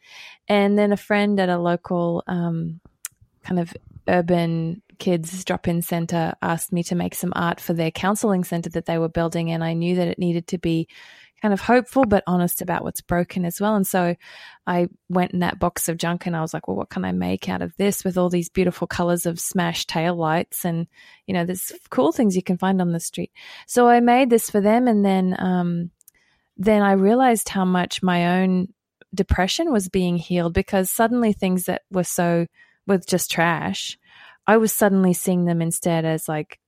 and 0.47 0.77
then 0.77 0.91
a 0.91 0.97
friend 0.97 1.39
at 1.39 1.49
a 1.49 1.57
local 1.57 2.23
um, 2.27 2.79
kind 3.43 3.59
of 3.59 3.73
urban 4.07 4.81
kids 4.97 5.45
drop-in 5.45 5.81
center 5.81 6.33
asked 6.41 6.73
me 6.73 6.83
to 6.83 6.95
make 6.95 7.15
some 7.15 7.31
art 7.35 7.61
for 7.61 7.73
their 7.73 7.91
counseling 7.91 8.43
center 8.43 8.69
that 8.71 8.85
they 8.85 8.97
were 8.97 9.09
building, 9.09 9.51
and 9.51 9.63
I 9.63 9.73
knew 9.73 9.95
that 9.95 10.07
it 10.07 10.19
needed 10.19 10.47
to 10.47 10.57
be 10.57 10.87
kind 11.41 11.53
of 11.53 11.61
hopeful 11.61 12.03
but 12.03 12.23
honest 12.27 12.61
about 12.61 12.83
what's 12.83 13.01
broken 13.01 13.45
as 13.45 13.61
well. 13.61 13.75
And 13.75 13.87
so 13.87 14.15
I 14.67 14.87
went 15.07 15.31
in 15.31 15.39
that 15.39 15.59
box 15.59 15.87
of 15.87 15.97
junk 15.97 16.25
and 16.25 16.35
I 16.35 16.41
was 16.41 16.53
like, 16.53 16.67
well, 16.67 16.77
what 16.77 16.89
can 16.89 17.05
I 17.05 17.11
make 17.11 17.47
out 17.47 17.61
of 17.61 17.73
this 17.77 18.03
with 18.03 18.17
all 18.17 18.29
these 18.29 18.49
beautiful 18.49 18.87
colors 18.87 19.25
of 19.25 19.39
smashed 19.39 19.89
tail 19.89 20.15
lights 20.15 20.65
and, 20.65 20.87
you 21.27 21.33
know, 21.33 21.45
there's 21.45 21.71
cool 21.89 22.11
things 22.11 22.35
you 22.35 22.43
can 22.43 22.57
find 22.57 22.81
on 22.81 22.91
the 22.91 22.99
street. 22.99 23.31
So 23.67 23.87
I 23.87 23.99
made 23.99 24.29
this 24.29 24.49
for 24.49 24.59
them 24.59 24.87
and 24.87 25.05
then, 25.05 25.35
um, 25.39 25.91
then 26.59 26.81
I 26.81 26.91
realized 26.91 27.49
how 27.49 27.65
much 27.65 28.03
my 28.03 28.41
own 28.41 28.67
depression 29.15 29.71
was 29.71 29.89
being 29.89 30.17
healed 30.17 30.53
because 30.53 30.91
suddenly 30.91 31.33
things 31.33 31.65
that 31.65 31.83
were 31.89 32.03
so 32.03 32.45
with 32.85 33.07
just 33.07 33.31
trash, 33.31 33.97
I 34.45 34.57
was 34.57 34.73
suddenly 34.73 35.13
seeing 35.13 35.45
them 35.45 35.61
instead 35.61 36.03
as 36.03 36.27
like 36.27 36.59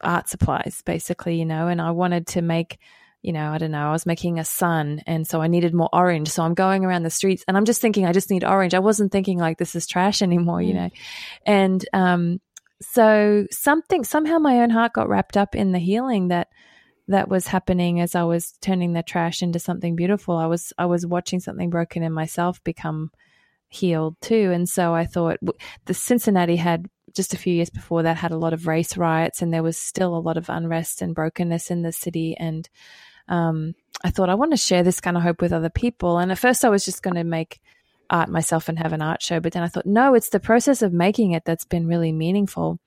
art 0.00 0.28
supplies, 0.28 0.82
basically, 0.84 1.38
you 1.38 1.46
know, 1.46 1.68
and 1.68 1.80
I 1.80 1.92
wanted 1.92 2.26
to 2.28 2.42
make 2.42 2.78
you 3.22 3.32
know, 3.32 3.52
I 3.52 3.58
don't 3.58 3.70
know, 3.70 3.88
I 3.88 3.92
was 3.92 4.04
making 4.04 4.40
a 4.40 4.44
sun 4.44 5.00
and 5.06 5.24
so 5.24 5.40
I 5.40 5.46
needed 5.46 5.72
more 5.72 5.88
orange. 5.92 6.28
So 6.28 6.42
I'm 6.42 6.54
going 6.54 6.84
around 6.84 7.04
the 7.04 7.10
streets 7.10 7.44
and 7.46 7.56
I'm 7.56 7.64
just 7.64 7.80
thinking 7.80 8.04
I 8.04 8.12
just 8.12 8.30
need 8.30 8.42
orange. 8.42 8.74
I 8.74 8.80
wasn't 8.80 9.12
thinking 9.12 9.38
like 9.38 9.58
this 9.58 9.76
is 9.76 9.86
trash 9.86 10.22
anymore, 10.22 10.58
mm. 10.58 10.66
you 10.66 10.74
know. 10.74 10.90
And 11.46 11.88
um 11.92 12.40
so 12.80 13.46
something 13.52 14.02
somehow 14.02 14.38
my 14.38 14.62
own 14.62 14.70
heart 14.70 14.94
got 14.94 15.08
wrapped 15.08 15.36
up 15.36 15.54
in 15.54 15.70
the 15.70 15.78
healing 15.78 16.28
that 16.28 16.48
that 17.08 17.28
was 17.28 17.46
happening 17.46 18.00
as 18.00 18.14
I 18.14 18.24
was 18.24 18.52
turning 18.60 18.92
the 18.92 19.02
trash 19.02 19.42
into 19.42 19.58
something 19.58 19.96
beautiful. 19.96 20.36
I 20.36 20.46
was 20.46 20.72
I 20.78 20.86
was 20.86 21.06
watching 21.06 21.40
something 21.40 21.70
broken 21.70 22.02
in 22.02 22.12
myself 22.12 22.62
become 22.64 23.10
healed 23.68 24.16
too. 24.20 24.50
And 24.52 24.68
so 24.68 24.94
I 24.94 25.06
thought 25.06 25.38
the 25.86 25.94
Cincinnati 25.94 26.56
had 26.56 26.86
just 27.14 27.34
a 27.34 27.38
few 27.38 27.54
years 27.54 27.70
before 27.70 28.04
that 28.04 28.16
had 28.16 28.30
a 28.30 28.38
lot 28.38 28.52
of 28.52 28.66
race 28.66 28.96
riots 28.96 29.42
and 29.42 29.52
there 29.52 29.62
was 29.62 29.76
still 29.76 30.16
a 30.16 30.20
lot 30.20 30.36
of 30.36 30.48
unrest 30.48 31.02
and 31.02 31.14
brokenness 31.14 31.70
in 31.70 31.82
the 31.82 31.92
city 31.92 32.36
and 32.38 32.68
um, 33.28 33.74
I 34.04 34.10
thought 34.10 34.30
I 34.30 34.34
want 34.34 34.50
to 34.52 34.56
share 34.56 34.82
this 34.82 35.00
kind 35.00 35.16
of 35.16 35.22
hope 35.22 35.40
with 35.40 35.52
other 35.52 35.70
people. 35.70 36.18
And 36.18 36.32
at 36.32 36.38
first, 36.38 36.64
I 36.64 36.68
was 36.68 36.84
just 36.84 37.02
going 37.02 37.16
to 37.16 37.24
make 37.24 37.60
art 38.10 38.28
myself 38.28 38.68
and 38.68 38.78
have 38.78 38.92
an 38.92 39.02
art 39.02 39.22
show. 39.22 39.40
But 39.40 39.52
then 39.52 39.62
I 39.62 39.68
thought, 39.68 39.86
no, 39.86 40.14
it's 40.14 40.30
the 40.30 40.40
process 40.40 40.82
of 40.82 40.92
making 40.92 41.32
it 41.32 41.44
that's 41.44 41.64
been 41.64 41.86
really 41.86 42.12
meaningful. 42.12 42.78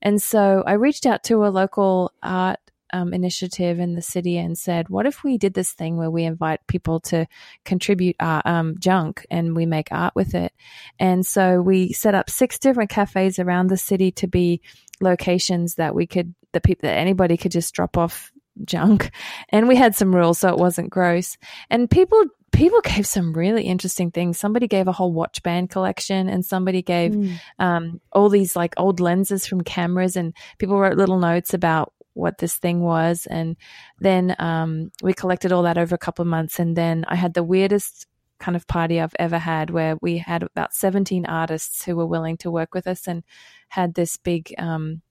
And 0.00 0.22
so 0.22 0.62
I 0.66 0.74
reached 0.74 1.06
out 1.06 1.24
to 1.24 1.44
a 1.44 1.48
local 1.48 2.12
art 2.22 2.58
um, 2.92 3.12
initiative 3.14 3.78
in 3.78 3.94
the 3.94 4.02
city 4.02 4.36
and 4.36 4.56
said, 4.56 4.88
what 4.88 5.06
if 5.06 5.22
we 5.24 5.38
did 5.38 5.54
this 5.54 5.72
thing 5.72 5.96
where 5.96 6.10
we 6.10 6.24
invite 6.24 6.66
people 6.66 7.00
to 7.00 7.26
contribute 7.64 8.16
art, 8.20 8.46
um, 8.46 8.76
junk 8.78 9.26
and 9.30 9.54
we 9.54 9.66
make 9.66 9.88
art 9.90 10.14
with 10.14 10.34
it? 10.34 10.52
And 10.98 11.24
so 11.26 11.60
we 11.60 11.92
set 11.92 12.14
up 12.14 12.30
six 12.30 12.58
different 12.58 12.90
cafes 12.90 13.38
around 13.38 13.68
the 13.68 13.76
city 13.76 14.10
to 14.12 14.26
be 14.26 14.60
locations 15.00 15.76
that 15.76 15.94
we 15.94 16.06
could, 16.06 16.34
the 16.52 16.60
people 16.60 16.88
that 16.88 16.98
anybody 16.98 17.36
could 17.36 17.52
just 17.52 17.74
drop 17.74 17.96
off 17.96 18.32
junk. 18.64 19.10
And 19.52 19.66
we 19.66 19.76
had 19.76 19.96
some 19.96 20.14
rules 20.14 20.38
so 20.38 20.48
it 20.50 20.58
wasn't 20.58 20.90
gross. 20.90 21.36
And 21.70 21.90
people 21.90 22.24
people 22.52 22.80
gave 22.82 23.06
some 23.06 23.32
really 23.32 23.64
interesting 23.64 24.10
things. 24.10 24.38
Somebody 24.38 24.68
gave 24.68 24.88
a 24.88 24.92
whole 24.92 25.12
watch 25.12 25.42
band 25.42 25.70
collection, 25.70 26.28
and 26.28 26.44
somebody 26.44 26.82
gave 26.82 27.12
mm. 27.12 27.40
um, 27.58 28.00
all 28.12 28.28
these 28.28 28.56
like 28.56 28.74
old 28.76 29.00
lenses 29.00 29.46
from 29.46 29.62
cameras, 29.62 30.16
and 30.16 30.34
people 30.58 30.78
wrote 30.78 30.96
little 30.96 31.18
notes 31.18 31.54
about 31.54 31.92
what 32.14 32.38
this 32.38 32.54
thing 32.54 32.80
was. 32.80 33.26
And 33.26 33.56
then 33.98 34.34
um, 34.38 34.90
we 35.02 35.12
collected 35.12 35.52
all 35.52 35.62
that 35.62 35.78
over 35.78 35.94
a 35.94 35.98
couple 35.98 36.22
of 36.22 36.28
months, 36.28 36.58
and 36.58 36.76
then 36.76 37.04
I 37.08 37.16
had 37.16 37.34
the 37.34 37.44
weirdest 37.44 38.06
kind 38.38 38.56
of 38.56 38.66
party 38.66 39.00
I've 39.00 39.14
ever 39.18 39.38
had 39.38 39.70
where 39.70 39.96
we 40.00 40.16
had 40.16 40.42
about 40.42 40.72
17 40.72 41.26
artists 41.26 41.84
who 41.84 41.94
were 41.94 42.06
willing 42.06 42.38
to 42.38 42.50
work 42.50 42.74
with 42.74 42.86
us 42.86 43.06
and 43.06 43.22
had 43.68 43.94
this 43.94 44.16
big 44.16 44.54
um, 44.58 45.02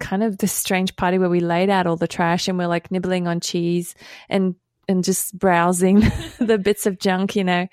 kind 0.00 0.22
of 0.22 0.38
this 0.38 0.52
strange 0.52 0.96
party 0.96 1.16
where 1.18 1.30
we 1.30 1.40
laid 1.40 1.70
out 1.70 1.86
all 1.86 1.96
the 1.96 2.08
trash 2.08 2.48
and 2.48 2.58
we're 2.58 2.66
like 2.66 2.90
nibbling 2.90 3.26
on 3.28 3.40
cheese 3.40 3.94
and 4.28 4.56
and 4.88 5.02
just 5.02 5.36
browsing 5.36 6.00
the 6.38 6.58
bits 6.58 6.86
of 6.86 6.98
junk, 6.98 7.34
you 7.34 7.44
know. 7.44 7.66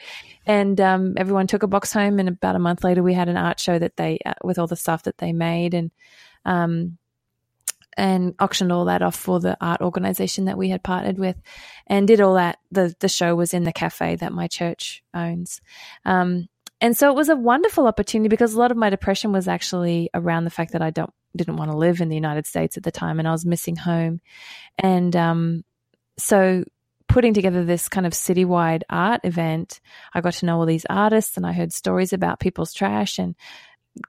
And 0.45 0.79
um, 0.81 1.13
everyone 1.17 1.47
took 1.47 1.63
a 1.63 1.67
box 1.67 1.93
home, 1.93 2.19
and 2.19 2.27
about 2.27 2.55
a 2.55 2.59
month 2.59 2.83
later, 2.83 3.03
we 3.03 3.13
had 3.13 3.29
an 3.29 3.37
art 3.37 3.59
show 3.59 3.77
that 3.77 3.97
they 3.97 4.19
uh, 4.25 4.33
with 4.43 4.57
all 4.59 4.67
the 4.67 4.75
stuff 4.75 5.03
that 5.03 5.19
they 5.19 5.31
made, 5.31 5.73
and 5.73 5.91
um, 6.45 6.97
and 7.97 8.35
auctioned 8.39 8.71
all 8.71 8.85
that 8.85 9.01
off 9.01 9.15
for 9.15 9.39
the 9.39 9.57
art 9.61 9.81
organization 9.81 10.45
that 10.45 10.57
we 10.57 10.69
had 10.69 10.83
partnered 10.83 11.17
with, 11.17 11.35
and 11.87 12.07
did 12.07 12.21
all 12.21 12.35
that. 12.35 12.59
the 12.71 12.95
The 12.99 13.09
show 13.09 13.35
was 13.35 13.53
in 13.53 13.63
the 13.63 13.73
cafe 13.73 14.15
that 14.17 14.33
my 14.33 14.47
church 14.47 15.03
owns. 15.13 15.61
Um, 16.05 16.47
and 16.81 16.97
so 16.97 17.09
it 17.09 17.15
was 17.15 17.29
a 17.29 17.35
wonderful 17.35 17.87
opportunity 17.87 18.27
because 18.27 18.53
a 18.53 18.59
lot 18.59 18.71
of 18.71 18.77
my 18.77 18.89
depression 18.89 19.31
was 19.31 19.47
actually 19.47 20.09
around 20.13 20.43
the 20.43 20.49
fact 20.49 20.73
that 20.73 20.81
I 20.81 20.89
don't 20.89 21.13
didn't 21.35 21.55
want 21.55 21.71
to 21.71 21.77
live 21.77 22.01
in 22.01 22.09
the 22.09 22.15
United 22.15 22.45
States 22.45 22.77
at 22.77 22.83
the 22.83 22.91
time 22.91 23.19
and 23.19 23.27
I 23.27 23.31
was 23.31 23.45
missing 23.45 23.75
home. 23.75 24.21
And 24.77 25.15
um, 25.15 25.63
so 26.17 26.63
putting 27.07 27.33
together 27.33 27.63
this 27.63 27.89
kind 27.89 28.05
of 28.05 28.13
citywide 28.13 28.81
art 28.89 29.21
event, 29.23 29.79
I 30.13 30.21
got 30.21 30.33
to 30.35 30.45
know 30.45 30.59
all 30.59 30.65
these 30.65 30.85
artists 30.89 31.37
and 31.37 31.45
I 31.45 31.53
heard 31.53 31.73
stories 31.73 32.13
about 32.13 32.39
people's 32.39 32.73
trash 32.73 33.17
and 33.17 33.35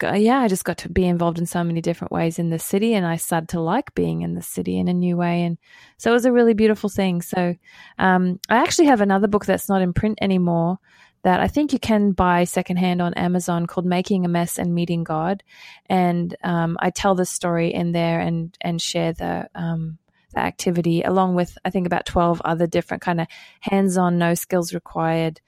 yeah, 0.03 0.41
I 0.41 0.49
just 0.49 0.64
got 0.64 0.78
to 0.78 0.89
be 0.89 1.05
involved 1.05 1.39
in 1.39 1.47
so 1.47 1.62
many 1.62 1.80
different 1.80 2.12
ways 2.12 2.39
in 2.39 2.51
the 2.51 2.59
city 2.59 2.95
and 2.95 3.07
I 3.07 3.16
started 3.16 3.51
to 3.51 3.61
like 3.61 3.95
being 3.95 4.22
in 4.22 4.35
the 4.35 4.43
city 4.43 4.78
in 4.78 4.89
a 4.89 4.95
new 4.95 5.16
way. 5.16 5.43
And 5.43 5.59
so 5.99 6.11
it 6.11 6.14
was 6.14 6.24
a 6.24 6.32
really 6.32 6.55
beautiful 6.55 6.89
thing. 6.89 7.20
So 7.20 7.55
um, 7.99 8.41
I 8.49 8.57
actually 8.57 8.87
have 8.87 9.03
another 9.03 9.28
book 9.28 9.45
that's 9.45 9.68
not 9.68 9.82
in 9.82 9.93
print 9.93 10.18
anymore 10.22 10.78
that 11.22 11.41
I 11.41 11.49
think 11.49 11.72
you 11.72 11.78
can 11.78 12.12
buy 12.12 12.45
secondhand 12.45 13.01
on 13.03 13.14
Amazon 13.14 13.66
called 13.66 13.87
Making 13.87 14.24
a 14.24 14.28
Mess 14.28 14.59
and 14.59 14.74
Meeting 14.74 15.05
God. 15.05 15.43
And 15.87 16.35
um, 16.43 16.76
I 16.80 16.91
tell 16.91 17.14
the 17.14 17.26
story 17.26 17.72
in 17.72 17.93
there 17.93 18.20
and, 18.20 18.57
and 18.61 18.80
share 18.80 19.12
the, 19.12 19.49
um, 19.55 19.99
the 20.35 20.41
activity 20.41 21.03
along 21.03 21.35
with, 21.35 21.57
I 21.64 21.70
think, 21.70 21.87
about 21.87 22.07
12 22.07 22.43
other 22.45 22.66
different 22.66 23.03
kind 23.03 23.20
of 23.22 23.26
hands 23.61 23.97
on, 23.97 24.18
no 24.18 24.35
skills 24.35 24.74
required 24.74 25.41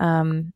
um, 0.00 0.52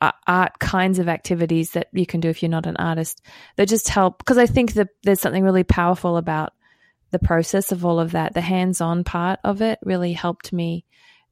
art 0.00 0.58
kinds 0.58 0.98
of 0.98 1.08
activities 1.08 1.70
that 1.72 1.88
you 1.92 2.06
can 2.06 2.20
do 2.20 2.28
if 2.28 2.42
you're 2.42 2.50
not 2.50 2.66
an 2.66 2.76
artist 2.76 3.22
that 3.56 3.68
just 3.68 3.88
help. 3.88 4.18
Because 4.18 4.38
I 4.38 4.46
think 4.46 4.74
that 4.74 4.88
there's 5.02 5.20
something 5.20 5.44
really 5.44 5.64
powerful 5.64 6.16
about 6.16 6.52
the 7.10 7.18
process 7.18 7.72
of 7.72 7.84
all 7.84 7.98
of 7.98 8.12
that. 8.12 8.34
The 8.34 8.40
hands 8.40 8.80
on 8.80 9.04
part 9.04 9.40
of 9.44 9.62
it 9.62 9.78
really 9.82 10.12
helped 10.12 10.52
me 10.52 10.84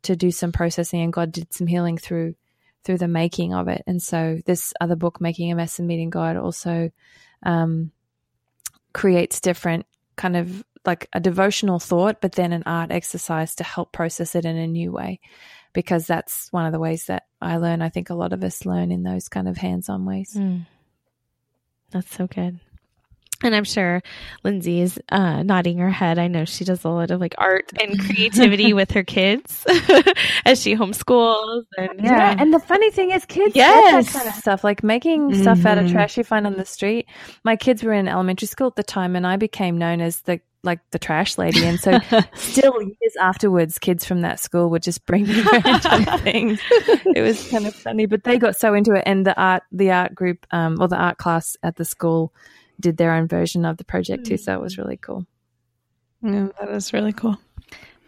to 0.02 0.16
do 0.16 0.30
some 0.30 0.52
processing, 0.52 1.00
and 1.00 1.12
God 1.12 1.32
did 1.32 1.52
some 1.52 1.66
healing 1.66 1.98
through 1.98 2.34
through 2.84 2.98
the 2.98 3.08
making 3.08 3.54
of 3.54 3.68
it. 3.68 3.82
And 3.86 4.02
so 4.02 4.40
this 4.44 4.74
other 4.80 4.96
book, 4.96 5.20
Making 5.20 5.50
a 5.50 5.54
Mess 5.54 5.78
and 5.78 5.88
Meeting 5.88 6.10
God, 6.10 6.36
also 6.36 6.90
um, 7.42 7.90
creates 8.92 9.40
different 9.40 9.86
kind 10.16 10.36
of 10.36 10.62
like 10.84 11.08
a 11.14 11.20
devotional 11.20 11.78
thought, 11.78 12.20
but 12.20 12.32
then 12.32 12.52
an 12.52 12.62
art 12.66 12.92
exercise 12.92 13.54
to 13.56 13.64
help 13.64 13.92
process 13.92 14.34
it 14.34 14.44
in 14.44 14.56
a 14.56 14.66
new 14.66 14.92
way. 14.92 15.20
Because 15.74 16.06
that's 16.06 16.50
one 16.52 16.64
of 16.64 16.72
the 16.72 16.78
ways 16.78 17.06
that 17.06 17.24
I 17.42 17.58
learn. 17.58 17.82
I 17.82 17.90
think 17.90 18.08
a 18.08 18.14
lot 18.14 18.32
of 18.32 18.42
us 18.42 18.64
learn 18.64 18.90
in 18.90 19.02
those 19.02 19.28
kind 19.28 19.46
of 19.46 19.58
hands 19.58 19.90
on 19.90 20.06
ways. 20.06 20.32
Mm. 20.34 20.66
That's 21.90 22.16
so 22.16 22.26
good. 22.26 22.60
And 23.44 23.54
I'm 23.54 23.64
sure 23.64 24.02
Lindsay 24.42 24.80
is 24.80 24.98
uh, 25.10 25.42
nodding 25.42 25.78
her 25.78 25.90
head. 25.90 26.18
I 26.18 26.28
know 26.28 26.44
she 26.44 26.64
does 26.64 26.84
a 26.84 26.88
lot 26.88 27.10
of 27.10 27.20
like 27.20 27.34
art 27.38 27.72
and 27.80 27.98
creativity 27.98 28.72
with 28.74 28.90
her 28.92 29.04
kids 29.04 29.64
as 30.44 30.60
she 30.60 30.74
homeschools. 30.74 31.64
And 31.76 32.00
yeah. 32.02 32.16
yeah. 32.16 32.36
and 32.38 32.52
the 32.52 32.60
funny 32.60 32.90
thing 32.90 33.10
is, 33.10 33.24
kids 33.26 33.54
yes. 33.54 34.06
that 34.06 34.18
kind 34.18 34.28
of 34.28 34.34
stuff, 34.34 34.64
like 34.64 34.82
making 34.82 35.30
mm-hmm. 35.30 35.42
stuff 35.42 35.64
out 35.64 35.78
of 35.78 35.90
trash 35.90 36.16
you 36.16 36.24
find 36.24 36.46
on 36.46 36.54
the 36.54 36.64
street. 36.64 37.06
My 37.44 37.56
kids 37.56 37.82
were 37.82 37.92
in 37.92 38.08
elementary 38.08 38.48
school 38.48 38.68
at 38.68 38.76
the 38.76 38.82
time, 38.82 39.16
and 39.16 39.26
I 39.26 39.36
became 39.36 39.78
known 39.78 40.00
as 40.00 40.22
the 40.22 40.40
like 40.64 40.80
the 40.90 40.98
trash 40.98 41.38
lady. 41.38 41.64
And 41.64 41.78
so, 41.78 41.98
still 42.34 42.82
years 42.82 43.16
afterwards, 43.20 43.78
kids 43.78 44.04
from 44.04 44.22
that 44.22 44.40
school 44.40 44.70
would 44.70 44.82
just 44.82 45.04
bring 45.06 45.24
me 45.24 45.42
random 45.42 46.18
things. 46.20 46.60
It 47.14 47.20
was 47.20 47.48
kind 47.50 47.66
of 47.66 47.74
funny, 47.74 48.06
but 48.06 48.24
they 48.24 48.38
got 48.38 48.56
so 48.56 48.74
into 48.74 48.94
it, 48.94 49.04
and 49.06 49.26
the 49.26 49.38
art, 49.40 49.62
the 49.70 49.92
art 49.92 50.14
group, 50.14 50.46
um, 50.50 50.78
or 50.80 50.88
the 50.88 50.96
art 50.96 51.18
class 51.18 51.56
at 51.62 51.76
the 51.76 51.84
school 51.84 52.32
did 52.80 52.96
their 52.96 53.12
own 53.12 53.28
version 53.28 53.64
of 53.64 53.76
the 53.76 53.84
project 53.84 54.26
too. 54.26 54.36
So 54.36 54.54
it 54.54 54.60
was 54.60 54.78
really 54.78 54.96
cool. 54.96 55.26
Yeah, 56.22 56.48
that 56.58 56.70
was 56.70 56.92
really 56.92 57.12
cool. 57.12 57.38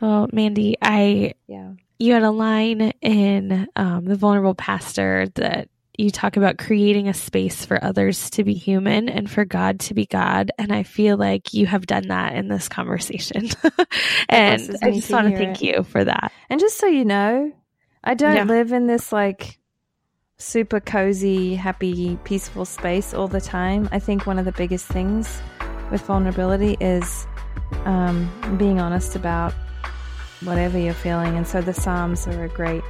Well, 0.01 0.29
Mandy, 0.33 0.77
I 0.81 1.35
yeah, 1.47 1.73
you 1.99 2.13
had 2.13 2.23
a 2.23 2.31
line 2.31 2.93
in 3.01 3.69
um, 3.77 4.05
the 4.05 4.17
Vulnerable 4.17 4.55
Pastor 4.55 5.27
that 5.35 5.69
you 5.99 6.11
talk 6.11 6.37
about 6.37 6.59
creating 6.59 7.09
a 7.09 7.15
space 7.15 7.65
for 7.65 7.83
others 7.83 8.29
to 8.31 8.45
be 8.45 8.53
human 8.53 9.09
and 9.09 9.31
for 9.31 9.47
God 9.47 9.81
to 9.81 9.95
be 9.95 10.07
God, 10.07 10.51
and 10.59 10.73
I 10.73 10.83
feel 10.83 11.17
like 11.17 11.55
you 11.55 11.67
have 11.67 11.87
done 11.87 12.09
that 12.09 12.35
in 12.35 12.49
this 12.49 12.69
conversation, 12.69 13.49
and 14.29 14.77
I 14.83 14.91
just 14.91 15.11
want 15.11 15.31
to 15.31 15.37
thank 15.37 15.63
it. 15.63 15.67
you 15.67 15.83
for 15.83 16.05
that. 16.05 16.33
And 16.51 16.61
just 16.61 16.79
so 16.79 16.87
you 16.87 17.05
know, 17.05 17.53
I 18.05 18.15
don't 18.15 18.37
yeah. 18.37 18.45
live 18.45 18.73
in 18.73 18.87
this 18.87 19.13
like 19.13 19.59
super 20.39 20.81
cozy, 20.81 21.55
happy, 21.55 22.19
peaceful 22.25 22.65
space 22.65 23.15
all 23.15 23.29
the 23.29 23.41
time. 23.41 23.89
I 23.93 23.99
think 23.99 24.27
one 24.27 24.39
of 24.39 24.45
the 24.45 24.53
biggest 24.53 24.87
things 24.87 25.41
with 25.91 26.03
vulnerability 26.03 26.77
is 26.81 27.27
um, 27.85 28.31
being 28.59 28.81
honest 28.81 29.17
about 29.17 29.55
whatever 30.43 30.79
you're 30.79 30.95
feeling. 30.95 31.37
And 31.37 31.47
so 31.47 31.61
the 31.61 31.73
Psalms 31.73 32.27
are 32.27 32.45
a 32.45 32.49
great 32.49 32.83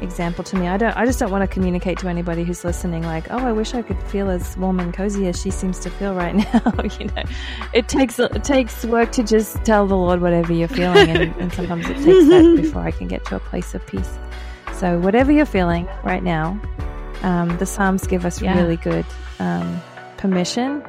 example 0.00 0.44
to 0.44 0.56
me. 0.56 0.68
I 0.68 0.76
don't 0.76 0.94
I 0.96 1.06
just 1.06 1.18
don't 1.18 1.30
want 1.30 1.42
to 1.42 1.48
communicate 1.48 1.98
to 1.98 2.08
anybody 2.08 2.44
who's 2.44 2.64
listening 2.64 3.02
like, 3.02 3.30
"Oh, 3.30 3.38
I 3.38 3.52
wish 3.52 3.74
I 3.74 3.82
could 3.82 4.00
feel 4.04 4.28
as 4.28 4.56
warm 4.56 4.80
and 4.80 4.92
cozy 4.92 5.26
as 5.28 5.40
she 5.40 5.50
seems 5.50 5.78
to 5.80 5.90
feel 5.90 6.14
right 6.14 6.34
now." 6.54 6.72
you 7.00 7.06
know. 7.06 7.22
It 7.72 7.88
takes 7.88 8.18
it 8.18 8.44
takes 8.44 8.84
work 8.84 9.12
to 9.12 9.22
just 9.22 9.64
tell 9.64 9.86
the 9.86 9.96
Lord 9.96 10.20
whatever 10.20 10.52
you're 10.52 10.68
feeling 10.68 11.08
and, 11.08 11.34
and 11.36 11.52
sometimes 11.52 11.88
it 11.88 11.94
takes 11.94 12.28
that 12.28 12.54
before 12.62 12.82
I 12.82 12.90
can 12.90 13.08
get 13.08 13.24
to 13.26 13.36
a 13.36 13.40
place 13.40 13.74
of 13.74 13.86
peace. 13.86 14.18
So, 14.84 14.98
whatever 14.98 15.32
you're 15.32 15.46
feeling 15.46 15.88
right 16.02 16.22
now, 16.22 16.60
um, 17.22 17.56
the 17.56 17.64
Psalms 17.64 18.06
give 18.06 18.26
us 18.26 18.42
yeah. 18.42 18.54
really 18.54 18.76
good 18.76 19.06
um, 19.38 19.80
permission 20.18 20.84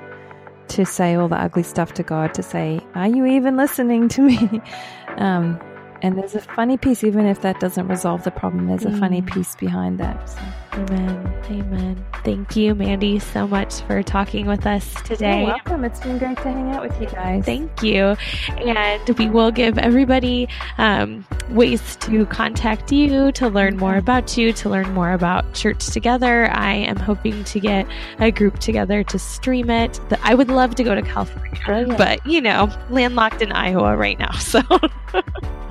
to 0.67 0.85
say 0.85 1.15
all 1.15 1.29
the 1.29 1.37
ugly 1.37 1.63
stuff 1.63 1.93
to 1.93 2.03
God, 2.03 2.33
to 2.33 2.43
say, 2.43 2.81
Are 2.93 3.07
you 3.07 3.25
even 3.25 3.55
listening 3.55 4.09
to 4.09 4.21
me? 4.21 4.61
um, 5.15 5.57
and 6.01 6.17
there's 6.17 6.35
a 6.35 6.41
funny 6.41 6.75
piece, 6.75 7.05
even 7.05 7.25
if 7.25 7.39
that 7.39 7.61
doesn't 7.61 7.87
resolve 7.87 8.25
the 8.25 8.31
problem, 8.31 8.67
there's 8.67 8.83
a 8.83 8.89
mm. 8.89 8.99
funny 8.99 9.21
piece 9.21 9.55
behind 9.55 9.97
that. 10.01 10.29
So. 10.29 10.41
Amen. 10.75 11.35
Amen. 11.49 12.05
Thank 12.25 12.55
you, 12.55 12.75
Mandy, 12.75 13.19
so 13.19 13.47
much 13.47 13.81
for 13.81 14.03
talking 14.03 14.45
with 14.45 14.65
us 14.65 14.93
today. 15.03 15.41
You're 15.41 15.47
welcome. 15.47 15.85
It's 15.85 15.99
been 16.01 16.17
great 16.17 16.35
to 16.37 16.43
hang 16.43 16.71
out 16.71 16.81
with 16.81 16.99
you 16.99 17.07
guys. 17.07 17.45
Thank 17.45 17.81
you. 17.81 18.17
And 18.57 19.17
we 19.17 19.29
will 19.29 19.51
give 19.51 19.77
everybody 19.77 20.49
um, 20.77 21.25
ways 21.51 21.95
to 21.97 22.25
contact 22.25 22.91
you, 22.91 23.31
to 23.33 23.47
learn 23.47 23.77
more 23.77 23.95
about 23.95 24.35
you, 24.37 24.51
to 24.53 24.69
learn 24.69 24.91
more 24.93 25.13
about 25.13 25.53
Church 25.53 25.85
Together. 25.87 26.51
I 26.51 26.73
am 26.73 26.97
hoping 26.97 27.43
to 27.45 27.59
get 27.59 27.87
a 28.19 28.31
group 28.31 28.59
together 28.59 29.03
to 29.03 29.19
stream 29.19 29.69
it. 29.69 30.01
I 30.23 30.35
would 30.35 30.49
love 30.49 30.75
to 30.75 30.83
go 30.83 30.93
to 30.93 31.01
California, 31.03 31.95
but 31.97 32.25
you 32.25 32.41
know, 32.41 32.69
landlocked 32.89 33.41
in 33.41 33.51
Iowa 33.53 33.95
right 33.95 34.19
now. 34.19 34.31
So. 34.31 34.61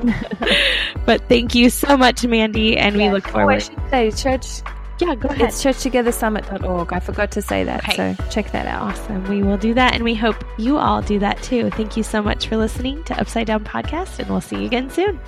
but 1.07 1.29
thank 1.29 1.55
you 1.55 1.71
so 1.71 1.97
much, 1.97 2.25
Mandy, 2.25 2.77
and 2.77 2.97
we 2.97 3.11
look 3.11 3.27
forward. 3.27 3.53
Oh, 3.53 3.57
I 3.57 3.59
should 3.59 3.91
say, 3.91 4.11
church 4.11 4.63
yeah, 5.01 5.15
go 5.15 5.29
ahead. 5.29 5.49
It's 5.49 5.63
churchtogethersummit.org. 5.63 6.93
I 6.93 7.01
forgot 7.01 7.31
to 7.33 7.43
say 7.43 7.65
that. 7.65 7.85
Okay. 7.85 8.15
So 8.17 8.25
check 8.31 8.53
that 8.53 8.67
out. 8.67 8.83
Awesome. 8.83 9.25
We 9.29 9.43
will 9.43 9.57
do 9.57 9.75
that. 9.75 9.95
And 9.95 10.05
we 10.05 10.15
hope 10.15 10.45
you 10.59 10.77
all 10.79 11.03
do 11.03 11.19
that 11.19 11.43
too. 11.43 11.71
Thank 11.71 11.97
you 11.97 12.03
so 12.03 12.23
much 12.23 12.49
for 12.49 12.57
listening 12.57 13.03
to 13.05 13.21
Upside 13.21 13.47
Down 13.47 13.65
Podcast, 13.65 14.19
and 14.19 14.29
we'll 14.29 14.41
see 14.41 14.57
you 14.57 14.67
again 14.67 14.91
soon. 14.91 15.21